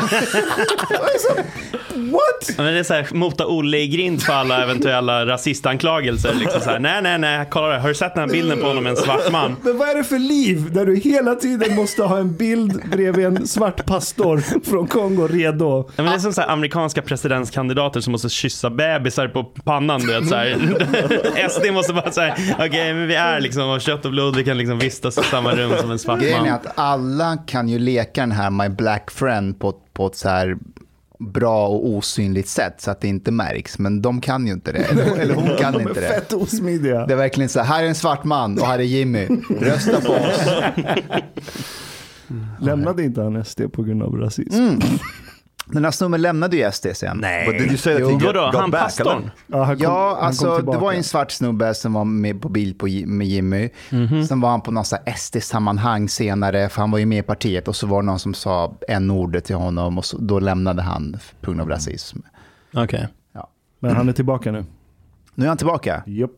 What? 1.96 2.58
Men 2.58 2.66
det 2.66 2.80
är 2.80 2.84
så 2.84 2.94
här, 2.94 3.08
mota 3.14 3.48
Olle 3.48 3.78
i 3.78 3.88
grind 3.88 4.22
för 4.22 4.34
alla 4.34 4.64
eventuella 4.64 5.26
rasistanklagelser. 5.26 6.34
Liksom 6.34 6.62
så 6.62 6.70
här, 6.70 6.80
nej, 6.80 7.02
nej, 7.02 7.20
nej, 7.20 7.33
kolla 7.50 7.80
har 7.80 7.90
du 7.90 7.96
sett 7.96 8.14
den 8.14 8.24
här 8.24 8.30
bilden 8.30 8.60
på 8.60 8.68
honom 8.68 8.84
med 8.84 8.90
en 8.90 8.98
svart 8.98 9.32
man? 9.32 9.56
Men 9.62 9.78
vad 9.78 9.90
är 9.90 9.96
det 9.96 10.04
för 10.04 10.20
liv 10.20 10.74
där 10.74 10.86
du 10.86 10.96
hela 10.96 11.36
tiden 11.36 11.76
måste 11.76 12.04
ha 12.04 12.18
en 12.18 12.36
bild 12.36 12.90
bredvid 12.92 13.26
en 13.26 13.48
svart 13.48 13.86
pastor 13.86 14.38
från 14.70 14.88
Kongo 14.88 15.28
redo? 15.28 15.90
Ja, 15.96 16.04
men 16.04 16.06
det 16.06 16.12
är 16.12 16.20
som 16.20 16.34
så 16.34 16.42
här, 16.42 16.50
amerikanska 16.50 17.02
presidentskandidater 17.02 18.00
som 18.00 18.12
måste 18.12 18.30
kyssa 18.30 18.70
bebisar 18.70 19.28
på 19.28 19.44
pannan. 19.44 20.02
Du 20.02 20.20
vet, 20.20 20.30
så 20.30 20.36
här. 20.36 21.50
SD 21.50 21.74
måste 21.74 21.94
bara 21.94 22.12
säga, 22.12 22.36
okej 22.60 22.94
men 22.94 23.08
vi 23.08 23.16
är 23.16 23.40
liksom 23.40 23.64
av 23.64 23.80
kött 23.80 24.06
och 24.06 24.12
blod, 24.12 24.36
vi 24.36 24.44
kan 24.44 24.58
liksom 24.58 24.80
vistas 24.80 25.18
i 25.18 25.24
samma 25.24 25.56
rum 25.56 25.72
som 25.82 25.92
en 25.92 26.00
svart 26.00 26.20
Grejen 26.20 26.46
är 26.46 26.50
man. 26.50 26.54
att 26.54 26.68
alla 26.76 27.38
kan 27.48 27.70
ju 27.70 27.80
leka 27.80 28.22
den 28.22 28.32
här 28.32 28.50
My 28.50 28.70
Black 28.70 29.12
Friend 29.12 29.60
på, 29.60 29.74
på 29.94 30.08
ett 30.08 30.16
så 30.16 30.30
här 30.30 30.58
bra 31.20 31.68
och 31.68 31.88
osynligt 31.90 32.48
sätt 32.48 32.82
så 32.82 32.92
att 32.92 33.02
det 33.02 33.08
inte 33.08 33.32
märks. 33.32 33.80
Men 33.80 34.02
de 34.02 34.22
kan 34.22 34.48
ju 34.48 34.54
inte 34.54 34.72
det. 34.72 34.80
Eller, 34.80 35.16
eller 35.18 35.34
hon 35.36 35.58
kan 35.60 35.74
De 35.74 35.82
inte 35.82 36.00
är 36.00 36.02
det. 36.02 36.08
fett 36.08 36.34
osmidiga. 36.34 37.06
Det 37.06 37.14
är 37.14 37.18
verkligen 37.18 37.50
så 37.50 37.60
här, 37.60 37.66
här 37.76 37.84
är 37.84 37.88
en 37.88 37.96
svart 37.96 38.24
man 38.24 38.60
och 38.60 38.68
här 38.68 38.80
är 38.80 38.84
Jimmy. 38.84 39.28
Rösta 39.60 40.02
på 40.02 40.12
oss. 40.14 40.42
Lämnade 42.62 43.04
inte 43.04 43.22
han 43.22 43.46
SD 43.46 43.62
på 43.74 43.84
grund 43.84 44.04
av 44.04 44.16
rasism? 44.16 44.60
Mm. 44.60 44.80
Den 45.66 45.84
här 45.84 45.92
snubben 45.92 46.22
lämnade 46.22 46.58
ju 46.58 46.72
SD 46.72 46.88
sen. 46.94 47.18
Nej. 47.18 47.46
But 47.48 47.58
did 47.58 47.68
you 47.68 47.78
say 47.78 47.94
that 47.94 48.02
Jo. 48.02 48.08
he 48.08 48.14
got, 48.14 48.24
Vadå, 48.24 48.46
got 48.52 48.56
han 48.62 48.72
back? 48.72 48.82
pastorn? 48.82 49.32
Ja, 49.48 49.64
han 49.64 49.76
kom, 49.76 49.84
Ja, 49.84 50.18
alltså 50.22 50.58
det 50.58 50.78
var 50.78 50.94
en 50.94 51.04
svart 51.04 51.32
snubbe 51.32 51.74
som 51.74 51.94
var 51.94 52.06
med 52.06 52.42
på 52.42 52.50
bild 52.50 52.80
på, 52.80 52.88
med 53.06 53.28
Jimmy. 53.28 53.70
Mhm. 53.92 54.26
Sen 54.26 54.42
var 54.42 54.50
han 54.50 54.62
på 54.62 54.72
här 54.72 55.14
SD-sammanhang 55.18 56.10
senare, 56.10 56.70
för 56.70 56.82
han 56.82 56.92
var 56.92 57.00
ju 57.00 57.06
med 57.06 57.20
i 57.20 57.22
partiet. 57.22 57.68
Och 57.68 57.76
så 57.76 57.88
var 57.88 58.02
det 58.02 58.06
någon 58.06 58.20
som 58.20 58.34
sa 58.34 58.78
en 58.88 59.12
ordet 59.12 59.46
till 59.46 59.56
honom 59.56 59.98
och 59.98 60.06
så, 60.06 60.18
då 60.18 60.40
lämnade 60.40 60.82
han 60.82 61.18
på 61.42 61.52
grund 61.52 61.62
av 61.62 61.70
rasism. 61.70 62.20
Okej. 62.74 63.08
Men 63.80 63.96
han 63.96 64.10
är 64.10 64.14
tillbaka 64.14 64.52
nu. 64.52 64.66
Nu 65.36 65.46
är 65.46 65.50
han 65.50 65.58
tillbaka. 65.58 66.04
Japp. 66.06 66.32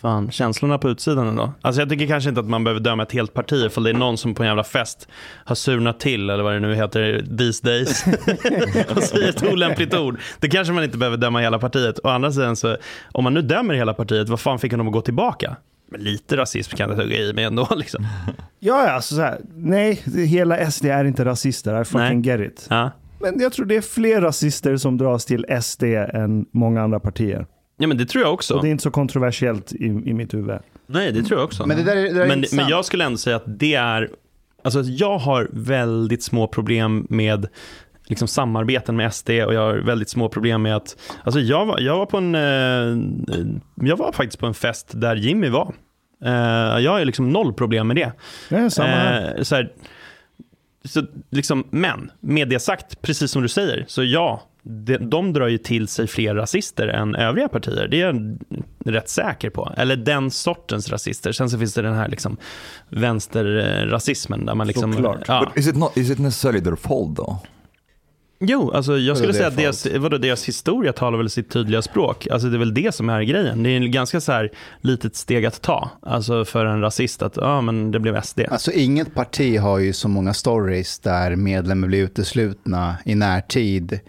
Fan, 0.00 0.30
känslorna 0.30 0.78
på 0.78 0.90
utsidan 0.90 1.28
ändå. 1.28 1.52
Alltså 1.62 1.82
jag 1.82 1.88
tycker 1.88 2.06
kanske 2.06 2.28
inte 2.28 2.40
att 2.40 2.48
man 2.48 2.64
behöver 2.64 2.80
döma 2.80 3.02
ett 3.02 3.12
helt 3.12 3.34
parti 3.34 3.64
ifall 3.66 3.84
det 3.84 3.90
är 3.90 3.94
någon 3.94 4.18
som 4.18 4.34
på 4.34 4.42
en 4.42 4.46
jävla 4.46 4.64
fest 4.64 5.08
har 5.44 5.54
surnat 5.54 6.00
till, 6.00 6.30
eller 6.30 6.44
vad 6.44 6.52
det 6.52 6.60
nu 6.60 6.74
heter, 6.74 7.24
these 7.38 7.66
days. 7.66 8.04
och 8.96 9.02
säger 9.02 9.28
ett 9.28 9.52
olämpligt 9.52 9.94
ord. 9.94 10.18
Det 10.40 10.48
kanske 10.48 10.72
man 10.72 10.84
inte 10.84 10.98
behöver 10.98 11.16
döma 11.16 11.40
hela 11.40 11.58
partiet. 11.58 11.98
Å 12.04 12.08
andra 12.08 12.32
sidan 12.32 12.56
så, 12.56 12.76
om 13.12 13.24
man 13.24 13.34
nu 13.34 13.42
dömer 13.42 13.74
hela 13.74 13.94
partiet, 13.94 14.28
vad 14.28 14.40
fan 14.40 14.58
fick 14.58 14.72
honom 14.72 14.86
att 14.86 14.92
gå 14.92 15.00
tillbaka? 15.00 15.56
Men 15.90 16.00
lite 16.00 16.36
rasism 16.36 16.76
kan 16.76 16.90
jag 16.90 16.98
tugga 16.98 17.16
i 17.16 17.32
mig 17.32 17.44
ändå 17.44 17.68
liksom. 17.76 18.06
Ja, 18.60 18.90
alltså 18.90 19.14
så 19.14 19.20
här, 19.20 19.40
nej, 19.54 20.02
hela 20.26 20.70
SD 20.70 20.84
är 20.84 21.04
inte 21.04 21.24
rasister. 21.24 21.82
I 21.82 21.84
fucking 21.84 22.22
get 22.22 22.40
it. 22.40 22.66
Ja. 22.70 22.90
Men 23.20 23.40
jag 23.40 23.52
tror 23.52 23.66
det 23.66 23.76
är 23.76 23.80
fler 23.80 24.20
rasister 24.20 24.76
som 24.76 24.98
dras 24.98 25.24
till 25.24 25.46
SD 25.62 25.82
än 25.82 26.46
många 26.52 26.82
andra 26.82 27.00
partier. 27.00 27.46
Ja, 27.78 27.86
men 27.86 27.96
det 27.96 28.06
tror 28.06 28.24
jag 28.24 28.34
också. 28.34 28.54
Och 28.54 28.62
det 28.62 28.68
är 28.68 28.70
inte 28.70 28.82
så 28.82 28.90
kontroversiellt 28.90 29.72
i, 29.72 29.84
i 29.84 30.14
mitt 30.14 30.34
huvud. 30.34 30.58
Nej, 30.86 31.12
det 31.12 31.22
tror 31.22 31.40
jag 31.40 31.44
också. 31.46 31.66
Men 31.66 31.76
det 31.76 31.82
där 31.82 31.96
är, 31.96 32.02
det 32.02 32.12
där 32.12 32.20
är 32.20 32.28
men, 32.28 32.44
men 32.52 32.68
jag 32.68 32.84
skulle 32.84 33.04
ändå 33.04 33.18
säga 33.18 33.36
att 33.36 33.58
det 33.58 33.74
är, 33.74 34.10
alltså 34.64 34.82
jag 34.82 35.18
har 35.18 35.48
väldigt 35.52 36.22
små 36.22 36.46
problem 36.46 37.06
med 37.10 37.48
liksom 38.08 38.28
samarbeten 38.28 38.96
med 38.96 39.14
SD 39.14 39.30
och 39.30 39.54
jag 39.54 39.60
har 39.60 39.74
väldigt 39.74 40.08
små 40.08 40.28
problem 40.28 40.62
med 40.62 40.76
att, 40.76 40.96
alltså 41.24 41.40
jag 41.40 41.66
var, 41.66 41.80
jag 41.80 41.98
var 41.98 42.06
på 42.06 42.16
en, 42.16 42.34
eh, 42.34 43.88
jag 43.88 43.96
var 43.96 44.12
faktiskt 44.12 44.38
på 44.38 44.46
en 44.46 44.54
fest 44.54 44.90
där 44.94 45.16
Jimmy 45.16 45.48
var. 45.48 45.74
Eh, 46.24 46.78
jag 46.84 46.90
har 46.90 46.98
ju 46.98 47.04
liksom 47.04 47.30
noll 47.30 47.52
problem 47.52 47.86
med 47.86 47.96
det. 47.96 48.12
Ja, 48.48 48.70
samma 48.70 48.88
här. 48.88 49.34
Eh, 49.36 49.42
så 49.42 49.54
här, 49.54 49.72
så 50.84 51.02
liksom, 51.30 51.64
men 51.70 52.10
med 52.20 52.48
det 52.48 52.58
sagt, 52.58 53.02
precis 53.02 53.30
som 53.30 53.42
du 53.42 53.48
säger, 53.48 53.84
så 53.88 54.04
ja, 54.04 54.42
de, 54.68 54.96
de 54.96 55.32
drar 55.32 55.48
ju 55.48 55.58
till 55.58 55.88
sig 55.88 56.06
fler 56.06 56.34
rasister 56.34 56.88
än 56.88 57.14
övriga 57.14 57.48
partier. 57.48 57.88
Det 57.90 58.00
är 58.00 58.06
jag 58.06 58.38
rätt 58.84 59.08
säker 59.08 59.50
på. 59.50 59.72
Eller 59.76 59.96
den 59.96 60.30
sortens 60.30 60.90
rasister. 60.90 61.32
Sen 61.32 61.50
så 61.50 61.58
finns 61.58 61.74
det 61.74 61.82
den 61.82 61.94
här 61.94 62.08
liksom 62.08 62.36
vänsterrasismen 62.88 64.46
där 64.46 64.54
man 64.54 64.66
liksom... 64.66 64.92
Såklart. 64.92 65.24
Ja. 65.28 65.44
But 65.46 65.64
is 65.64 65.68
it 65.68 65.76
not? 65.76 65.96
Is 65.96 66.10
it 66.10 66.18
necessarily 66.18 66.60
their 66.60 66.76
fault 66.76 67.16
though? 67.16 67.36
Jo, 68.40 68.70
alltså 68.70 68.98
jag 68.98 69.16
skulle 69.16 69.34
säga 69.34 69.46
att 69.46 69.58
är 69.58 69.62
deras, 69.62 69.86
vadå, 69.96 70.18
deras 70.18 70.48
historia 70.48 70.92
talar 70.92 71.18
väl 71.18 71.30
sitt 71.30 71.50
tydliga 71.50 71.82
språk. 71.82 72.28
Alltså 72.30 72.48
det 72.48 72.56
är 72.56 72.58
väl 72.58 72.74
det 72.74 72.94
som 72.94 73.08
är 73.08 73.22
grejen. 73.22 73.62
Det 73.62 73.70
är 73.70 73.76
en 73.76 73.90
ganska 73.90 74.20
så 74.20 74.32
här 74.32 74.50
litet 74.80 75.16
steg 75.16 75.46
att 75.46 75.62
ta. 75.62 75.90
Alltså 76.02 76.44
för 76.44 76.66
en 76.66 76.80
rasist 76.80 77.22
att, 77.22 77.36
ja 77.36 77.60
men 77.60 77.90
det 77.90 78.00
blev 78.00 78.20
SD. 78.22 78.40
Alltså 78.50 78.72
inget 78.72 79.14
parti 79.14 79.58
har 79.58 79.78
ju 79.78 79.92
så 79.92 80.08
många 80.08 80.34
stories 80.34 80.98
där 80.98 81.36
medlemmar 81.36 81.88
blir 81.88 82.02
uteslutna 82.02 82.96
i 83.04 83.14
närtid 83.14 84.00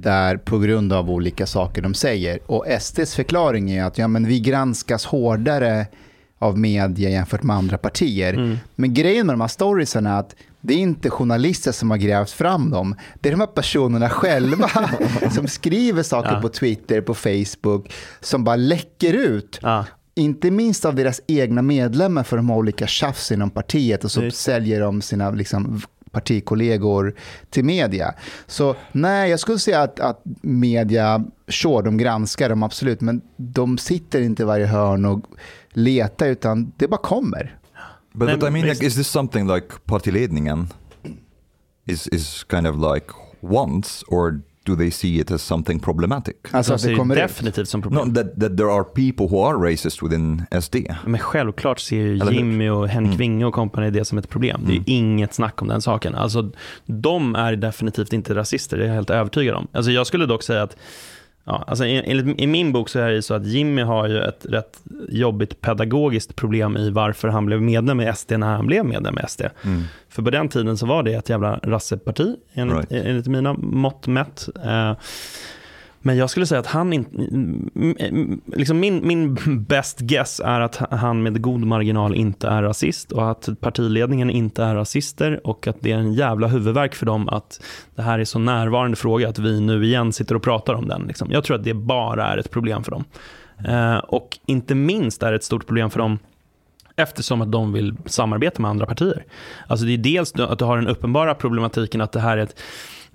där 0.00 0.36
på 0.36 0.58
grund 0.58 0.92
av 0.92 1.10
olika 1.10 1.46
saker 1.46 1.82
de 1.82 1.94
säger. 1.94 2.38
Och 2.46 2.66
SDs 2.80 3.14
förklaring 3.14 3.70
är 3.70 3.84
att 3.84 3.98
ja, 3.98 4.08
men 4.08 4.26
vi 4.26 4.40
granskas 4.40 5.04
hårdare 5.04 5.86
av 6.38 6.58
media 6.58 7.10
jämfört 7.10 7.42
med 7.42 7.56
andra 7.56 7.78
partier. 7.78 8.58
Men 8.74 8.94
grejen 8.94 9.26
med 9.26 9.32
de 9.34 9.40
här 9.40 9.48
storiesen 9.48 10.06
är 10.06 10.18
att 10.20 10.34
det 10.60 10.74
är 10.74 10.78
inte 10.78 11.10
journalister 11.10 11.72
som 11.72 11.90
har 11.90 11.98
grävt 11.98 12.30
fram 12.30 12.70
dem. 12.70 12.94
Det 13.20 13.28
är 13.28 13.30
de 13.32 13.40
här 13.40 13.46
personerna 13.46 14.08
själva 14.08 14.70
som 15.34 15.48
skriver 15.48 16.02
saker 16.02 16.32
Ja. 16.34 16.40
på 16.40 16.48
Twitter, 16.48 17.00
på 17.00 17.14
Facebook, 17.14 17.92
som 18.20 18.44
bara 18.44 18.56
läcker 18.56 19.12
ut. 19.14 19.58
Ja. 19.62 19.84
Inte 20.14 20.50
minst 20.50 20.84
av 20.84 20.94
deras 20.94 21.20
egna 21.26 21.62
medlemmar 21.62 22.22
för 22.22 22.36
de 22.36 22.50
har 22.50 22.56
olika 22.56 22.86
tjafs 22.86 23.32
inom 23.32 23.50
partiet 23.50 24.04
och 24.04 24.10
så 24.10 24.20
Visst. 24.20 24.36
säljer 24.40 24.80
de 24.80 25.02
sina 25.02 25.30
liksom, 25.30 25.82
partikollegor 26.12 27.14
till 27.50 27.64
media. 27.64 28.14
Så 28.46 28.76
nej, 28.92 29.30
jag 29.30 29.40
skulle 29.40 29.58
säga 29.58 29.82
att, 29.82 30.00
att 30.00 30.22
media, 30.42 31.24
sure, 31.48 31.82
de 31.82 31.98
granskar 31.98 32.48
dem 32.48 32.62
absolut, 32.62 33.00
men 33.00 33.20
de 33.36 33.78
sitter 33.78 34.20
inte 34.20 34.42
i 34.42 34.46
varje 34.46 34.66
hörn 34.66 35.04
och 35.04 35.24
letar, 35.70 36.26
utan 36.26 36.72
det 36.76 36.88
bara 36.88 37.00
kommer. 37.00 37.58
But, 38.14 38.28
Nej, 38.28 38.36
but 38.36 38.48
I 38.48 38.50
men 38.50 38.52
mean, 38.52 38.68
like, 38.68 38.86
is 38.86 38.94
this 38.94 39.08
something 39.08 39.46
like 39.54 39.66
partiledningen 39.84 40.68
is 41.86 42.06
is 42.06 42.44
kind 42.50 42.66
of 42.66 42.76
like 42.76 43.06
wants, 43.40 44.04
or 44.08 44.42
do 44.64 44.76
they 44.76 44.90
see 44.90 45.20
it 45.20 45.30
as 45.30 45.42
something 45.42 45.80
problematic? 45.80 46.34
Alltså 46.50 46.70
De 46.72 46.74
att 46.74 46.80
ser 46.80 46.88
det 46.88 46.94
det 46.94 46.98
kommer 46.98 47.14
ut. 47.16 47.22
definitivt 47.22 47.68
som 47.68 47.82
problem. 47.82 48.08
No, 48.08 48.14
that, 48.14 48.40
that 48.40 48.56
there 48.56 48.70
are 48.72 48.84
people 48.84 49.26
who 49.28 49.44
are 49.46 49.72
racist 49.72 50.02
within 50.02 50.42
SD. 50.60 50.76
Men 51.06 51.20
självklart 51.20 51.80
ser 51.80 51.96
ju 51.96 52.14
Eller? 52.20 52.32
Jimmy 52.32 52.68
och 52.68 52.88
Henrik 52.88 53.08
Mm. 53.12 53.18
Winge 53.18 53.44
och 53.44 53.54
company 53.54 53.90
det 53.90 54.04
som 54.04 54.18
ett 54.18 54.28
problem. 54.28 54.60
Det 54.64 54.70
är 54.70 54.74
ju 54.74 54.78
Mm. 54.78 54.84
inget 54.86 55.34
snack 55.34 55.62
om 55.62 55.68
den 55.68 55.80
saken. 55.82 56.14
Alltså, 56.14 56.50
de 56.86 57.34
är 57.34 57.56
definitivt 57.56 58.12
inte 58.12 58.34
rasister, 58.34 58.76
det 58.78 58.84
är 58.84 58.88
jag 58.88 58.94
helt 58.94 59.10
övertygad 59.10 59.54
om. 59.54 59.68
Alltså, 59.72 59.90
jag 59.90 60.06
skulle 60.06 60.26
dock 60.26 60.42
säga 60.42 60.62
att 60.62 60.76
Ja, 61.44 61.64
alltså 61.66 61.84
i, 61.84 62.02
enligt, 62.06 62.40
I 62.40 62.46
min 62.46 62.72
bok 62.72 62.88
så 62.88 62.98
är 62.98 63.10
det 63.10 63.22
så 63.22 63.34
att 63.34 63.46
Jimmy 63.46 63.82
har 63.82 64.08
ju 64.08 64.20
ett 64.22 64.46
rätt 64.48 64.80
jobbigt 65.08 65.60
pedagogiskt 65.60 66.36
problem 66.36 66.76
i 66.76 66.90
varför 66.90 67.28
han 67.28 67.46
blev 67.46 67.62
medlem 67.62 68.00
i 68.00 68.12
SD 68.14 68.32
när 68.32 68.56
han 68.56 68.66
blev 68.66 68.84
medlem 68.84 69.18
i 69.18 69.28
SD. 69.28 69.42
Mm. 69.64 69.82
För 70.08 70.22
på 70.22 70.30
den 70.30 70.48
tiden 70.48 70.76
så 70.78 70.86
var 70.86 71.02
det 71.02 71.14
ett 71.14 71.28
jävla 71.28 71.56
rasseparti, 71.62 72.36
enligt, 72.54 72.76
Right. 72.92 73.06
enligt 73.06 73.26
mina 73.26 73.52
mått 73.52 74.06
mätt. 74.06 74.48
Eh, 74.64 74.92
men 76.02 76.16
jag 76.16 76.30
skulle 76.30 76.46
säga 76.46 76.58
att 76.58 76.66
han 76.66 76.92
inte... 76.92 77.10
Liksom 78.46 78.80
min, 78.80 79.06
min 79.06 79.34
best 79.68 79.98
guess 79.98 80.40
är 80.44 80.60
att 80.60 80.76
han 80.90 81.22
med 81.22 81.42
god 81.42 81.60
marginal 81.60 82.14
inte 82.14 82.48
är 82.48 82.62
rasist 82.62 83.12
och 83.12 83.30
att 83.30 83.48
partiledningen 83.60 84.30
inte 84.30 84.64
är 84.64 84.74
rasister 84.74 85.46
och 85.46 85.66
att 85.66 85.76
det 85.80 85.92
är 85.92 85.98
en 85.98 86.14
jävla 86.14 86.46
huvudvärk 86.46 86.94
för 86.94 87.06
dem 87.06 87.28
att 87.28 87.64
det 87.94 88.02
här 88.02 88.18
är 88.18 88.24
så 88.24 88.38
närvarande 88.38 88.96
fråga 88.96 89.28
att 89.28 89.38
vi 89.38 89.60
nu 89.60 89.84
igen 89.84 90.12
sitter 90.12 90.34
och 90.34 90.42
pratar 90.42 90.74
om 90.74 90.88
den. 90.88 91.02
Liksom. 91.02 91.30
Jag 91.30 91.44
tror 91.44 91.56
att 91.56 91.64
det 91.64 91.74
bara 91.74 92.26
är 92.26 92.38
ett 92.38 92.50
problem 92.50 92.84
för 92.84 92.90
dem. 92.90 93.04
Eh, 93.68 93.98
och 93.98 94.38
inte 94.46 94.74
minst 94.74 95.22
är 95.22 95.30
det 95.30 95.36
ett 95.36 95.44
stort 95.44 95.66
problem 95.66 95.90
för 95.90 95.98
dem 95.98 96.18
eftersom 96.96 97.42
att 97.42 97.52
de 97.52 97.72
vill 97.72 97.96
samarbeta 98.06 98.62
med 98.62 98.70
andra 98.70 98.86
partier. 98.86 99.24
Alltså 99.66 99.86
det 99.86 99.92
är 99.92 99.98
dels 99.98 100.34
att 100.34 100.58
du 100.58 100.64
har 100.64 100.76
den 100.76 100.88
uppenbara 100.88 101.34
problematiken 101.34 102.00
att 102.00 102.12
det 102.12 102.20
här 102.20 102.38
är 102.38 102.42
ett 102.42 102.60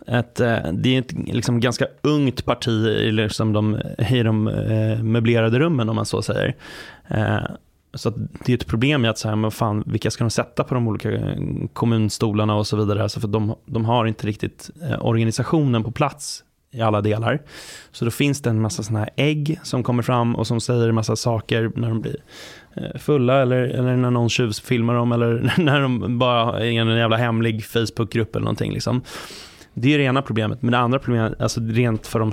ett, 0.07 0.39
eh, 0.39 0.57
det 0.73 0.95
är 0.95 0.99
ett 0.99 1.11
liksom 1.11 1.59
ganska 1.59 1.87
ungt 2.01 2.45
parti 2.45 2.87
i, 2.87 3.11
liksom 3.11 3.53
de, 3.53 3.81
i 4.09 4.23
de 4.23 4.47
eh, 4.47 5.03
möblerade 5.03 5.59
rummen 5.59 5.89
om 5.89 5.95
man 5.95 6.05
så 6.05 6.21
säger. 6.21 6.55
Eh, 7.07 7.39
så 7.93 8.09
att 8.09 8.15
det 8.45 8.51
är 8.51 8.57
ett 8.57 8.67
problem 8.67 9.05
i 9.05 9.07
att 9.07 9.17
säga, 9.17 9.35
men 9.35 9.51
fan, 9.51 9.83
vilka 9.85 10.11
ska 10.11 10.23
de 10.23 10.29
sätta 10.29 10.63
på 10.63 10.73
de 10.73 10.87
olika 10.87 11.11
eh, 11.11 11.37
kommunstolarna 11.73 12.55
och 12.55 12.67
så 12.67 12.77
vidare. 12.77 13.03
Alltså 13.03 13.19
för 13.19 13.27
de, 13.27 13.55
de 13.65 13.85
har 13.85 14.05
inte 14.05 14.27
riktigt 14.27 14.69
eh, 14.81 15.05
organisationen 15.05 15.83
på 15.83 15.91
plats 15.91 16.43
i 16.71 16.81
alla 16.81 17.01
delar. 17.01 17.41
Så 17.91 18.05
då 18.05 18.11
finns 18.11 18.41
det 18.41 18.49
en 18.49 18.61
massa 18.61 18.83
sådana 18.83 18.99
här 18.99 19.09
ägg 19.15 19.59
som 19.63 19.83
kommer 19.83 20.03
fram 20.03 20.35
och 20.35 20.47
som 20.47 20.61
säger 20.61 20.89
en 20.89 20.95
massa 20.95 21.15
saker 21.15 21.71
när 21.75 21.89
de 21.89 22.01
blir 22.01 22.17
eh, 22.75 22.99
fulla 22.99 23.41
eller, 23.41 23.61
eller 23.61 23.95
när 23.95 24.11
någon 24.11 24.29
tjuvfilmar 24.29 24.93
dem 24.93 25.11
eller 25.11 25.53
när 25.57 25.81
de 25.81 26.19
bara 26.19 26.59
är 26.59 26.65
i 26.65 26.77
en 26.77 26.87
jävla 26.87 27.17
hemlig 27.17 27.65
Facebookgrupp 27.65 28.35
eller 28.35 28.43
någonting. 28.43 28.73
Liksom. 28.73 29.01
Det 29.80 29.93
är 29.93 29.97
det 29.97 30.03
ena 30.03 30.21
problemet. 30.21 30.61
Men 30.61 30.71
det 30.71 30.78
andra 30.78 30.99
problemet, 30.99 31.41
alltså 31.41 31.59
rent 31.61 32.07
för 32.07 32.19
dem, 32.19 32.32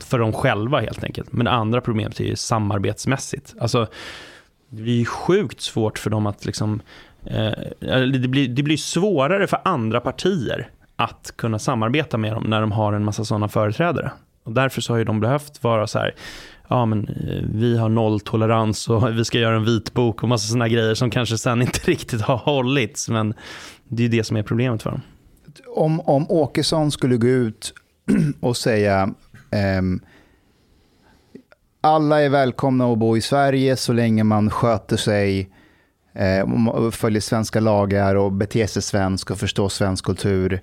för 0.00 0.18
dem 0.18 0.32
själva 0.32 0.80
helt 0.80 1.04
enkelt. 1.04 1.32
Men 1.32 1.44
det 1.44 1.50
andra 1.50 1.80
problemet 1.80 2.20
är 2.20 2.24
ju 2.24 2.36
samarbetsmässigt. 2.36 3.54
Alltså, 3.60 3.86
det 4.68 4.82
blir 4.82 4.98
ju 4.98 5.04
sjukt 5.04 5.60
svårt 5.60 5.98
för 5.98 6.10
dem 6.10 6.26
att 6.26 6.44
liksom, 6.44 6.80
eh, 7.24 7.50
det, 7.80 8.28
blir, 8.28 8.48
det 8.48 8.62
blir 8.62 8.76
svårare 8.76 9.46
för 9.46 9.58
andra 9.64 10.00
partier 10.00 10.68
att 10.96 11.32
kunna 11.36 11.58
samarbeta 11.58 12.18
med 12.18 12.32
dem 12.32 12.44
när 12.44 12.60
de 12.60 12.72
har 12.72 12.92
en 12.92 13.04
massa 13.04 13.24
sådana 13.24 13.48
företrädare. 13.48 14.12
Och 14.44 14.52
därför 14.52 14.80
så 14.80 14.92
har 14.92 14.98
ju 14.98 15.04
de 15.04 15.20
behövt 15.20 15.62
vara 15.62 15.86
så 15.86 15.98
här, 15.98 16.14
ja 16.68 16.86
men 16.86 17.08
eh, 17.08 17.42
vi 17.54 17.78
har 17.78 17.88
nolltolerans 17.88 18.88
och 18.88 19.18
vi 19.18 19.24
ska 19.24 19.38
göra 19.38 19.56
en 19.56 19.64
vitbok 19.64 20.22
och 20.22 20.28
massa 20.28 20.46
sådana 20.46 20.68
grejer 20.68 20.94
som 20.94 21.10
kanske 21.10 21.38
sen 21.38 21.62
inte 21.62 21.80
riktigt 21.90 22.20
har 22.20 22.36
hållits. 22.36 23.08
Men 23.08 23.34
det 23.88 24.02
är 24.02 24.04
ju 24.04 24.16
det 24.16 24.24
som 24.24 24.36
är 24.36 24.42
problemet 24.42 24.82
för 24.82 24.90
dem. 24.90 25.00
Om, 25.74 26.00
om 26.00 26.30
Åkesson 26.30 26.90
skulle 26.90 27.16
gå 27.16 27.26
ut 27.26 27.74
och 28.40 28.56
säga 28.56 29.14
ehm, 29.50 30.00
alla 31.80 32.22
är 32.22 32.28
välkomna 32.28 32.92
att 32.92 32.98
bo 32.98 33.16
i 33.16 33.20
Sverige 33.20 33.76
så 33.76 33.92
länge 33.92 34.24
man 34.24 34.50
sköter 34.50 34.96
sig, 34.96 35.50
eh, 36.12 36.68
och 36.68 36.94
följer 36.94 37.20
svenska 37.20 37.60
lagar 37.60 38.14
och 38.14 38.32
beter 38.32 38.66
sig 38.66 38.82
svensk 38.82 39.30
och 39.30 39.38
förstår 39.38 39.68
svensk 39.68 40.04
kultur. 40.04 40.60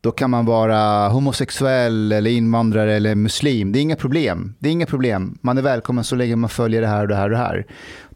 Då 0.00 0.10
kan 0.10 0.30
man 0.30 0.46
vara 0.46 1.08
homosexuell 1.08 2.12
eller 2.12 2.30
invandrare 2.30 2.94
eller 2.94 3.14
muslim. 3.14 3.72
Det 3.72 3.78
är 3.78 3.80
inga 3.80 3.96
problem. 3.96 4.54
Det 4.58 4.68
är 4.68 4.72
inga 4.72 4.86
problem. 4.86 5.38
Man 5.40 5.58
är 5.58 5.62
välkommen 5.62 6.04
så 6.04 6.16
länge 6.16 6.36
man 6.36 6.50
följer 6.50 6.80
det 6.80 6.86
här 6.86 7.02
och 7.02 7.08
det 7.08 7.16
här 7.16 7.24
och 7.24 7.30
det 7.30 7.36
här. 7.36 7.66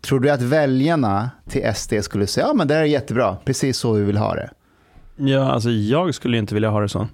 Tror 0.00 0.20
du 0.20 0.30
att 0.30 0.42
väljarna 0.42 1.30
till 1.48 1.74
SD 1.74 1.94
skulle 2.02 2.26
säga, 2.26 2.46
ja 2.46 2.54
men 2.54 2.68
det 2.68 2.74
här 2.74 2.80
är 2.80 2.86
jättebra, 2.86 3.36
precis 3.44 3.78
så 3.78 3.92
vi 3.92 4.04
vill 4.04 4.16
ha 4.16 4.34
det? 4.34 4.50
Ja, 5.18 5.50
alltså 5.52 5.70
jag 5.70 6.14
skulle 6.14 6.38
inte 6.38 6.54
vilja 6.54 6.70
ha 6.70 6.80
det 6.80 6.88
så. 6.88 7.08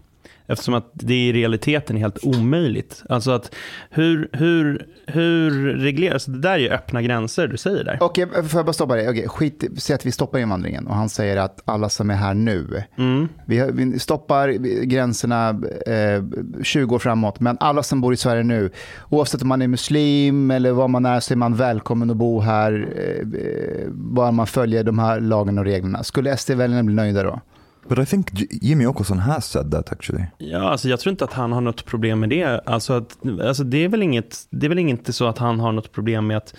Eftersom 0.46 0.74
att 0.74 0.90
det 0.94 1.14
i 1.26 1.32
realiteten 1.32 1.96
är 1.96 2.00
helt 2.00 2.24
omöjligt. 2.24 3.02
Alltså 3.08 3.30
att 3.30 3.54
hur, 3.90 4.28
hur, 4.32 4.86
hur 5.06 5.50
regleras, 5.76 6.24
det 6.24 6.38
där 6.38 6.50
är 6.50 6.58
ju 6.58 6.68
öppna 6.70 7.02
gränser 7.02 7.46
du 7.48 7.56
säger 7.56 7.84
där. 7.84 7.98
Okej, 8.00 8.26
får 8.48 8.58
jag 8.58 8.66
bara 8.66 8.72
stoppa 8.72 8.94
dig? 8.96 9.08
Okej, 9.10 9.28
skit, 9.28 9.64
säg 9.78 9.94
att 9.94 10.06
vi 10.06 10.12
stoppar 10.12 10.38
invandringen 10.38 10.86
och 10.86 10.94
han 10.94 11.08
säger 11.08 11.36
att 11.36 11.62
alla 11.64 11.88
som 11.88 12.10
är 12.10 12.14
här 12.14 12.34
nu, 12.34 12.82
Mm. 12.98 13.28
vi 13.46 13.98
stoppar 13.98 14.48
gränserna 14.84 15.48
eh, 15.86 16.62
20 16.62 16.94
år 16.94 16.98
framåt, 16.98 17.40
men 17.40 17.56
alla 17.60 17.82
som 17.82 18.00
bor 18.00 18.12
i 18.14 18.16
Sverige 18.16 18.42
nu, 18.42 18.70
oavsett 19.10 19.42
om 19.42 19.48
man 19.48 19.62
är 19.62 19.68
muslim 19.68 20.50
eller 20.50 20.72
vad 20.72 20.90
man 20.90 21.06
är, 21.06 21.20
så 21.20 21.34
är 21.34 21.36
man 21.36 21.54
välkommen 21.56 22.10
att 22.10 22.16
bo 22.16 22.40
här, 22.40 22.88
eh, 22.96 23.40
eh, 23.40 23.88
bara 23.90 24.30
man 24.30 24.46
följer 24.46 24.84
de 24.84 24.98
här 24.98 25.20
lagarna 25.20 25.60
och 25.60 25.66
reglerna. 25.66 26.02
Skulle 26.02 26.36
SD-väljarna 26.36 26.82
bli 26.82 26.94
nöjda 26.94 27.22
då? 27.22 27.40
But 27.88 27.98
I 27.98 28.06
think 28.06 28.30
Jimmy 28.62 28.86
Åkesson 28.86 29.18
has 29.18 29.44
said 29.50 29.70
that 29.70 29.92
actually. 29.92 30.24
Ja, 30.38 30.70
alltså 30.70 30.88
jag 30.88 31.00
tror 31.00 31.10
inte 31.10 31.24
att 31.24 31.32
han 31.32 31.52
har 31.52 31.60
något 31.60 31.84
problem 31.84 32.20
med 32.20 32.28
det. 32.28 32.60
Alltså, 32.66 32.92
att, 32.92 33.18
alltså 33.42 33.64
det, 33.64 33.84
är 33.84 33.88
väl 33.88 34.02
inget, 34.02 34.46
det 34.50 34.66
är 34.66 34.68
väl 34.68 34.78
inte 34.78 35.12
så 35.12 35.26
att 35.26 35.38
han 35.38 35.60
har 35.60 35.72
något 35.72 35.92
problem 35.92 36.26
med 36.26 36.36
att 36.36 36.54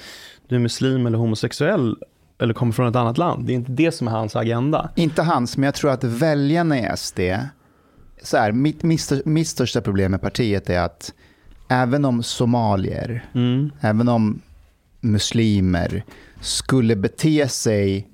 du 0.47 0.55
är 0.55 0.59
muslim 0.59 1.07
eller 1.07 1.17
homosexuell 1.17 1.95
eller 2.39 2.53
kommer 2.53 2.71
från 2.71 2.88
ett 2.88 2.95
annat 2.95 3.17
land. 3.17 3.45
Det 3.45 3.53
är 3.53 3.55
inte 3.55 3.71
det 3.71 3.91
som 3.91 4.07
är 4.07 4.11
hans 4.11 4.36
agenda. 4.36 4.89
Inte 4.95 5.21
hans, 5.23 5.57
men 5.57 5.63
jag 5.65 5.76
tror 5.76 5.91
att 5.91 6.03
väljarna 6.03 6.80
i 6.80 6.97
SD, 6.97 7.19
så 8.23 8.38
här, 8.38 8.51
mitt, 8.51 8.84
mitt 9.26 9.47
största 9.47 9.82
problem 9.82 10.11
med 10.11 10.21
partiet 10.21 10.69
är 10.69 10.80
att 10.80 11.13
även 11.69 12.05
om 12.05 12.23
somalier, 12.23 13.26
Mm. 13.34 13.71
även 13.82 14.09
om 14.09 14.41
muslimer 15.01 16.03
skulle 16.41 16.95
bete 16.95 17.47
sig 17.47 18.07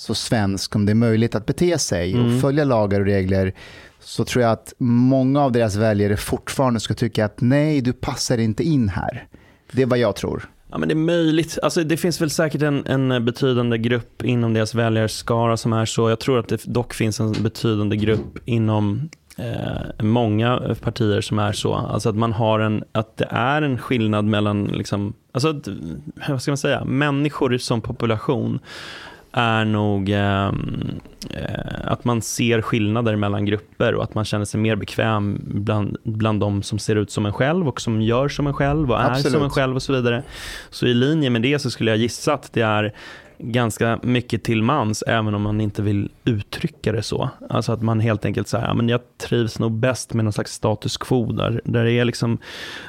så 0.00 0.14
svensk 0.14 0.72
som 0.72 0.86
det 0.86 0.92
är 0.92 0.94
möjligt 0.94 1.34
att 1.34 1.46
bete 1.46 1.78
sig 1.78 2.12
Mm. 2.12 2.26
och 2.34 2.40
följa 2.40 2.64
lagar 2.64 3.00
och 3.00 3.06
regler, 3.06 3.52
så 4.00 4.24
tror 4.24 4.42
jag 4.42 4.52
att 4.52 4.72
många 4.78 5.40
av 5.40 5.52
deras 5.52 5.76
väljare 5.76 6.16
fortfarande 6.16 6.80
ska 6.80 6.94
tycka 6.94 7.24
att 7.24 7.40
nej, 7.40 7.80
du 7.80 7.92
passar 7.92 8.38
inte 8.38 8.62
in 8.62 8.88
här. 8.88 9.26
Det 9.72 9.82
är 9.82 9.86
vad 9.86 9.98
jag 9.98 10.16
tror. 10.16 10.50
Ja, 10.70 10.78
men 10.78 10.88
det 10.88 10.92
är 10.92 10.96
möjligt. 10.96 11.58
Alltså, 11.62 11.84
det 11.84 11.96
finns 11.96 12.20
väl 12.20 12.30
säkert 12.30 12.62
en, 12.62 12.86
en 12.86 13.24
betydande 13.24 13.78
grupp 13.78 14.24
inom 14.24 14.54
deras 14.54 14.74
väljarskara 14.74 15.56
som 15.56 15.72
är 15.72 15.84
så. 15.86 16.08
Jag 16.10 16.20
tror 16.20 16.38
att 16.38 16.48
det 16.48 16.64
dock 16.64 16.94
finns 16.94 17.20
en 17.20 17.32
betydande 17.32 17.96
grupp 17.96 18.38
inom 18.44 19.08
eh, 19.36 20.04
många 20.04 20.76
partier 20.80 21.20
som 21.20 21.38
är 21.38 21.52
så. 21.52 21.74
Alltså 21.74 22.08
att 22.08 22.16
man 22.16 22.32
har 22.32 22.60
en, 22.60 22.84
att 22.92 23.16
det 23.16 23.28
är 23.30 23.62
en 23.62 23.78
skillnad 23.78 24.24
mellan, 24.24 24.64
liksom, 24.64 25.12
alltså 25.32 25.48
att, 25.48 25.68
vad 26.28 26.42
ska 26.42 26.50
man 26.50 26.58
säga, 26.58 26.84
människor 26.84 27.58
som 27.58 27.80
population 27.80 28.58
är 29.32 29.64
nog 29.64 30.10
ehm, 30.10 31.00
eh, 31.30 31.92
att 31.92 32.04
man 32.04 32.22
ser 32.22 32.62
skillnader 32.62 33.16
mellan 33.16 33.44
grupper 33.44 33.94
och 33.94 34.04
att 34.04 34.14
man 34.14 34.24
känner 34.24 34.44
sig 34.44 34.60
mer 34.60 34.76
bekväm 34.76 35.40
bland, 35.44 35.96
bland 36.02 36.40
de 36.40 36.62
som 36.62 36.78
ser 36.78 36.96
ut 36.96 37.10
som 37.10 37.26
en 37.26 37.32
själv 37.32 37.68
och 37.68 37.80
som 37.80 38.02
gör 38.02 38.28
som 38.28 38.46
en 38.46 38.54
själv 38.54 38.90
och 38.90 39.00
är 39.00 39.10
Absolut. 39.10 39.32
som 39.32 39.42
en 39.42 39.50
själv 39.50 39.76
och 39.76 39.82
så 39.82 39.92
vidare. 39.92 40.22
Så 40.70 40.86
i 40.86 40.94
linje 40.94 41.30
med 41.30 41.42
det 41.42 41.58
så 41.58 41.70
skulle 41.70 41.90
jag 41.90 41.98
gissa 41.98 42.32
att 42.34 42.52
det 42.52 42.62
är 42.62 42.94
ganska 43.42 43.98
mycket 44.02 44.42
till 44.42 44.62
mans, 44.62 45.02
även 45.06 45.34
om 45.34 45.42
man 45.42 45.60
inte 45.60 45.82
vill 45.82 46.10
uttrycka 46.24 46.92
det 46.92 47.02
så. 47.02 47.30
Alltså 47.50 47.72
att 47.72 47.82
man 47.82 48.00
helt 48.00 48.24
enkelt 48.24 48.48
säger, 48.48 48.66
ja, 48.66 48.74
men 48.74 48.88
jag 48.88 49.00
trivs 49.18 49.58
nog 49.58 49.72
bäst 49.72 50.14
med 50.14 50.24
någon 50.24 50.32
slags 50.32 50.52
status 50.52 50.96
quo 50.96 51.32
där, 51.32 51.60
där 51.64 51.84
det 51.84 51.92
är 51.92 52.04
liksom 52.04 52.38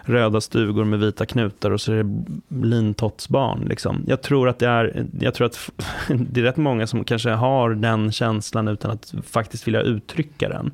röda 0.04 0.42
stugor 0.42 0.86
med 0.86 1.00
vita 1.00 1.26
knutar 1.26 1.72
och 1.72 1.82
så 1.82 1.94
är 1.94 2.04
det 2.04 2.66
lintottsbarn. 2.66 3.66
Liksom. 3.66 4.04
Jag 4.08 4.22
tror 4.22 4.50
att 4.50 4.60
det 4.60 4.68
är, 4.68 5.06
jag 5.20 5.34
tror 5.34 5.48
att 5.48 5.70
det 6.08 6.42
är 6.42 6.44
rätt 6.44 6.58
många 6.58 6.88
som 6.88 7.04
kanske 7.04 7.30
har 7.30 7.70
den 7.70 8.12
känslan 8.12 8.68
utan 8.68 8.92
att 8.92 9.14
faktiskt 9.24 9.68
vilja 9.68 9.82
uttrycka 9.82 10.50
den. 10.50 10.72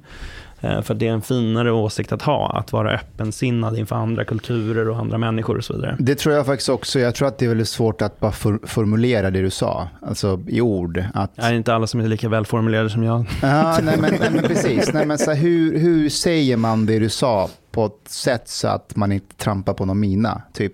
Eh, 0.68 0.82
För 0.82 0.94
det 0.94 1.08
är 1.08 1.12
en 1.12 1.22
finare 1.22 1.72
åsikt 1.72 2.12
att 2.12 2.22
ha, 2.22 2.58
att 2.58 2.72
vara 2.74 2.92
öppensinnad 2.92 3.78
inför 3.78 3.96
andra 3.96 4.26
kulturer 4.26 4.90
och 4.90 4.98
andra 4.98 5.18
människor 5.18 5.58
och 5.58 5.64
så 5.64 5.74
vidare. 5.74 5.96
Det 6.00 6.16
tror 6.16 6.36
jag 6.36 6.46
faktiskt 6.46 6.70
också. 6.70 7.00
Jag 7.00 7.16
tror 7.16 7.28
att 7.28 7.38
det 7.38 7.46
är 7.46 7.50
väldigt 7.50 7.68
svårt 7.70 8.02
att 8.02 8.20
bara 8.20 8.32
for, 8.32 8.60
formulera 8.64 9.32
det 9.32 9.42
du 9.42 9.50
sa, 9.50 9.88
alltså 10.02 10.42
i 10.48 10.62
ord. 10.62 11.04
Att, 11.14 11.32
Är 11.36 11.54
inte 11.54 11.74
alla 11.76 11.88
som 11.88 12.00
är 12.00 12.08
lika 12.08 12.30
välformulerade 12.30 12.90
som 12.90 13.04
jag? 13.04 13.26
Ja, 13.42 13.80
nej, 13.84 13.98
men, 14.02 14.14
nej, 14.20 14.30
men 14.32 14.44
precis. 14.48 14.94
Nej, 14.94 15.06
men 15.06 15.18
så 15.18 15.32
här, 15.32 15.38
hur, 15.38 15.80
hur 15.80 16.10
säger 16.10 16.58
man 16.58 16.86
det 16.86 17.00
du 17.00 17.10
sa 17.10 17.50
på 17.72 17.86
ett 17.86 18.12
sätt 18.12 18.48
så 18.50 18.68
att 18.68 18.96
man 18.96 19.12
inte 19.12 19.36
trampar 19.36 19.74
på 19.74 19.86
någon 19.86 20.00
mina? 20.00 20.42
Typ, 20.54 20.74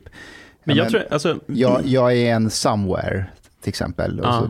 Men 0.64 0.76
Ja, 0.76 0.84
jag 0.84 0.92
tror, 0.92 1.04
alltså, 1.12 1.40
jag, 1.46 1.82
jag 1.86 2.14
är 2.14 2.34
en 2.34 2.50
somewhere, 2.50 3.26
till 3.62 3.70
exempel. 3.70 4.20
Ja. 4.24 4.40
så, 4.40 4.50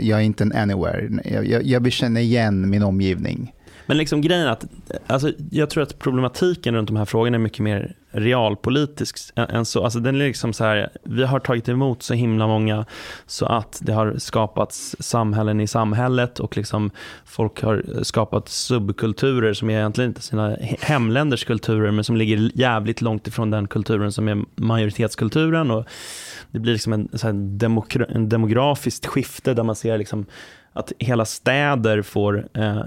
jag 0.00 0.18
är 0.18 0.22
inte 0.24 0.44
en 0.44 0.52
anywhere. 0.52 1.08
Jag, 1.24 1.46
jag, 1.46 1.62
jag 1.62 1.92
känna 1.92 2.20
igen 2.20 2.70
min 2.70 2.82
omgivning. 2.82 3.52
Men 3.86 3.96
liksom 3.96 4.20
grejen 4.20 4.46
är 4.46 4.50
att, 4.50 4.66
alltså, 5.06 5.32
jag 5.50 5.70
tror 5.70 5.82
att 5.82 5.98
problematiken 5.98 6.74
runt 6.74 6.86
de 6.86 6.96
här 6.96 7.04
frågorna 7.04 7.34
är 7.34 7.38
mycket 7.38 7.60
mer 7.60 7.94
realpolitisk 8.10 9.18
än, 9.34 9.50
än 9.50 9.64
så. 9.64 9.84
Alltså, 9.84 9.98
den 9.98 10.20
är 10.20 10.26
liksom 10.26 10.52
så 10.52 10.64
här, 10.64 10.90
vi 11.02 11.24
har 11.24 11.40
tagit 11.40 11.68
emot 11.68 12.02
så 12.02 12.14
himla 12.14 12.46
många 12.46 12.84
så 13.26 13.46
att 13.46 13.78
det 13.82 13.92
har 13.92 14.14
skapats 14.18 14.96
samhällen 15.00 15.60
i 15.60 15.66
samhället 15.66 16.40
och 16.40 16.56
liksom 16.56 16.90
folk 17.24 17.62
har 17.62 17.84
skapat 18.02 18.48
subkulturer 18.48 19.52
som 19.52 19.70
är 19.70 19.78
egentligen 19.78 20.10
inte 20.10 20.22
sina 20.22 20.56
hemländers 20.80 21.44
kulturer 21.44 21.90
men 21.90 22.04
som 22.04 22.16
ligger 22.16 22.50
jävligt 22.54 23.00
långt 23.00 23.26
ifrån 23.26 23.50
den 23.50 23.68
kulturen 23.68 24.12
som 24.12 24.28
är 24.28 24.44
majoritetskulturen. 24.54 25.70
Och 25.70 25.84
det 26.50 26.58
blir 26.58 26.72
liksom 26.72 26.92
en, 26.92 27.08
så 27.12 27.26
demokra- 27.32 28.14
en 28.14 28.28
demografiskt 28.28 29.06
skifte 29.06 29.54
där 29.54 29.62
man 29.62 29.76
ser 29.76 29.98
liksom 29.98 30.26
att 30.76 30.92
hela 30.98 31.24
städer 31.24 32.02
får 32.02 32.48
eh, 32.54 32.82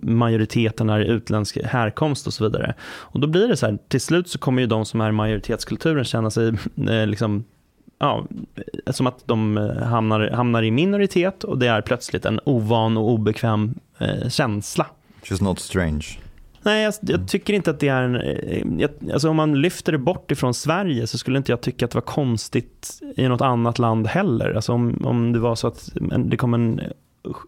majoriteten 0.00 0.90
är 0.90 1.00
utländsk 1.00 1.58
härkomst 1.64 2.26
och 2.26 2.32
så 2.32 2.44
vidare. 2.44 2.74
Och 2.82 3.20
då 3.20 3.26
blir 3.26 3.48
det 3.48 3.56
så 3.56 3.66
här, 3.66 3.78
till 3.88 4.00
slut 4.00 4.28
så 4.28 4.38
kommer 4.38 4.62
ju 4.62 4.66
de 4.68 4.84
som 4.84 5.00
är 5.00 5.12
majoritetskulturen 5.12 6.04
känna 6.04 6.30
sig 6.30 6.48
eh, 6.88 7.06
liksom 7.06 7.44
Ja, 7.98 8.26
som 8.90 9.06
att 9.06 9.26
de 9.26 9.58
eh, 9.58 9.76
hamnar, 9.76 10.30
hamnar 10.30 10.62
i 10.62 10.70
minoritet 10.70 11.44
och 11.44 11.58
det 11.58 11.66
är 11.66 11.80
plötsligt 11.80 12.24
en 12.24 12.40
ovan 12.44 12.96
och 12.96 13.10
obekväm 13.10 13.74
eh, 13.98 14.28
känsla. 14.28 14.86
Just 15.24 15.42
not 15.42 15.58
strange. 15.58 16.06
Nej, 16.62 16.82
jag, 16.82 16.94
jag, 17.00 17.28
tycker 17.28 17.54
inte 17.54 17.70
att 17.70 17.80
det 17.80 17.88
är 17.88 18.02
en... 18.02 18.16
eh, 18.16 18.62
Jag, 18.78 18.90
alltså 19.12 19.28
om 19.28 19.36
man 19.36 19.60
lyfter 19.60 19.92
det 19.92 19.98
bort 19.98 20.30
ifrån 20.30 20.54
Sverige 20.54 21.06
så 21.06 21.18
skulle 21.18 21.38
inte 21.38 21.52
jag 21.52 21.60
tycka 21.60 21.84
att 21.84 21.90
det 21.90 21.96
var 21.96 22.02
konstigt 22.02 23.00
i 23.16 23.28
något 23.28 23.40
annat 23.40 23.78
land 23.78 24.06
heller. 24.06 24.54
Alltså 24.54 24.72
om, 24.72 25.02
om 25.04 25.32
det 25.32 25.38
var 25.38 25.54
så 25.54 25.66
att 25.66 25.90
det 26.18 26.36
kom 26.36 26.54
en 26.54 26.80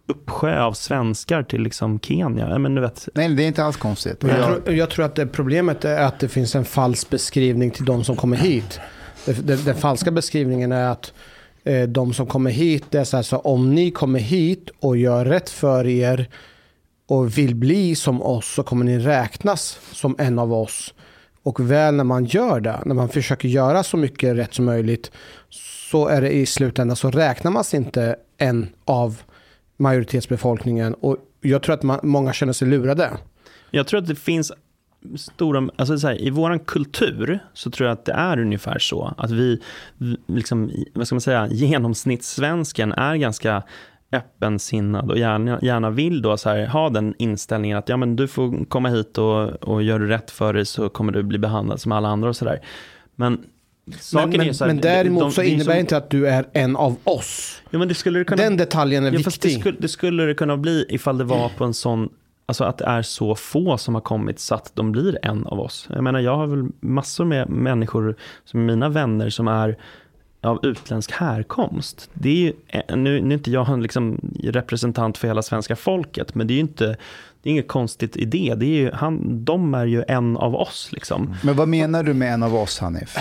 uppsjö 0.09 0.61
av 0.63 0.73
svenskar 0.73 1.43
till 1.43 1.63
liksom 1.63 2.01
Kenya. 2.01 2.59
Men 2.59 2.75
du 2.75 2.81
vet, 2.81 3.09
Nej, 3.15 3.29
det 3.29 3.43
är 3.43 3.47
inte 3.47 3.65
alls 3.65 3.77
konstigt. 3.77 4.17
Jag, 4.23 4.39
Jag, 4.39 4.65
tror, 4.65 4.75
jag 4.77 4.91
tror 4.91 5.05
att 5.05 5.15
det 5.15 5.27
problemet 5.27 5.85
är 5.85 6.03
att 6.03 6.19
det 6.19 6.29
finns 6.29 6.55
en 6.55 6.65
falsk 6.65 7.11
beskrivning 7.11 7.71
till 7.71 7.85
de 7.85 8.05
som 8.05 8.17
kommer 8.17 8.37
hit. 8.37 8.81
Det- 9.27 9.47
det- 9.47 9.65
Den 9.65 9.75
falska 9.77 10.11
beskrivningen 10.11 10.73
är 10.73 10.89
att 10.89 11.13
eh, 11.65 11.83
de 11.83 12.15
som 12.15 12.27
kommer 12.27 12.51
hit, 12.51 12.85
det 12.91 12.99
är 12.99 13.05
så 13.05 13.17
här, 13.17 13.23
så 13.23 13.39
om 13.39 13.75
ni 13.75 13.91
kommer 13.91 14.19
hit 14.21 14.71
och 14.81 14.97
gör 14.97 15.25
rätt 15.25 15.51
för 15.51 15.87
er 15.87 16.29
och 17.09 17.39
vill 17.39 17.55
bli 17.55 17.95
som 17.95 18.23
oss 18.23 18.55
så 18.55 18.63
kommer 18.63 18.85
ni 18.85 18.99
räknas 18.99 19.79
som 19.93 20.17
en 20.19 20.39
av 20.39 20.53
oss. 20.53 20.95
Och 21.43 21.61
väl 21.71 21.95
när 21.95 22.05
man 22.05 22.25
gör 22.25 22.61
det, 22.61 22.81
när 22.85 22.95
man 22.95 23.09
försöker 23.09 23.49
göra 23.49 23.83
så 23.83 23.97
mycket 23.97 24.37
rätt 24.37 24.55
som 24.55 24.65
möjligt, 24.65 25.11
så 25.91 26.09
är 26.09 26.21
det 26.21 26.31
i 26.33 26.47
slutändan 26.47 26.97
så 26.97 27.11
räknar 27.11 27.51
man 27.51 27.65
sig 27.65 27.77
inte 27.77 28.17
en 28.39 28.69
av 28.85 29.21
majoritetsbefolkningen. 29.85 30.95
Och 30.95 31.17
jag 31.41 31.63
tror 31.63 31.75
att 31.75 31.83
man, 31.83 32.01
många 32.03 32.33
känner 32.33 32.53
sig 32.53 32.69
lurade. 32.69 33.11
jag 33.71 33.87
tror 33.87 33.99
att 33.99 34.07
det 34.07 34.17
finns 34.17 34.53
stora, 35.17 35.69
alltså 35.77 35.99
så 35.99 36.07
här, 36.07 36.23
i 36.23 36.31
vår 36.31 36.59
kultur 36.59 37.39
så 37.53 37.71
tror 37.71 37.89
jag 37.89 37.93
att 37.93 38.05
det 38.05 38.13
är 38.13 38.41
ungefär 38.41 38.79
så. 38.79 39.15
Att 39.19 39.31
vi, 39.31 39.61
vi 39.99 40.17
liksom, 40.27 40.71
vad 40.95 41.07
ska 41.07 41.15
man 41.15 41.21
säga, 41.21 41.49
genomsnittssvensken 41.51 42.93
är 42.93 43.17
ganska 43.17 43.63
öppensinnad 44.13 45.11
och 45.11 45.19
gärna, 45.19 45.59
gärna 45.63 45.91
vill 45.91 46.23
då 46.23 46.37
så 46.37 46.49
här, 46.49 46.67
ha 46.67 46.91
den 46.91 47.15
inställningen 47.19 47.79
att 47.79 47.89
ja, 47.89 47.97
men 47.97 48.17
du 48.17 48.29
får 48.29 48.65
komma 48.65 48.89
hit 48.89 49.19
och, 49.19 49.49
och 49.49 49.83
gör 49.83 49.99
du 49.99 50.07
rätt 50.07 50.31
för 50.31 50.53
dig 50.53 50.65
så 50.65 50.89
kommer 50.89 51.13
du 51.13 51.23
bli 51.23 51.39
behandlad 51.39 51.81
som 51.81 51.93
alla 51.93 52.09
andra 52.09 52.29
och 52.29 52.37
sådär. 52.37 52.61
Men 53.15 53.45
saken 54.01 54.31
Men, 54.31 54.41
är 54.49 54.53
så 54.53 54.65
här, 54.65 54.73
men 54.73 54.81
däremot 54.83 55.23
de- 55.23 55.33
så 55.33 55.41
det 55.41 55.47
är 55.49 55.51
innebär 55.53 55.73
som- 55.73 55.81
inte 55.81 55.97
att 55.97 56.11
du 56.11 56.29
är 56.29 56.47
en 56.53 56.77
av 56.77 56.97
oss. 57.05 57.63
Ja, 57.71 57.79
men 57.79 57.89
det 57.89 57.95
skulle 57.95 58.19
det 58.19 58.25
kunna 58.25 58.43
Den 58.43 58.57
detaljen 58.57 59.05
är 59.05 59.13
Ja, 59.13 59.19
fast 59.19 59.41
det, 59.43 59.49
viktig. 59.49 59.61
skulle, 59.63 59.79
det 59.81 59.89
skulle 59.89 60.23
det 60.25 60.35
kunna 60.35 60.57
bli 60.57 60.87
ifall 60.89 61.19
det 61.19 61.25
var 61.25 61.49
på 61.49 61.65
en 61.65 61.75
sån, 61.75 62.09
alltså 62.47 62.65
att 62.65 62.79
det 62.79 62.85
är 62.85 63.03
så 63.03 63.35
få 63.35 63.79
som 63.79 63.95
har 63.95 64.03
kommit 64.03 64.39
så 64.39 64.55
att 64.55 64.71
de 64.75 64.93
blir 64.93 65.19
en 65.23 65.47
av 65.47 65.61
oss. 65.61 65.87
Jag 65.93 66.05
menar, 66.05 66.21
jag 66.21 66.37
har 66.37 66.47
väl 66.47 66.65
massor 66.81 67.25
med 67.25 67.49
människor 67.49 68.17
som 68.45 68.61
är 68.61 68.65
mina 68.65 68.89
vänner 68.89 69.31
som 69.31 69.49
är 69.49 69.79
av 70.43 70.61
utländsk 70.67 71.13
härkomst. 71.13 72.11
Det 72.13 72.29
är 72.29 72.35
ju, 72.37 72.53
eh, 72.69 72.97
nu, 72.97 73.21
nu 73.21 73.29
är 73.35 73.39
inte 73.39 73.51
jag 73.51 73.69
en 73.69 73.83
liksom 73.83 74.21
representant 74.43 75.19
för 75.19 75.29
hela 75.29 75.43
svenska 75.43 75.77
folket, 75.77 76.35
men 76.35 76.47
det 76.47 76.53
är 76.53 76.55
ju 76.57 76.61
inte, 76.61 76.87
det 77.43 77.49
är 77.49 77.51
inget 77.51 77.69
konstigt 77.69 78.17
i 78.17 78.25
det. 78.25 78.55
det 78.57 78.67
är 78.67 78.77
ju, 78.77 78.91
han, 78.93 79.45
de 79.45 79.75
är 79.75 79.87
ju 79.87 80.05
en 80.09 80.37
av 80.37 80.55
oss. 80.55 80.89
Liksom. 80.93 81.35
men 81.43 81.57
vad 81.57 81.69
menar 81.69 82.03
du 82.03 82.15
med 82.15 82.35
en 82.35 82.43
av 82.43 82.55
oss, 82.55 82.79
Hanif? 82.79 83.17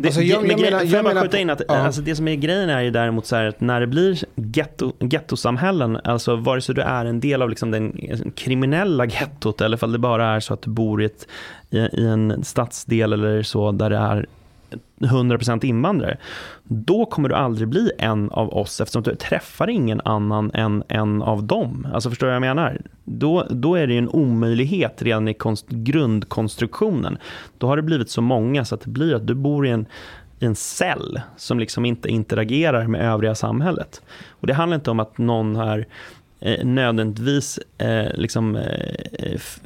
Det, 0.00 0.08
Alltså, 0.08 0.22
jag- 0.22 0.40
men 0.40 0.50
jag 0.50 0.58
grej- 0.60 0.70
menar- 0.70 0.78
får 0.78 0.86
jag 0.88 0.98
jag 0.98 1.04
bara 1.04 1.14
menar 1.14 1.22
skjuta 1.26 1.38
in 1.38 1.50
att 1.50 1.62
ja. 1.68 1.76
alltså, 1.76 2.00
det 2.02 2.16
som 2.16 2.28
är 2.28 2.34
grejen 2.34 2.70
är 2.70 2.80
ju 2.82 2.90
däremot 2.90 3.26
så 3.26 3.36
här 3.36 3.44
att 3.46 3.60
när 3.60 3.80
det 3.80 3.86
blir 3.86 4.18
getto, 4.34 4.92
gettosamhällen, 5.00 5.98
alltså 6.04 6.36
vare 6.36 6.60
sig 6.60 6.74
du 6.74 6.80
är 6.82 7.04
en 7.04 7.20
del 7.20 7.42
av 7.42 7.50
liksom 7.50 7.70
den 7.70 7.92
kriminella 8.36 9.04
gettot 9.06 9.60
eller 9.60 9.76
ifall 9.76 9.92
det 9.92 9.98
bara 9.98 10.26
är 10.26 10.40
så 10.40 10.54
att 10.54 10.62
du 10.62 10.70
bor 10.70 11.02
i, 11.02 11.04
ett, 11.04 11.26
i, 11.70 11.78
i 11.78 12.06
en 12.06 12.44
stadsdel 12.44 13.12
eller 13.12 13.42
så 13.42 13.72
där 13.72 13.90
det 13.90 13.96
är 13.96 14.26
100% 15.00 15.64
invandrare, 15.64 16.16
då 16.64 17.06
kommer 17.06 17.28
du 17.28 17.34
aldrig 17.34 17.68
bli 17.68 17.90
en 17.98 18.30
av 18.30 18.54
oss 18.54 18.80
eftersom 18.80 19.02
du 19.02 19.14
träffar 19.14 19.68
ingen 19.70 20.00
annan 20.04 20.50
än 20.54 20.82
en 20.88 21.22
av 21.22 21.44
dem. 21.44 21.88
Alltså 21.92 22.10
förstår 22.10 22.26
du 22.26 22.30
vad 22.30 22.36
jag 22.36 22.56
menar? 22.56 22.80
Då, 23.04 23.46
då 23.50 23.74
är 23.74 23.86
det 23.86 23.92
ju 23.92 23.98
en 23.98 24.08
omöjlighet 24.08 25.02
redan 25.02 25.28
i 25.28 25.34
konst, 25.34 25.68
grundkonstruktionen. 25.68 27.18
Då 27.58 27.66
har 27.66 27.76
det 27.76 27.82
blivit 27.82 28.10
så 28.10 28.22
många 28.22 28.64
så 28.64 28.74
att 28.74 28.80
det 28.80 28.90
blir 28.90 29.14
att 29.14 29.26
du 29.26 29.34
bor 29.34 29.66
i 29.66 29.70
en, 29.70 29.86
i 30.38 30.44
en 30.44 30.54
cell 30.54 31.20
som 31.36 31.58
liksom 31.58 31.84
inte 31.84 32.08
interagerar 32.08 32.86
med 32.86 33.00
övriga 33.00 33.34
samhället. 33.34 34.02
Och 34.28 34.46
det 34.46 34.54
handlar 34.54 34.74
inte 34.74 34.90
om 34.90 35.00
att 35.00 35.18
någon 35.18 35.56
här 35.56 35.86
eh, 36.40 36.64
nödvändigtvis 36.64 37.58
eh, 37.78 38.06
liksom, 38.14 38.56
eh, 38.56 39.34
f- 39.34 39.60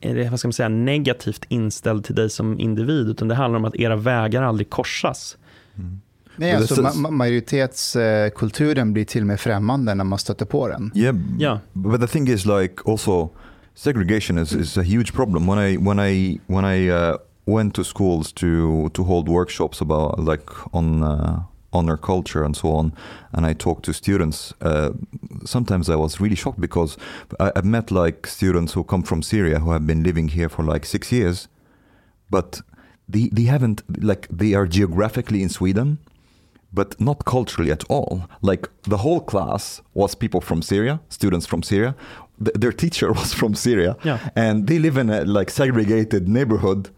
eh, 0.00 0.30
vad 0.30 0.38
ska 0.38 0.48
man 0.48 0.52
säga, 0.52 0.68
negativt 0.68 1.44
inställd 1.48 2.04
till 2.04 2.14
dig 2.14 2.30
som 2.30 2.60
individ, 2.60 3.08
utan 3.08 3.28
det 3.28 3.34
handlar 3.34 3.58
om 3.58 3.64
att 3.64 3.76
era 3.76 3.96
vägar 3.96 4.42
aldrig 4.42 4.70
korsas. 4.70 5.36
Nej, 6.36 6.52
Men 6.52 6.56
alltså, 6.62 6.82
ma- 6.82 7.06
ma- 7.06 7.10
majoritetskulturen 7.10 8.92
blir 8.92 9.04
till 9.04 9.20
och 9.20 9.26
med 9.26 9.40
främmande 9.40 9.94
när 9.94 10.04
man 10.04 10.18
stöter 10.18 10.44
på 10.46 10.68
den. 10.68 10.92
Yeah, 10.94 11.16
Yeah. 11.40 11.58
but 11.72 12.00
the 12.00 12.06
thing 12.06 12.28
is, 12.28 12.46
like, 12.46 12.74
also 12.86 13.30
segregation 13.74 14.38
is, 14.38 14.52
is 14.52 14.78
a 14.78 14.82
huge 14.82 15.12
problem. 15.12 15.46
When 15.46 15.58
I 15.58 15.76
when 15.76 16.00
I 16.00 16.40
when 16.46 16.64
I 16.64 16.90
uh, 16.90 17.16
went 17.56 17.74
to 17.74 17.84
schools 17.84 18.32
to 18.32 18.46
to 18.94 19.02
hold 19.02 19.28
workshops 19.28 19.82
about 19.82 20.18
like 20.28 20.44
on 20.72 21.02
uh, 21.02 21.40
honor 21.72 21.96
culture 21.96 22.42
and 22.44 22.56
so 22.56 22.72
on, 22.72 22.92
and 23.32 23.46
I 23.46 23.52
talked 23.54 23.84
to 23.84 23.92
students. 23.92 24.52
Uh, 24.60 24.90
sometimes 25.44 25.88
I 25.88 25.94
was 25.96 26.20
really 26.20 26.36
shocked 26.36 26.60
because 26.60 26.96
I, 27.38 27.52
I've 27.56 27.64
met 27.64 27.90
like 27.90 28.26
students 28.26 28.72
who 28.74 28.84
come 28.84 29.02
from 29.02 29.22
Syria 29.22 29.58
who 29.60 29.70
have 29.72 29.86
been 29.86 30.02
living 30.02 30.28
here 30.28 30.48
for 30.48 30.64
like 30.64 30.84
six 30.86 31.12
years, 31.12 31.48
but 32.30 32.60
they 33.08 33.28
they 33.32 33.44
haven't 33.44 33.82
like 34.02 34.26
they 34.30 34.54
are 34.54 34.66
geographically 34.66 35.42
in 35.42 35.48
Sweden 35.48 35.98
but 36.72 37.00
not 37.00 37.24
culturally 37.24 37.72
at 37.72 37.82
all. 37.90 38.22
Like 38.42 38.68
the 38.84 38.98
whole 38.98 39.20
class 39.20 39.82
was 39.94 40.14
people 40.14 40.40
from 40.40 40.62
Syria, 40.62 41.00
students 41.08 41.44
from 41.46 41.62
Syria. 41.64 41.94
Th- 42.44 42.54
their 42.54 42.72
teacher 42.72 43.12
was 43.20 43.34
from 43.34 43.54
Syria, 43.56 43.96
Yeah. 44.04 44.18
and 44.36 44.66
they 44.68 44.78
live 44.78 44.96
in 45.00 45.10
a 45.10 45.24
like 45.24 45.50
segregated 45.50 46.28
neighborhood 46.28 46.90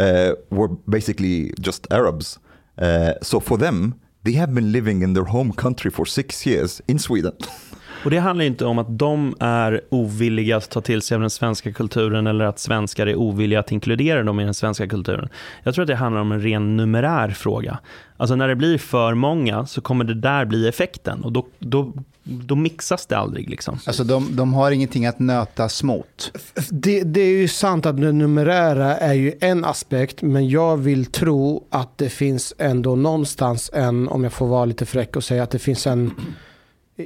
uh, 0.00 0.32
where 0.48 0.68
basically 0.88 1.52
just 1.60 1.86
Arabs. 1.92 2.38
Uh, 2.76 3.12
so 3.22 3.38
for 3.40 3.56
them, 3.58 3.94
they 4.22 4.32
have 4.32 4.54
been 4.54 4.72
living 4.72 5.02
in 5.02 5.14
their 5.14 5.24
home 5.24 5.52
country 5.52 5.90
for 5.90 6.04
six 6.04 6.44
years 6.44 6.82
in 6.86 6.98
Sweden. 6.98 7.36
Och 8.04 8.10
det 8.10 8.18
handlar 8.18 8.42
ju 8.42 8.48
inte 8.48 8.64
om 8.64 8.78
att 8.78 8.98
de 8.98 9.34
är 9.40 9.80
ovilliga 9.88 10.56
att 10.56 10.70
ta 10.70 10.80
till 10.80 11.02
sig 11.02 11.14
av 11.14 11.20
den 11.20 11.30
svenska 11.30 11.72
kulturen 11.72 12.26
eller 12.26 12.44
att 12.44 12.58
svenskar 12.58 13.06
är 13.06 13.16
ovilliga 13.16 13.60
att 13.60 13.72
inkludera 13.72 14.22
dem 14.22 14.40
i 14.40 14.44
den 14.44 14.54
svenska 14.54 14.88
kulturen. 14.88 15.28
Jag 15.62 15.74
tror 15.74 15.82
att 15.82 15.88
det 15.88 15.94
handlar 15.94 16.20
om 16.20 16.32
en 16.32 16.42
ren 16.42 16.76
numerär 16.76 17.30
fråga. 17.30 17.78
Alltså 18.16 18.36
när 18.36 18.48
det 18.48 18.56
blir 18.56 18.78
för 18.78 19.14
många 19.14 19.66
så 19.66 19.80
kommer 19.80 20.04
det 20.04 20.14
där 20.14 20.44
bli 20.44 20.68
effekten 20.68 21.24
och 21.24 21.32
då, 21.32 21.46
då, 21.58 21.92
då 22.22 22.54
mixas 22.56 23.06
det 23.06 23.16
aldrig. 23.16 23.50
Liksom. 23.50 23.78
Alltså 23.86 24.04
de, 24.04 24.36
de 24.36 24.54
har 24.54 24.70
ingenting 24.70 25.06
att 25.06 25.18
nötas 25.18 25.82
mot. 25.82 26.32
Det, 26.70 27.02
det 27.02 27.20
är 27.20 27.38
ju 27.38 27.48
sant 27.48 27.86
att 27.86 28.00
det 28.00 28.12
numerära 28.12 28.96
är 28.96 29.14
ju 29.14 29.32
en 29.40 29.64
aspekt, 29.64 30.22
men 30.22 30.48
jag 30.48 30.76
vill 30.76 31.06
tro 31.06 31.66
att 31.70 31.98
det 31.98 32.08
finns 32.08 32.54
ändå 32.58 32.96
någonstans 32.96 33.70
en, 33.74 34.08
om 34.08 34.24
jag 34.24 34.32
får 34.32 34.46
vara 34.46 34.64
lite 34.64 34.86
fräck 34.86 35.16
och 35.16 35.24
säga 35.24 35.42
att 35.42 35.50
det 35.50 35.58
finns 35.58 35.86
en 35.86 36.10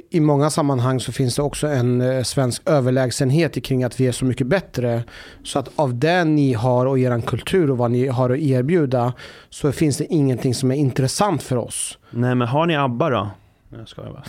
i 0.09 0.19
många 0.19 0.49
sammanhang 0.49 0.99
så 0.99 1.11
finns 1.11 1.35
det 1.35 1.41
också 1.41 1.67
en 1.67 2.01
eh, 2.01 2.23
svensk 2.23 2.69
överlägsenhet 2.69 3.63
kring 3.63 3.83
att 3.83 3.99
vi 3.99 4.07
är 4.07 4.11
så 4.11 4.25
mycket 4.25 4.47
bättre. 4.47 5.03
Så 5.43 5.59
att 5.59 5.69
av 5.75 5.99
det 5.99 6.23
ni 6.23 6.53
har 6.53 6.85
och 6.85 6.99
er 6.99 7.21
kultur 7.21 7.71
och 7.71 7.77
vad 7.77 7.91
ni 7.91 8.07
har 8.07 8.29
att 8.29 8.39
erbjuda 8.39 9.13
så 9.49 9.71
finns 9.71 9.97
det 9.97 10.05
ingenting 10.13 10.55
som 10.55 10.71
är 10.71 10.75
intressant 10.75 11.43
för 11.43 11.55
oss. 11.55 11.97
Nej 12.09 12.35
men 12.35 12.47
har 12.47 12.65
ni 12.65 12.75
ABBA 12.75 13.09
då? 13.09 13.29
Jag 13.77 13.87
skojar 13.87 14.11
bara. 14.11 14.23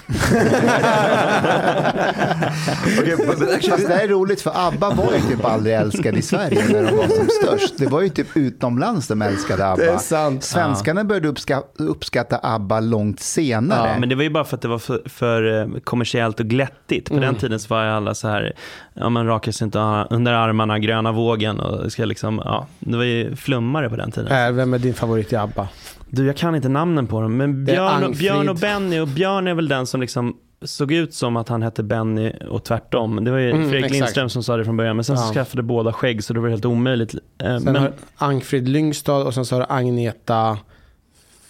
okay, 3.01 3.17
but, 3.17 3.39
but 3.39 3.51
actually, 3.55 3.71
Fast 3.71 3.89
det 3.89 3.95
är 4.03 4.09
roligt 4.09 4.41
för 4.43 4.53
ABBA 4.55 4.91
var 4.91 5.13
ju 5.13 5.21
typ 5.21 5.45
aldrig 5.45 5.75
älskade 5.75 6.19
i 6.19 6.23
Sverige 6.23 6.65
när 6.69 6.83
de 6.85 6.97
var 6.97 7.07
som 7.09 7.29
störst. 7.43 7.79
Det 7.79 7.87
var 7.87 8.01
ju 8.03 8.09
typ 8.09 8.37
utomlands 8.37 9.09
de 9.09 9.23
älskade 9.23 9.67
ABBA. 9.67 9.83
Det 9.85 9.91
är 9.91 9.99
sant. 9.99 10.45
Svenskarna 10.45 11.05
började 11.05 11.29
uppskatta, 11.29 11.83
uppskatta 11.85 12.41
ABBA 12.43 12.81
långt 12.81 13.21
senare. 13.21 13.89
Ja, 13.93 13.99
men 13.99 14.09
det 14.09 14.15
var 14.15 14.23
ju 14.23 14.31
bara 14.31 14.45
för 14.45 14.57
att 14.57 14.63
det 14.63 14.69
var 14.69 14.79
för, 14.79 15.03
för 15.07 15.61
eh, 15.61 15.67
kommersiellt 15.85 16.41
och 16.41 16.47
glättigt. 16.47 17.09
På 17.09 17.15
Mm. 17.17 17.27
den 17.27 17.35
tiden 17.35 17.61
så 17.61 17.75
var 17.75 17.85
ju 17.85 17.91
alla 17.91 18.15
så 18.15 18.29
här, 18.29 18.53
ja 18.95 19.09
man 19.09 19.27
rakar 19.27 19.53
sig 19.53 19.65
inte 19.65 19.79
under 20.11 20.33
armarna, 20.33 20.79
gröna 20.79 21.13
vågen 21.13 21.61
och 21.61 21.93
ska 21.93 22.05
liksom, 22.05 22.43
ja, 22.45 22.67
det 22.79 22.97
var 22.97 23.05
ju 23.05 23.37
flummare 23.37 23.91
på 23.91 23.97
den 23.97 24.11
tiden. 24.11 24.47
Äh, 24.47 24.53
vem 24.53 24.75
är 24.75 24.79
din 24.79 24.95
favorit 24.95 25.33
i 25.33 25.37
ABBA? 25.37 25.69
Du, 26.11 26.27
jag 26.27 26.37
kan 26.37 26.55
inte 26.55 26.69
namnen 26.69 27.07
på 27.07 27.21
dem, 27.21 27.37
men 27.37 27.65
Björn 27.65 28.05
och. 28.05 28.13
Björn 28.13 28.49
och 28.49 28.57
Benny, 28.57 28.99
och 29.01 29.09
Björn 29.09 29.47
är 29.47 29.55
väl 29.55 29.69
den 29.69 29.87
som 29.87 30.01
liksom 30.01 30.37
såg 30.63 30.93
ut 30.93 31.15
som 31.15 31.37
att 31.37 31.49
han 31.49 31.63
hette 31.63 31.83
Benny 31.83 32.33
och 32.51 32.65
tvärtom. 32.65 33.25
Det 33.25 33.31
var 33.31 33.39
ju 33.39 33.51
Mm, 33.51 33.63
Fredrik 33.71 33.85
exakt. 33.85 34.01
Lindström 34.01 34.29
som 34.29 34.43
sa 34.43 34.57
det 34.57 34.65
från 34.65 34.77
början, 34.77 34.97
men 34.97 35.05
sen 35.05 35.19
så 35.19 35.25
Ja. 35.29 35.33
skaffade 35.33 35.63
båda 35.63 35.93
skägg 35.93 36.25
så 36.25 36.33
det 36.35 36.41
var 36.41 36.49
helt 36.49 36.65
omöjligt. 36.65 37.15
Eh, 37.15 37.21
Sen 37.39 37.63
Men, 37.65 37.77
har 37.77 37.93
Angfrid 38.17 38.69
Lyngstad 38.69 39.17
och 39.25 39.35
sen 39.35 39.45
så 39.47 39.57
har 39.57 39.67
Agneta 39.69 40.59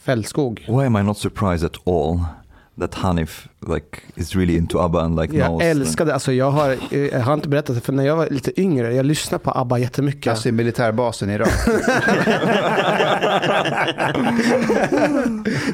Fältskog. 0.04 0.64
why 0.68 0.84
am 0.86 0.96
I 0.96 1.02
not 1.02 1.18
surprised 1.18 1.66
at 1.66 1.88
all 1.88 2.20
that 2.78 2.94
Hanif 2.94 3.48
like 3.68 4.00
is 4.14 4.36
really 4.36 4.56
into 4.56 4.78
ABBA 4.78 5.00
and 5.00 5.20
like 5.20 5.36
Jag 5.36 5.46
knows? 5.48 5.62
älskade, 5.62 6.14
alltså 6.14 6.32
jag 6.32 6.50
har, 6.50 6.76
eh, 6.90 7.00
jag 7.06 7.20
har 7.20 7.34
inte 7.34 7.48
berättat 7.48 7.76
det, 7.76 7.82
för 7.82 7.92
när 7.92 8.06
jag 8.06 8.16
var 8.16 8.28
lite 8.30 8.60
yngre, 8.60 8.94
jag 8.94 9.06
lyssnade 9.06 9.44
på 9.44 9.50
ABBA 9.50 9.78
jättemycket. 9.78 10.30
Alltså 10.30 10.48
i 10.48 10.52
militärbasen 10.52 11.30
i 11.30 11.34
Irak. 11.34 11.48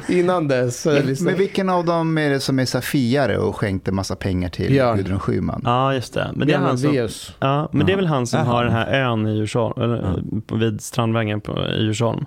Innan 0.07 0.47
dess. 0.47 0.85
jag 0.85 1.21
Men, 1.21 1.37
vilken 1.37 1.69
av 1.69 1.85
dem 1.85 2.17
är 2.17 2.29
det 2.29 2.39
som 2.39 2.59
är 2.59 2.65
safiare 2.65 3.37
och 3.37 3.55
skänkte 3.55 3.91
massa 3.91 4.15
pengar 4.15 4.49
till 4.49 4.69
Björn. 4.69 4.97
Gudrun 4.97 5.19
Schyman? 5.19 5.61
ja, 5.63 5.93
just 5.93 6.13
det. 6.13 6.31
Men 6.35 6.47
det 6.47 6.53
är, 6.53 6.57
han 6.57 6.77
som, 6.77 7.07
ja, 7.39 7.69
men 7.71 7.85
det 7.85 7.93
är 7.93 7.97
väl 7.97 8.07
han 8.07 8.27
som 8.27 8.39
Jaha. 8.39 8.47
har 8.49 8.63
den 8.63 8.73
här 8.73 8.93
ön 8.93 9.27
i 9.27 9.37
Djursholm, 9.37 9.81
eller, 9.81 10.23
vid 10.57 10.81
Strandvägen 10.81 11.41
på, 11.41 11.67
i 11.67 11.83
Djursholm. 11.83 12.25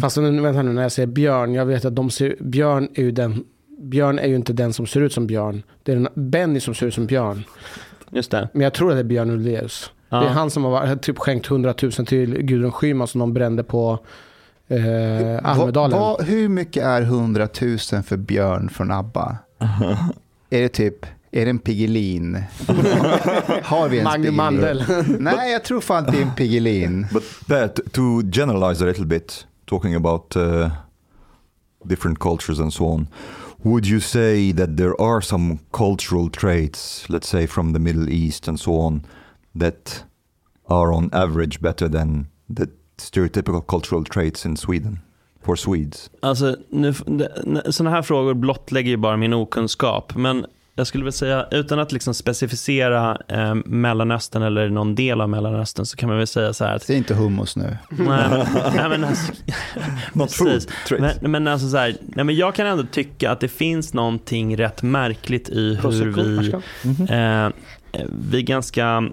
Fast 0.00 0.16
nu, 0.16 0.40
vänta 0.40 0.62
nu, 0.62 0.72
när 0.72 0.82
jag 0.82 0.92
säger 0.92 1.06
Björn, 1.06 1.54
jag 1.54 1.66
vet 1.66 1.84
att 1.84 1.96
de 1.96 2.10
ser, 2.10 2.36
Björn 2.40 2.88
är 2.94 3.02
ju 3.02 3.10
den, 3.10 3.44
Björn 3.80 4.18
är 4.18 4.26
ju 4.28 4.36
inte 4.36 4.52
den 4.52 4.72
som 4.72 4.86
ser 4.86 5.00
ut 5.00 5.12
som 5.12 5.26
Björn. 5.26 5.62
Det 5.82 5.92
är 5.92 5.96
den, 5.96 6.30
Benny 6.30 6.60
som 6.60 6.74
ser 6.74 6.86
ut 6.86 6.94
som 6.94 7.06
Björn. 7.06 7.44
Just 8.10 8.30
det. 8.30 8.48
Men 8.52 8.62
jag 8.62 8.74
tror 8.74 8.90
att 8.90 8.96
det 8.96 9.00
är 9.00 9.04
Björn 9.04 9.30
Ulvaeus. 9.30 9.90
Ja. 10.08 10.20
Det 10.20 10.26
är 10.26 10.30
han 10.30 10.50
som 10.50 10.64
har 10.64 10.70
varit- 10.70 11.02
typ 11.02 11.18
skänkt 11.18 11.50
100 11.50 11.74
000 11.82 11.92
till 11.92 12.42
Gudrun 12.42 12.72
Schyman 12.72 13.06
som 13.06 13.18
de 13.18 13.32
brände 13.34 13.64
på 13.64 13.98
eh, 14.68 14.78
Almedalen. 15.50 15.98
Vad- 16.00 16.18
vad- 16.18 16.22
hur 16.26 16.48
mycket 16.48 16.82
är 16.84 17.02
100 17.02 17.48
000 17.62 17.78
för 17.78 18.16
Björn 18.16 18.68
från 18.68 18.90
ABBA? 18.90 19.36
är 20.50 20.60
det 20.62 20.68
typ, 20.68 21.06
är 21.30 21.44
det 21.44 21.50
en 21.50 21.58
Piggelin? 21.58 22.36
Har 23.62 23.88
vi 23.88 23.98
en 24.00 24.06
Piggelin? 24.12 24.36
Mandel. 24.36 24.84
Nej, 25.18 25.52
jag 25.52 25.64
tror 25.64 25.80
fan 25.80 26.06
att 26.06 26.12
det 26.12 26.18
är 26.18 26.22
en 26.22 26.34
Piggelin. 26.34 27.06
But 27.12 27.22
Pat, 27.48 27.80
to 27.92 28.02
generalize 28.32 28.84
a 28.84 28.86
little 28.86 29.04
bit, 29.06 29.46
talking 29.66 29.94
about 29.94 30.36
uh, 30.36 30.70
different 31.84 32.18
cultures 32.18 32.60
and 32.60 32.72
so 32.74 32.84
on, 32.84 33.06
would 33.64 33.86
you 33.86 34.00
say 34.00 34.52
that 34.52 34.76
there 34.76 35.00
are 35.00 35.20
some 35.20 35.58
cultural 35.72 36.30
traits, 36.30 37.08
let's 37.08 37.28
say 37.28 37.46
from 37.46 37.72
the 37.72 37.78
Middle 37.78 38.08
East 38.08 38.48
and 38.48 38.60
so 38.60 38.76
on, 38.76 39.02
that 39.54 40.04
are 40.68 40.92
on 40.92 41.10
average 41.12 41.60
better 41.60 41.88
than 41.88 42.26
the 42.48 42.68
stereotypical 42.98 43.66
cultural 43.66 44.04
traits 44.04 44.44
in 44.44 44.56
Sweden 44.56 45.00
for 45.42 45.56
Swedes? 45.56 46.10
Alltså, 46.20 46.56
nu, 46.70 46.94
sådana 47.70 47.90
här 47.90 48.02
frågor 48.02 48.34
blottlägger 48.34 48.90
ju 48.90 48.96
bara 48.96 49.16
min 49.16 49.32
okunskap. 49.32 50.16
Men 50.16 50.46
jag 50.80 50.86
skulle 50.86 51.04
vilja 51.04 51.12
säga, 51.12 51.46
utan 51.50 51.78
att 51.78 51.92
liksom 51.92 52.14
specificera 52.14 53.18
eh, 53.28 53.54
Mellanöstern 53.54 54.42
eller 54.42 54.68
någon 54.68 54.94
del 54.94 55.20
av 55.20 55.28
Mellanöstern, 55.28 55.86
så 55.86 55.96
kan 55.96 56.08
man 56.08 56.18
väl 56.18 56.26
säga 56.26 56.52
så 56.52 56.64
här 56.64 56.76
att... 56.76 56.82
Säg 56.82 56.96
inte 56.96 57.14
hummus 57.14 57.56
nu. 57.56 57.76
Nej, 57.90 58.46
nej, 58.74 58.88
men 58.88 59.04
alltså, 59.04 59.32
precis. 60.44 60.68
Men, 60.98 61.32
men 61.32 61.48
alltså 61.48 61.68
så 61.68 61.76
här, 61.76 61.96
nej, 62.00 62.24
men 62.24 62.36
jag 62.36 62.54
kan 62.54 62.66
ändå 62.66 62.84
tycka 62.84 63.30
att 63.30 63.40
det 63.40 63.48
finns 63.48 63.94
någonting 63.94 64.56
rätt 64.56 64.82
märkligt 64.82 65.48
i 65.48 65.74
hur 65.82 66.12
vi, 66.12 66.52
eh, 67.14 67.48
vi 68.30 68.38
är 68.38 68.42
ganska 68.42 69.10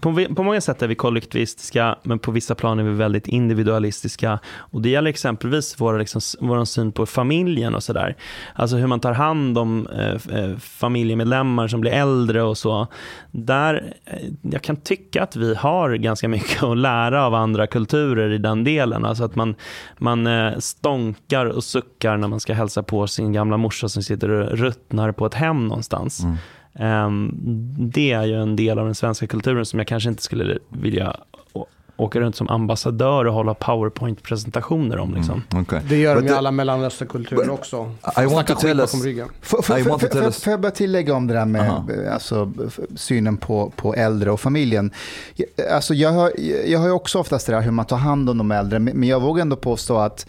på, 0.00 0.26
på 0.36 0.42
många 0.42 0.60
sätt 0.60 0.82
är 0.82 0.88
vi 0.88 0.94
kollektivistiska, 0.94 1.96
men 2.02 2.18
på 2.18 2.30
vissa 2.30 2.54
plan 2.54 2.78
är 2.78 2.82
vi 2.82 2.90
väldigt 2.90 3.28
individualistiska. 3.28 4.38
Och 4.46 4.82
Det 4.82 4.88
gäller 4.88 5.10
exempelvis 5.10 5.74
vår 5.78 5.98
liksom, 5.98 6.20
vår 6.40 6.64
syn 6.64 6.92
på 6.92 7.06
familjen 7.06 7.74
och 7.74 7.82
sådär. 7.82 8.16
Alltså 8.54 8.76
hur 8.76 8.86
man 8.86 9.00
tar 9.00 9.12
hand 9.12 9.58
om 9.58 9.86
eh, 9.86 10.38
eh 10.38 10.56
familjemedlemmar 10.56 11.68
som 11.68 11.80
blir 11.80 11.92
äldre 11.92 12.42
och 12.42 12.58
så. 12.58 12.86
Där, 13.30 13.94
eh, 14.04 14.18
jag 14.42 14.62
kan 14.62 14.76
tycka 14.76 15.22
att 15.22 15.36
vi 15.36 15.54
har 15.54 15.94
ganska 15.94 16.28
mycket 16.28 16.62
att 16.62 16.78
lära 16.78 17.26
av 17.26 17.34
andra 17.34 17.66
kulturer 17.66 18.32
i 18.32 18.38
den 18.38 18.64
delen. 18.64 19.04
Alltså 19.04 19.24
att 19.24 19.34
man, 19.34 19.54
man 19.98 20.26
eh, 20.26 20.58
stånkar 20.58 21.46
och 21.46 21.64
suckar 21.64 22.16
när 22.16 22.28
man 22.28 22.40
ska 22.40 22.54
hälsa 22.54 22.82
på 22.82 23.06
sin 23.06 23.32
gamla 23.32 23.56
morsa 23.56 23.88
som 23.88 24.02
sitter 24.02 24.30
och 24.30 24.58
ruttnar 24.58 25.12
på 25.12 25.26
ett 25.26 25.34
hem 25.34 25.68
någonstans. 25.68 26.22
Mm. 26.22 26.36
Ehm, 26.78 27.30
det 27.78 28.12
är 28.12 28.24
ju 28.24 28.42
en 28.42 28.56
del 28.56 28.78
av 28.78 28.84
den 28.84 28.94
svenska 28.94 29.26
kulturen 29.26 29.66
som 29.66 29.78
jag 29.78 29.86
kanske 29.88 30.08
inte 30.08 30.22
skulle 30.22 30.58
vilja 30.68 31.16
åka 31.98 32.20
runt 32.20 32.36
som 32.36 32.48
ambassadör 32.48 33.24
och 33.24 33.34
hålla 33.34 33.54
powerpoint-presentationer 33.54 34.98
om. 34.98 35.14
Liksom. 35.14 35.42
Mm, 35.52 35.62
okay. 35.62 35.80
Det 35.88 35.96
gör 35.96 36.20
de 36.20 36.26
i 36.26 36.30
alla 36.30 36.50
mellanösternkulturer 36.50 37.50
också. 37.50 37.90
I 38.22 38.24
want 38.26 38.46
to 38.48 38.54
tell 38.54 38.80
us-. 38.80 40.42
Får- 40.42 40.50
jag 40.50 40.60
bara 40.60 40.70
tillägga 40.70 41.14
om 41.14 41.26
det 41.26 41.34
där 41.34 41.44
med 41.44 41.60
Aha. 41.70 41.84
eh, 42.04 42.14
alltså, 42.14 42.52
synen 42.96 43.36
på, 43.36 43.72
på 43.76 43.94
äldre 43.94 44.30
och 44.30 44.40
familjen. 44.40 44.90
Alltså, 45.72 45.94
jag, 45.94 46.12
har, 46.12 46.32
jag 46.66 46.78
har 46.78 46.86
ju 46.86 46.92
också 46.92 47.18
oftast 47.18 47.46
det 47.46 47.52
där 47.52 47.60
hur 47.60 47.70
man 47.70 47.84
tar 47.86 47.96
hand 47.96 48.30
om 48.30 48.38
de 48.38 48.50
äldre, 48.50 48.78
men 48.78 48.96
men 49.00 49.08
jag 49.08 49.20
vågar 49.20 49.42
ändå 49.42 49.56
påstå 49.56 49.98
att 49.98 50.26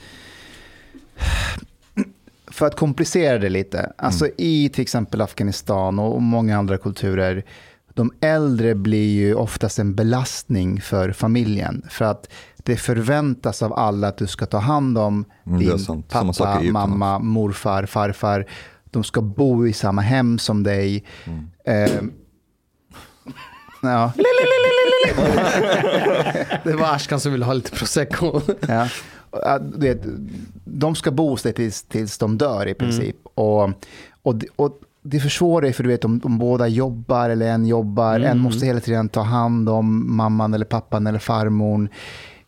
för 2.57 2.65
att 2.65 2.75
komplicera 2.75 3.37
det 3.37 3.49
lite, 3.49 3.91
alltså 3.97 4.27
i 4.37 4.69
till 4.69 4.81
exempel 4.81 5.21
Afghanistan 5.21 5.99
och 5.99 6.21
många 6.21 6.57
andra 6.57 6.77
kulturer, 6.77 7.43
de 7.93 8.11
äldre 8.21 8.75
blir 8.75 9.09
ju 9.15 9.35
oftast 9.35 9.79
en 9.79 9.95
belastning 9.95 10.81
för 10.81 11.11
familjen. 11.11 11.85
För 11.89 12.05
att 12.05 12.29
det 12.57 12.77
förväntas 12.77 13.61
av 13.63 13.73
alla 13.73 14.07
att 14.07 14.17
du 14.17 14.27
ska 14.27 14.45
ta 14.45 14.57
hand 14.57 14.97
om 14.97 15.25
Mm, 15.45 15.59
din 15.59 16.03
pappa, 16.03 16.61
mamma, 16.61 17.19
morfar, 17.19 17.85
farfar. 17.85 18.45
De 18.91 19.03
ska 19.03 19.21
bo 19.21 19.67
i 19.67 19.73
samma 19.73 20.01
hem 20.01 20.39
som 20.39 20.63
dig. 20.63 21.03
Mm. 21.25 21.49
Eh, 21.65 22.01
ja, 23.81 24.11
Det 26.63 26.73
var 26.73 26.95
Ashkan 26.95 27.19
som 27.19 27.31
ville 27.31 27.45
ha 27.45 27.53
lite 27.53 27.71
prosecco. 27.71 28.41
ja. 28.67 28.87
Vet, 29.75 30.01
de 30.65 30.95
ska 30.95 31.11
bo 31.11 31.29
hos 31.29 31.43
dig 31.43 31.53
tills, 31.53 31.83
tills 31.83 32.17
de 32.17 32.37
dör 32.37 32.67
i 32.67 32.73
princip. 32.73 33.15
Och, 33.23 33.63
och, 34.21 34.35
det- 34.35 34.47
och 34.55 34.79
det 35.01 35.19
försvårar 35.19 35.67
ju 35.67 35.73
för 35.73 35.83
du 35.83 35.89
vet 35.89 36.05
om, 36.05 36.21
om 36.23 36.37
båda 36.37 36.67
jobbar 36.67 37.29
eller 37.29 37.47
en 37.47 37.65
jobbar. 37.65 38.19
En 38.19 38.39
måste 38.39 38.65
hela 38.65 38.79
tiden 38.79 39.09
ta 39.09 39.21
hand 39.21 39.69
om 39.69 40.15
mamman 40.17 40.53
eller 40.53 40.65
pappan 40.65 41.07
eller 41.07 41.19
farmor. 41.19 41.89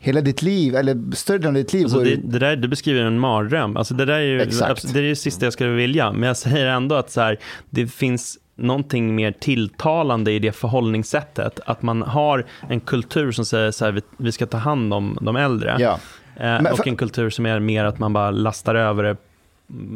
Hela 0.01 0.21
ditt 0.21 0.41
liv, 0.41 0.75
eller 0.75 1.15
större 1.15 1.37
delen 1.37 1.55
av 1.55 1.61
ditt 1.61 1.73
liv. 1.73 1.83
Alltså 1.83 1.99
det, 1.99 2.15
det 2.15 2.39
där, 2.39 2.55
du 2.55 2.67
beskriver 2.67 3.01
en 3.01 3.19
mardröm. 3.19 3.77
Alltså 3.77 3.93
det, 3.93 4.05
där 4.05 4.13
är 4.13 4.19
ju, 4.21 4.41
Exakt. 4.41 4.93
det 4.93 4.99
är 4.99 5.03
det 5.03 5.15
sista 5.15 5.45
jag 5.45 5.53
skulle 5.53 5.69
vilja. 5.69 6.11
Men 6.11 6.23
jag 6.23 6.37
säger 6.37 6.65
ändå 6.65 6.95
att 6.95 7.11
så 7.11 7.21
här, 7.21 7.39
det 7.69 7.87
finns 7.87 8.37
någonting 8.55 9.15
mer 9.15 9.31
tilltalande 9.31 10.31
i 10.31 10.39
det 10.39 10.51
förhållningssättet. 10.51 11.59
Att 11.65 11.81
man 11.81 12.01
har 12.01 12.45
en 12.69 12.79
kultur 12.79 13.31
som 13.31 13.45
säger 13.45 13.71
så 13.71 13.85
här, 13.85 13.91
vi, 13.91 14.01
vi 14.17 14.31
ska 14.31 14.45
ta 14.45 14.57
hand 14.57 14.93
om 14.93 15.17
de 15.21 15.35
äldre. 15.35 15.75
ja. 15.79 15.99
Eh, 16.39 16.45
Men 16.61 16.67
och 16.67 16.77
för- 16.77 16.87
en 16.87 16.95
kultur 16.97 17.29
som 17.29 17.45
är 17.45 17.59
mer 17.59 17.85
att 17.85 17.99
man 17.99 18.13
bara 18.13 18.31
lastar 18.31 18.75
över 18.75 19.03
det, 19.03 19.15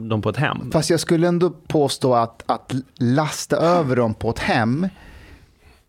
dem 0.10 0.22
på 0.22 0.30
ett 0.30 0.38
hem. 0.38 0.72
Fast 0.72 0.90
jag 0.90 1.00
skulle 1.00 1.28
ändå 1.28 1.50
påstå 1.68 2.16
att, 2.16 2.44
att 2.46 2.72
lasta 2.98 3.58
över 3.58 3.96
dem 3.96 4.14
på 4.14 4.30
ett 4.30 4.40
hem 4.40 4.88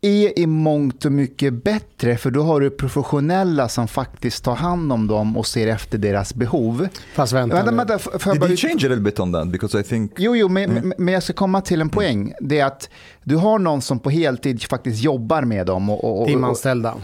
är 0.00 0.38
i 0.38 0.46
mångt 0.46 1.04
och 1.04 1.12
mycket 1.12 1.64
bättre, 1.64 2.16
för 2.16 2.30
då 2.30 2.42
har 2.42 2.60
du 2.60 2.70
professionella 2.70 3.68
som 3.68 3.88
faktiskt 3.88 4.44
tar 4.44 4.54
hand 4.54 4.92
om 4.92 5.06
dem 5.06 5.36
och 5.36 5.46
ser 5.46 5.66
efter 5.66 5.98
deras 5.98 6.34
behov. 6.34 6.88
Fast 7.14 7.32
vänta, 7.32 7.56
Vänta, 7.56 7.70
nu. 7.70 7.76
vänta, 7.76 7.94
f- 7.94 8.02
får 8.02 8.20
jag 8.24 8.34
Did 8.34 8.40
bara 8.40 8.48
you 8.48 8.56
change 8.56 8.74
a 8.74 8.88
little 8.88 9.00
bit 9.00 9.20
on 9.20 9.32
that? 9.32 9.48
Because 9.48 9.80
I 9.80 9.82
think 9.82 10.12
Jo, 10.16 10.36
jo, 10.36 10.48
men, 10.48 10.70
men- 10.74 10.94
men 10.98 11.14
jag 11.14 11.22
ska 11.22 11.32
komma 11.32 11.60
till 11.60 11.80
en 11.80 11.88
poäng. 11.88 12.32
Det 12.40 12.58
är 12.60 12.64
att 12.66 12.88
du 13.22 13.36
har 13.36 13.58
någon 13.58 13.82
som 13.82 13.98
på 13.98 14.10
heltid 14.10 14.62
faktiskt 14.62 15.02
jobbar 15.02 15.42
med 15.42 15.66
dem. 15.66 15.90
Och, 15.90 16.04
och, 16.04 16.20
och, 16.22 16.26
Timanställda. 16.28 16.94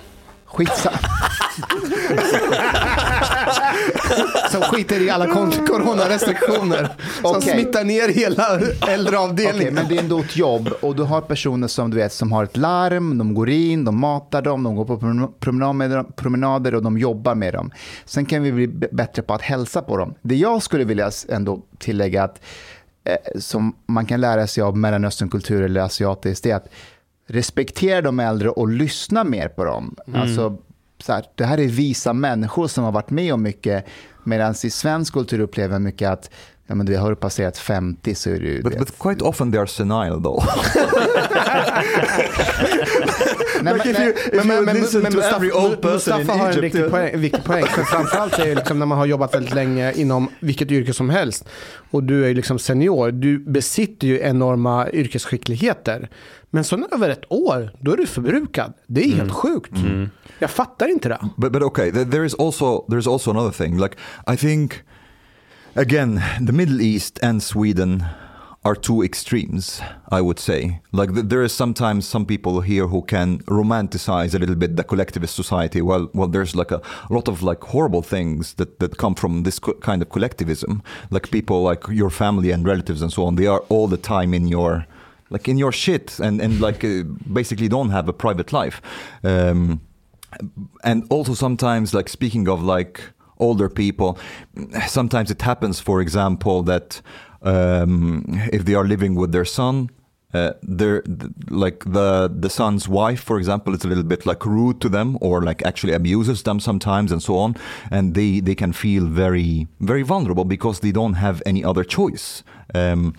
skitsa- 0.47 0.99
Som 4.51 4.63
skiter 4.63 5.01
i 5.03 5.11
alla 5.11 5.27
coronarestriktioner. 5.67 6.89
Som 7.23 7.37
Okej. 7.37 7.53
smittar 7.53 7.85
ner 7.85 8.09
hela 8.09 8.61
äldreavdelningen. 8.89 9.55
Okej, 9.57 9.71
men 9.73 9.89
det 9.89 9.97
är 9.97 10.03
ändå 10.03 10.19
ett 10.19 10.37
jobb 10.37 10.69
och 10.81 10.97
du 10.97 11.03
har 11.03 11.21
personer 11.21 11.69
som 11.69 11.91
du 11.91 11.97
vet 11.97 12.13
som 12.13 12.33
har 12.33 12.45
ett 12.45 12.57
larm, 12.57 13.19
de 13.19 13.35
går 13.35 13.51
in, 13.51 13.85
de 13.85 14.01
matar 14.01 14.43
dem, 14.43 14.63
de 14.63 14.77
går 14.77 14.85
på 14.85 14.99
promenader 16.17 16.75
och 16.75 16.83
de 16.83 16.99
jobbar 16.99 17.35
med 17.35 17.55
dem. 17.55 17.71
Sen 18.05 18.27
kan 18.27 18.43
vi 18.43 18.53
bli 18.53 18.67
bättre 18.93 19.23
på 19.23 19.35
att 19.35 19.43
hälsa 19.43 19.83
på 19.83 19.97
dem. 19.97 20.15
Det 20.23 20.37
jag 20.37 20.63
skulle 20.63 20.85
vilja 20.85 21.11
ändå 21.29 21.63
tillägga 21.79 22.25
att 22.25 22.41
eh, 23.05 23.41
som 23.41 23.77
man 23.87 24.07
kan 24.07 24.21
lära 24.21 24.47
sig 24.47 24.63
av 24.63 24.77
Mellanösternkultur 24.77 25.63
eller 25.63 25.81
asiatiskt, 25.81 26.45
det 26.45 26.51
är 26.51 26.57
att 26.57 26.69
respektera 27.27 28.03
de 28.03 28.21
äldre 28.21 28.49
och 28.49 28.69
lyssna 28.69 29.25
mer 29.25 29.49
på 29.49 29.65
dem. 29.65 29.97
Mm. 30.07 30.21
Alltså, 30.21 30.59
så 31.03 31.13
här, 31.13 31.25
det 31.35 31.45
här 31.45 31.61
är 31.61 31.67
visa 31.67 32.13
människor 32.13 32.69
som 32.69 32.85
har 32.85 32.93
varit 32.93 33.11
med 33.11 33.35
om 33.35 33.43
mycket, 33.43 33.85
medan 34.25 34.55
i 34.65 34.71
svensk 34.71 35.13
kultur 35.13 35.41
upplever 35.41 35.75
jag 35.75 35.83
mycket 35.83 36.11
att 36.11 36.31
ja, 36.67 36.75
men 36.75 36.87
du 36.87 36.97
har 36.97 37.15
passerat 37.15 37.59
50 37.59 38.15
så 38.15 38.31
är 38.31 38.41
du... 38.41 38.63
But, 38.63 38.79
but 38.79 38.99
quite 38.99 39.25
often 39.25 39.53
they 39.53 39.61
are 39.61 39.67
senile 39.67 40.11
though. 40.23 40.45
Nej, 43.63 43.75
Like 43.75 43.93
men- 43.93 44.09
if 44.09 44.27
you, 44.33 44.45
Men, 44.45 44.65
men, 44.65 44.77
listen 44.77 45.03
men 45.03 45.13
to 45.13 45.19
every 45.21 45.47
Mustafa, 45.49 45.67
old 45.67 45.81
person 45.83 45.93
Mustafa 45.93 46.21
in 46.23 46.29
har 46.29 46.47
en 46.47 46.51
Egypt, 46.51 46.63
riktig 46.63 46.81
uh, 46.85 46.91
poäng, 46.91 47.21
viktig 47.21 47.45
poäng. 47.45 47.67
För 47.67 47.83
framförallt 47.93 48.39
är 48.39 48.47
det 48.47 48.55
liksom 48.55 48.79
när 48.79 48.87
man 48.87 48.99
har 48.99 49.07
jobbat 49.07 49.35
väldigt 49.35 49.55
länge 49.55 49.93
inom 49.93 50.29
vilket 50.41 50.71
yrke 50.71 50.93
som 50.93 51.11
helst 51.11 51.49
och 51.91 52.03
du 52.05 52.31
är 52.31 52.35
liksom 52.35 52.59
senior, 52.59 53.11
du 53.11 53.39
besitter 53.39 54.07
ju 54.07 54.21
enorma 54.21 54.91
yrkesskickligheter. 54.91 56.09
Men 56.51 56.65
så 56.65 56.89
över 56.93 57.09
ett 57.09 57.25
år, 57.33 57.73
då 57.81 57.93
är 57.93 57.97
du 57.97 58.07
förbrukad. 58.07 58.73
Det 58.87 59.05
är 59.05 59.09
helt 59.17 59.33
sjukt. 59.33 59.73
Jag 60.39 60.51
fattar 60.51 60.89
inte 60.89 61.09
det. 61.09 61.19
But 61.37 61.53
but 61.53 61.63
okay, 61.63 61.91
th- 61.91 62.11
there 62.11 62.25
is 62.27 62.35
also 62.35 62.85
there 62.89 62.99
is 62.99 63.07
also 63.07 63.31
another 63.31 63.51
thing. 63.53 63.79
Like 63.79 63.97
I 64.33 64.37
think 64.37 64.75
again, 65.75 66.21
the 66.47 66.53
Middle 66.53 66.81
East 66.81 67.19
and 67.23 67.43
Sweden 67.43 68.05
are 68.63 68.75
two 68.75 69.05
extremes. 69.05 69.83
I 70.13 70.21
would 70.21 70.39
say. 70.39 70.81
Like 70.93 71.13
th- 71.15 71.29
there 71.29 71.45
is 71.45 71.53
sometimes 71.57 72.09
some 72.09 72.25
people 72.25 72.61
here 72.61 72.87
who 72.87 73.03
can 73.03 73.39
romanticize 73.47 74.35
a 74.35 74.39
little 74.39 74.57
bit 74.57 74.77
the 74.77 74.85
collectivist 74.85 75.35
society. 75.35 75.81
Well, 75.83 76.09
well, 76.15 76.29
there's 76.29 76.55
like 76.57 76.75
a 76.75 76.81
lot 77.11 77.29
of 77.29 77.43
like 77.43 77.65
horrible 77.65 78.03
things 78.03 78.55
that 78.55 78.79
that 78.79 78.97
come 78.97 79.15
from 79.15 79.43
this 79.45 79.59
kind 79.81 80.03
of 80.03 80.09
collectivism. 80.09 80.83
Like 81.11 81.31
people 81.31 81.71
like 81.71 81.83
your 81.89 82.11
family 82.11 82.53
and 82.53 82.67
relatives 82.67 83.03
and 83.03 83.13
so 83.13 83.25
on. 83.27 83.37
They 83.37 83.47
are 83.49 83.63
all 83.69 83.89
the 83.89 83.97
time 83.97 84.37
in 84.37 84.49
your 84.49 84.85
like 85.31 85.49
in 85.49 85.59
your 85.59 85.73
shit 85.73 86.19
and 86.21 86.41
and 86.41 86.61
like 86.61 86.85
uh, 86.85 87.05
basically 87.33 87.69
don't 87.69 87.91
have 87.91 88.09
a 88.09 88.13
private 88.13 88.53
life. 88.53 88.83
Um, 89.25 89.81
and 90.85 91.05
also 91.11 91.35
sometimes 91.35 91.95
like 91.95 92.09
speaking 92.09 92.49
of 92.49 92.63
like 92.63 93.01
older 93.39 93.69
people 93.69 94.19
sometimes 94.87 95.31
it 95.31 95.43
happens 95.43 95.81
for 95.81 96.01
example 96.01 96.63
that 96.63 97.01
um, 97.43 98.25
if 98.53 98.65
they 98.65 98.75
are 98.75 98.85
living 98.85 99.15
with 99.15 99.33
their 99.33 99.45
son 99.45 99.91
uh, 100.33 100.53
they're 100.63 101.03
th- 101.03 101.33
like 101.49 101.83
the 101.85 102.31
the 102.33 102.51
son's 102.51 102.89
wife 102.89 103.21
for 103.21 103.39
example 103.39 103.75
is 103.75 103.85
a 103.85 103.89
little 103.89 104.05
bit 104.05 104.25
like 104.27 104.47
rude 104.47 104.81
to 104.81 104.89
them 104.89 105.19
or 105.21 105.43
like 105.43 105.65
actually 105.65 105.93
abuses 105.93 106.43
them 106.45 106.61
sometimes 106.61 107.11
and 107.11 107.23
so 107.23 107.37
on 107.37 107.57
and 107.91 108.15
they 108.15 108.41
they 108.41 108.55
can 108.55 108.73
feel 108.73 109.07
very 109.07 109.67
very 109.81 110.03
vulnerable 110.03 110.45
because 110.45 110.81
they 110.81 110.93
don't 110.93 111.15
have 111.15 111.43
any 111.45 111.65
other 111.65 111.83
choice 111.83 112.45
um, 112.75 113.15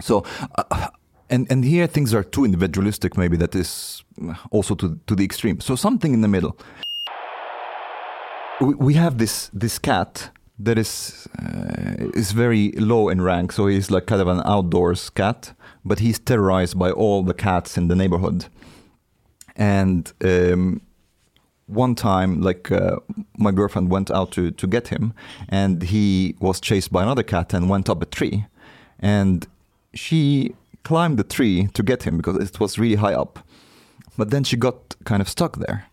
so 0.00 0.24
uh, 0.58 0.88
and 1.32 1.50
and 1.50 1.64
here 1.64 1.86
things 1.86 2.14
are 2.14 2.24
too 2.24 2.44
individualistic 2.44 3.16
maybe 3.16 3.36
that 3.36 3.54
is 3.54 4.04
also 4.50 4.74
to 4.74 4.98
to 5.06 5.14
the 5.14 5.24
extreme. 5.24 5.60
So 5.60 5.76
something 5.76 6.14
in 6.14 6.20
the 6.20 6.28
middle. 6.28 6.56
We, 8.60 8.74
we 8.74 8.94
have 8.94 9.16
this 9.16 9.50
this 9.60 9.78
cat 9.78 10.30
that 10.58 10.78
is 10.78 11.28
uh, 11.42 12.10
is 12.14 12.32
very 12.32 12.72
low 12.72 13.08
in 13.08 13.20
rank. 13.22 13.52
So 13.52 13.66
he's 13.66 13.90
like 13.90 14.06
kind 14.06 14.20
of 14.20 14.28
an 14.28 14.42
outdoors 14.44 15.10
cat 15.10 15.54
but 15.84 15.98
he's 15.98 16.18
terrorized 16.18 16.78
by 16.78 16.90
all 16.90 17.22
the 17.22 17.34
cats 17.34 17.76
in 17.76 17.88
the 17.88 17.96
neighborhood. 17.96 18.46
And 19.56 20.12
um, 20.24 20.80
one 21.66 21.94
time 21.94 22.40
like 22.40 22.70
uh, 22.70 22.96
my 23.36 23.50
girlfriend 23.50 23.90
went 23.90 24.10
out 24.10 24.32
to 24.32 24.50
to 24.50 24.66
get 24.66 24.88
him 24.88 25.12
and 25.48 25.82
he 25.82 26.36
was 26.40 26.60
chased 26.60 26.92
by 26.92 27.02
another 27.02 27.22
cat 27.22 27.54
and 27.54 27.68
went 27.68 27.88
up 27.88 28.02
a 28.02 28.06
tree. 28.06 28.46
And 28.98 29.46
she 29.94 30.54
climbed 30.82 31.18
the 31.18 31.24
tree 31.24 31.68
to 31.74 31.82
get 31.82 32.02
him 32.02 32.16
because 32.16 32.36
it 32.36 32.60
was 32.60 32.78
really 32.78 32.96
high 32.96 33.14
up 33.14 33.38
but 34.16 34.30
then 34.30 34.44
she 34.44 34.56
got 34.56 34.94
kind 35.04 35.22
of 35.22 35.28
stuck 35.28 35.56
there 35.56 35.86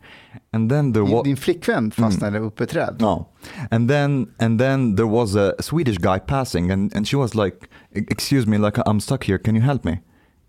and 0.54 0.70
then 0.70 0.94
there 0.94 1.04
Din, 1.04 1.12
was 1.12 1.24
din 1.24 1.36
flickvän 1.36 1.92
fastnade 1.92 2.38
mm. 2.38 2.46
uppe 2.46 2.64
i 2.64 2.64
ett 2.64 2.70
träd. 2.70 3.02
no. 3.02 3.28
And 3.72 3.90
then 3.90 4.34
and 4.40 4.60
then 4.60 4.96
there 4.96 5.08
was 5.08 5.36
a 5.36 5.54
Swedish 5.60 5.98
guy 5.98 6.20
passing 6.20 6.72
and, 6.72 6.96
and 6.96 7.08
she 7.08 7.16
was 7.18 7.36
like, 7.36 7.70
"E- 7.96 8.06
excuse 8.10 8.48
me, 8.48 8.58
like 8.58 8.82
I'm 8.86 9.00
stuck 9.00 9.24
here, 9.24 9.38
can 9.38 9.56
you 9.56 9.62
help 9.62 9.84
me? 9.86 10.00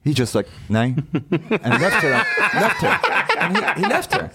He 0.04 0.12
just 0.14 0.34
like, 0.34 0.48
nej. 0.68 0.94
and 1.62 1.80
left 1.80 2.02
her 2.02 2.24
left 2.54 2.82
her. 2.82 3.00
And 3.38 3.56
he, 3.56 3.82
he 3.82 3.88
left 3.88 4.14
her. 4.14 4.30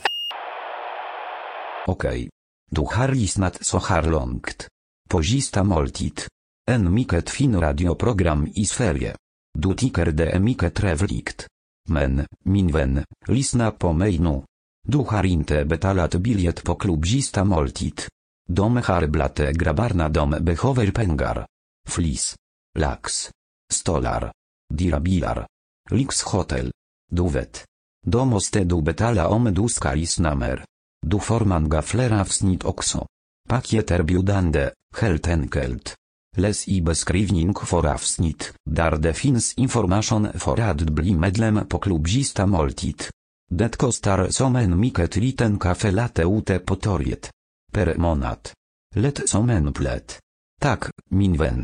Okej. 1.87 2.29
Du 2.71 2.85
harris 2.85 3.37
nat 3.37 3.57
so 3.61 3.79
harlongt. 3.79 4.67
Pozista 5.09 5.63
moltit. 5.63 6.27
En 6.67 6.93
miket 6.93 7.29
fin 7.29 7.59
radioprogram 7.61 8.47
i 8.55 8.65
sferie. 8.65 9.13
Du 9.55 9.73
tiker 9.73 10.11
de 10.11 10.39
mycket 10.39 10.73
trevligt. 10.73 11.47
Men, 11.89 12.25
minwen, 12.43 13.03
lisna 13.27 13.71
po 13.71 13.93
mejnu. 13.93 14.43
Du 14.87 15.05
harinte 15.09 15.65
betalat 15.65 16.15
biliet 16.15 16.63
po 16.63 16.75
klubzista 16.75 17.43
moltit. 17.43 18.07
Dom 18.47 18.77
harblate 18.77 19.51
grabarna 19.53 20.09
dom 20.09 20.35
behover 20.41 20.91
pengar. 20.91 21.47
Flis. 21.87 22.35
Laks. 22.77 23.31
Stolar. 23.73 24.31
Dirabilar. 24.73 25.47
Lix 25.91 26.21
hotel. 26.21 26.71
Duwet. 27.11 27.65
Domoste 28.05 28.63
du 28.63 28.81
betala 28.81 29.29
om 29.29 29.53
du 29.53 29.69
skalis 29.69 30.19
namer. 30.19 30.65
Du 31.01 31.19
forman 31.19 31.69
gaflera 31.69 32.23
wsnit 32.23 32.65
okso. 32.65 33.05
Pakieter 33.49 34.03
biudande, 34.03 34.71
helt 34.95 35.27
enkelt. 35.27 35.95
Les 36.37 36.67
i 36.67 36.81
beskrivning 36.81 37.53
for 37.55 37.87
avsnit, 37.87 38.53
dar 38.63 38.97
defins 38.99 39.53
information 39.57 40.27
for 40.35 40.59
ad 40.59 40.83
bli 40.91 41.13
medlem 41.15 41.61
po 41.67 41.79
klubzista 41.79 42.45
moltit. 42.45 43.07
Detko 43.47 43.91
star 43.91 44.31
somen 44.31 44.75
miket 44.75 45.15
liten 45.15 45.57
kafe 45.57 45.91
late 45.91 46.25
ute 46.25 46.59
potoriet. 46.59 47.29
Per 47.71 47.93
monat. 47.97 48.51
Let 48.95 49.23
somen 49.29 49.71
plet. 49.71 50.19
Tak, 50.59 50.89
minwen. 51.09 51.63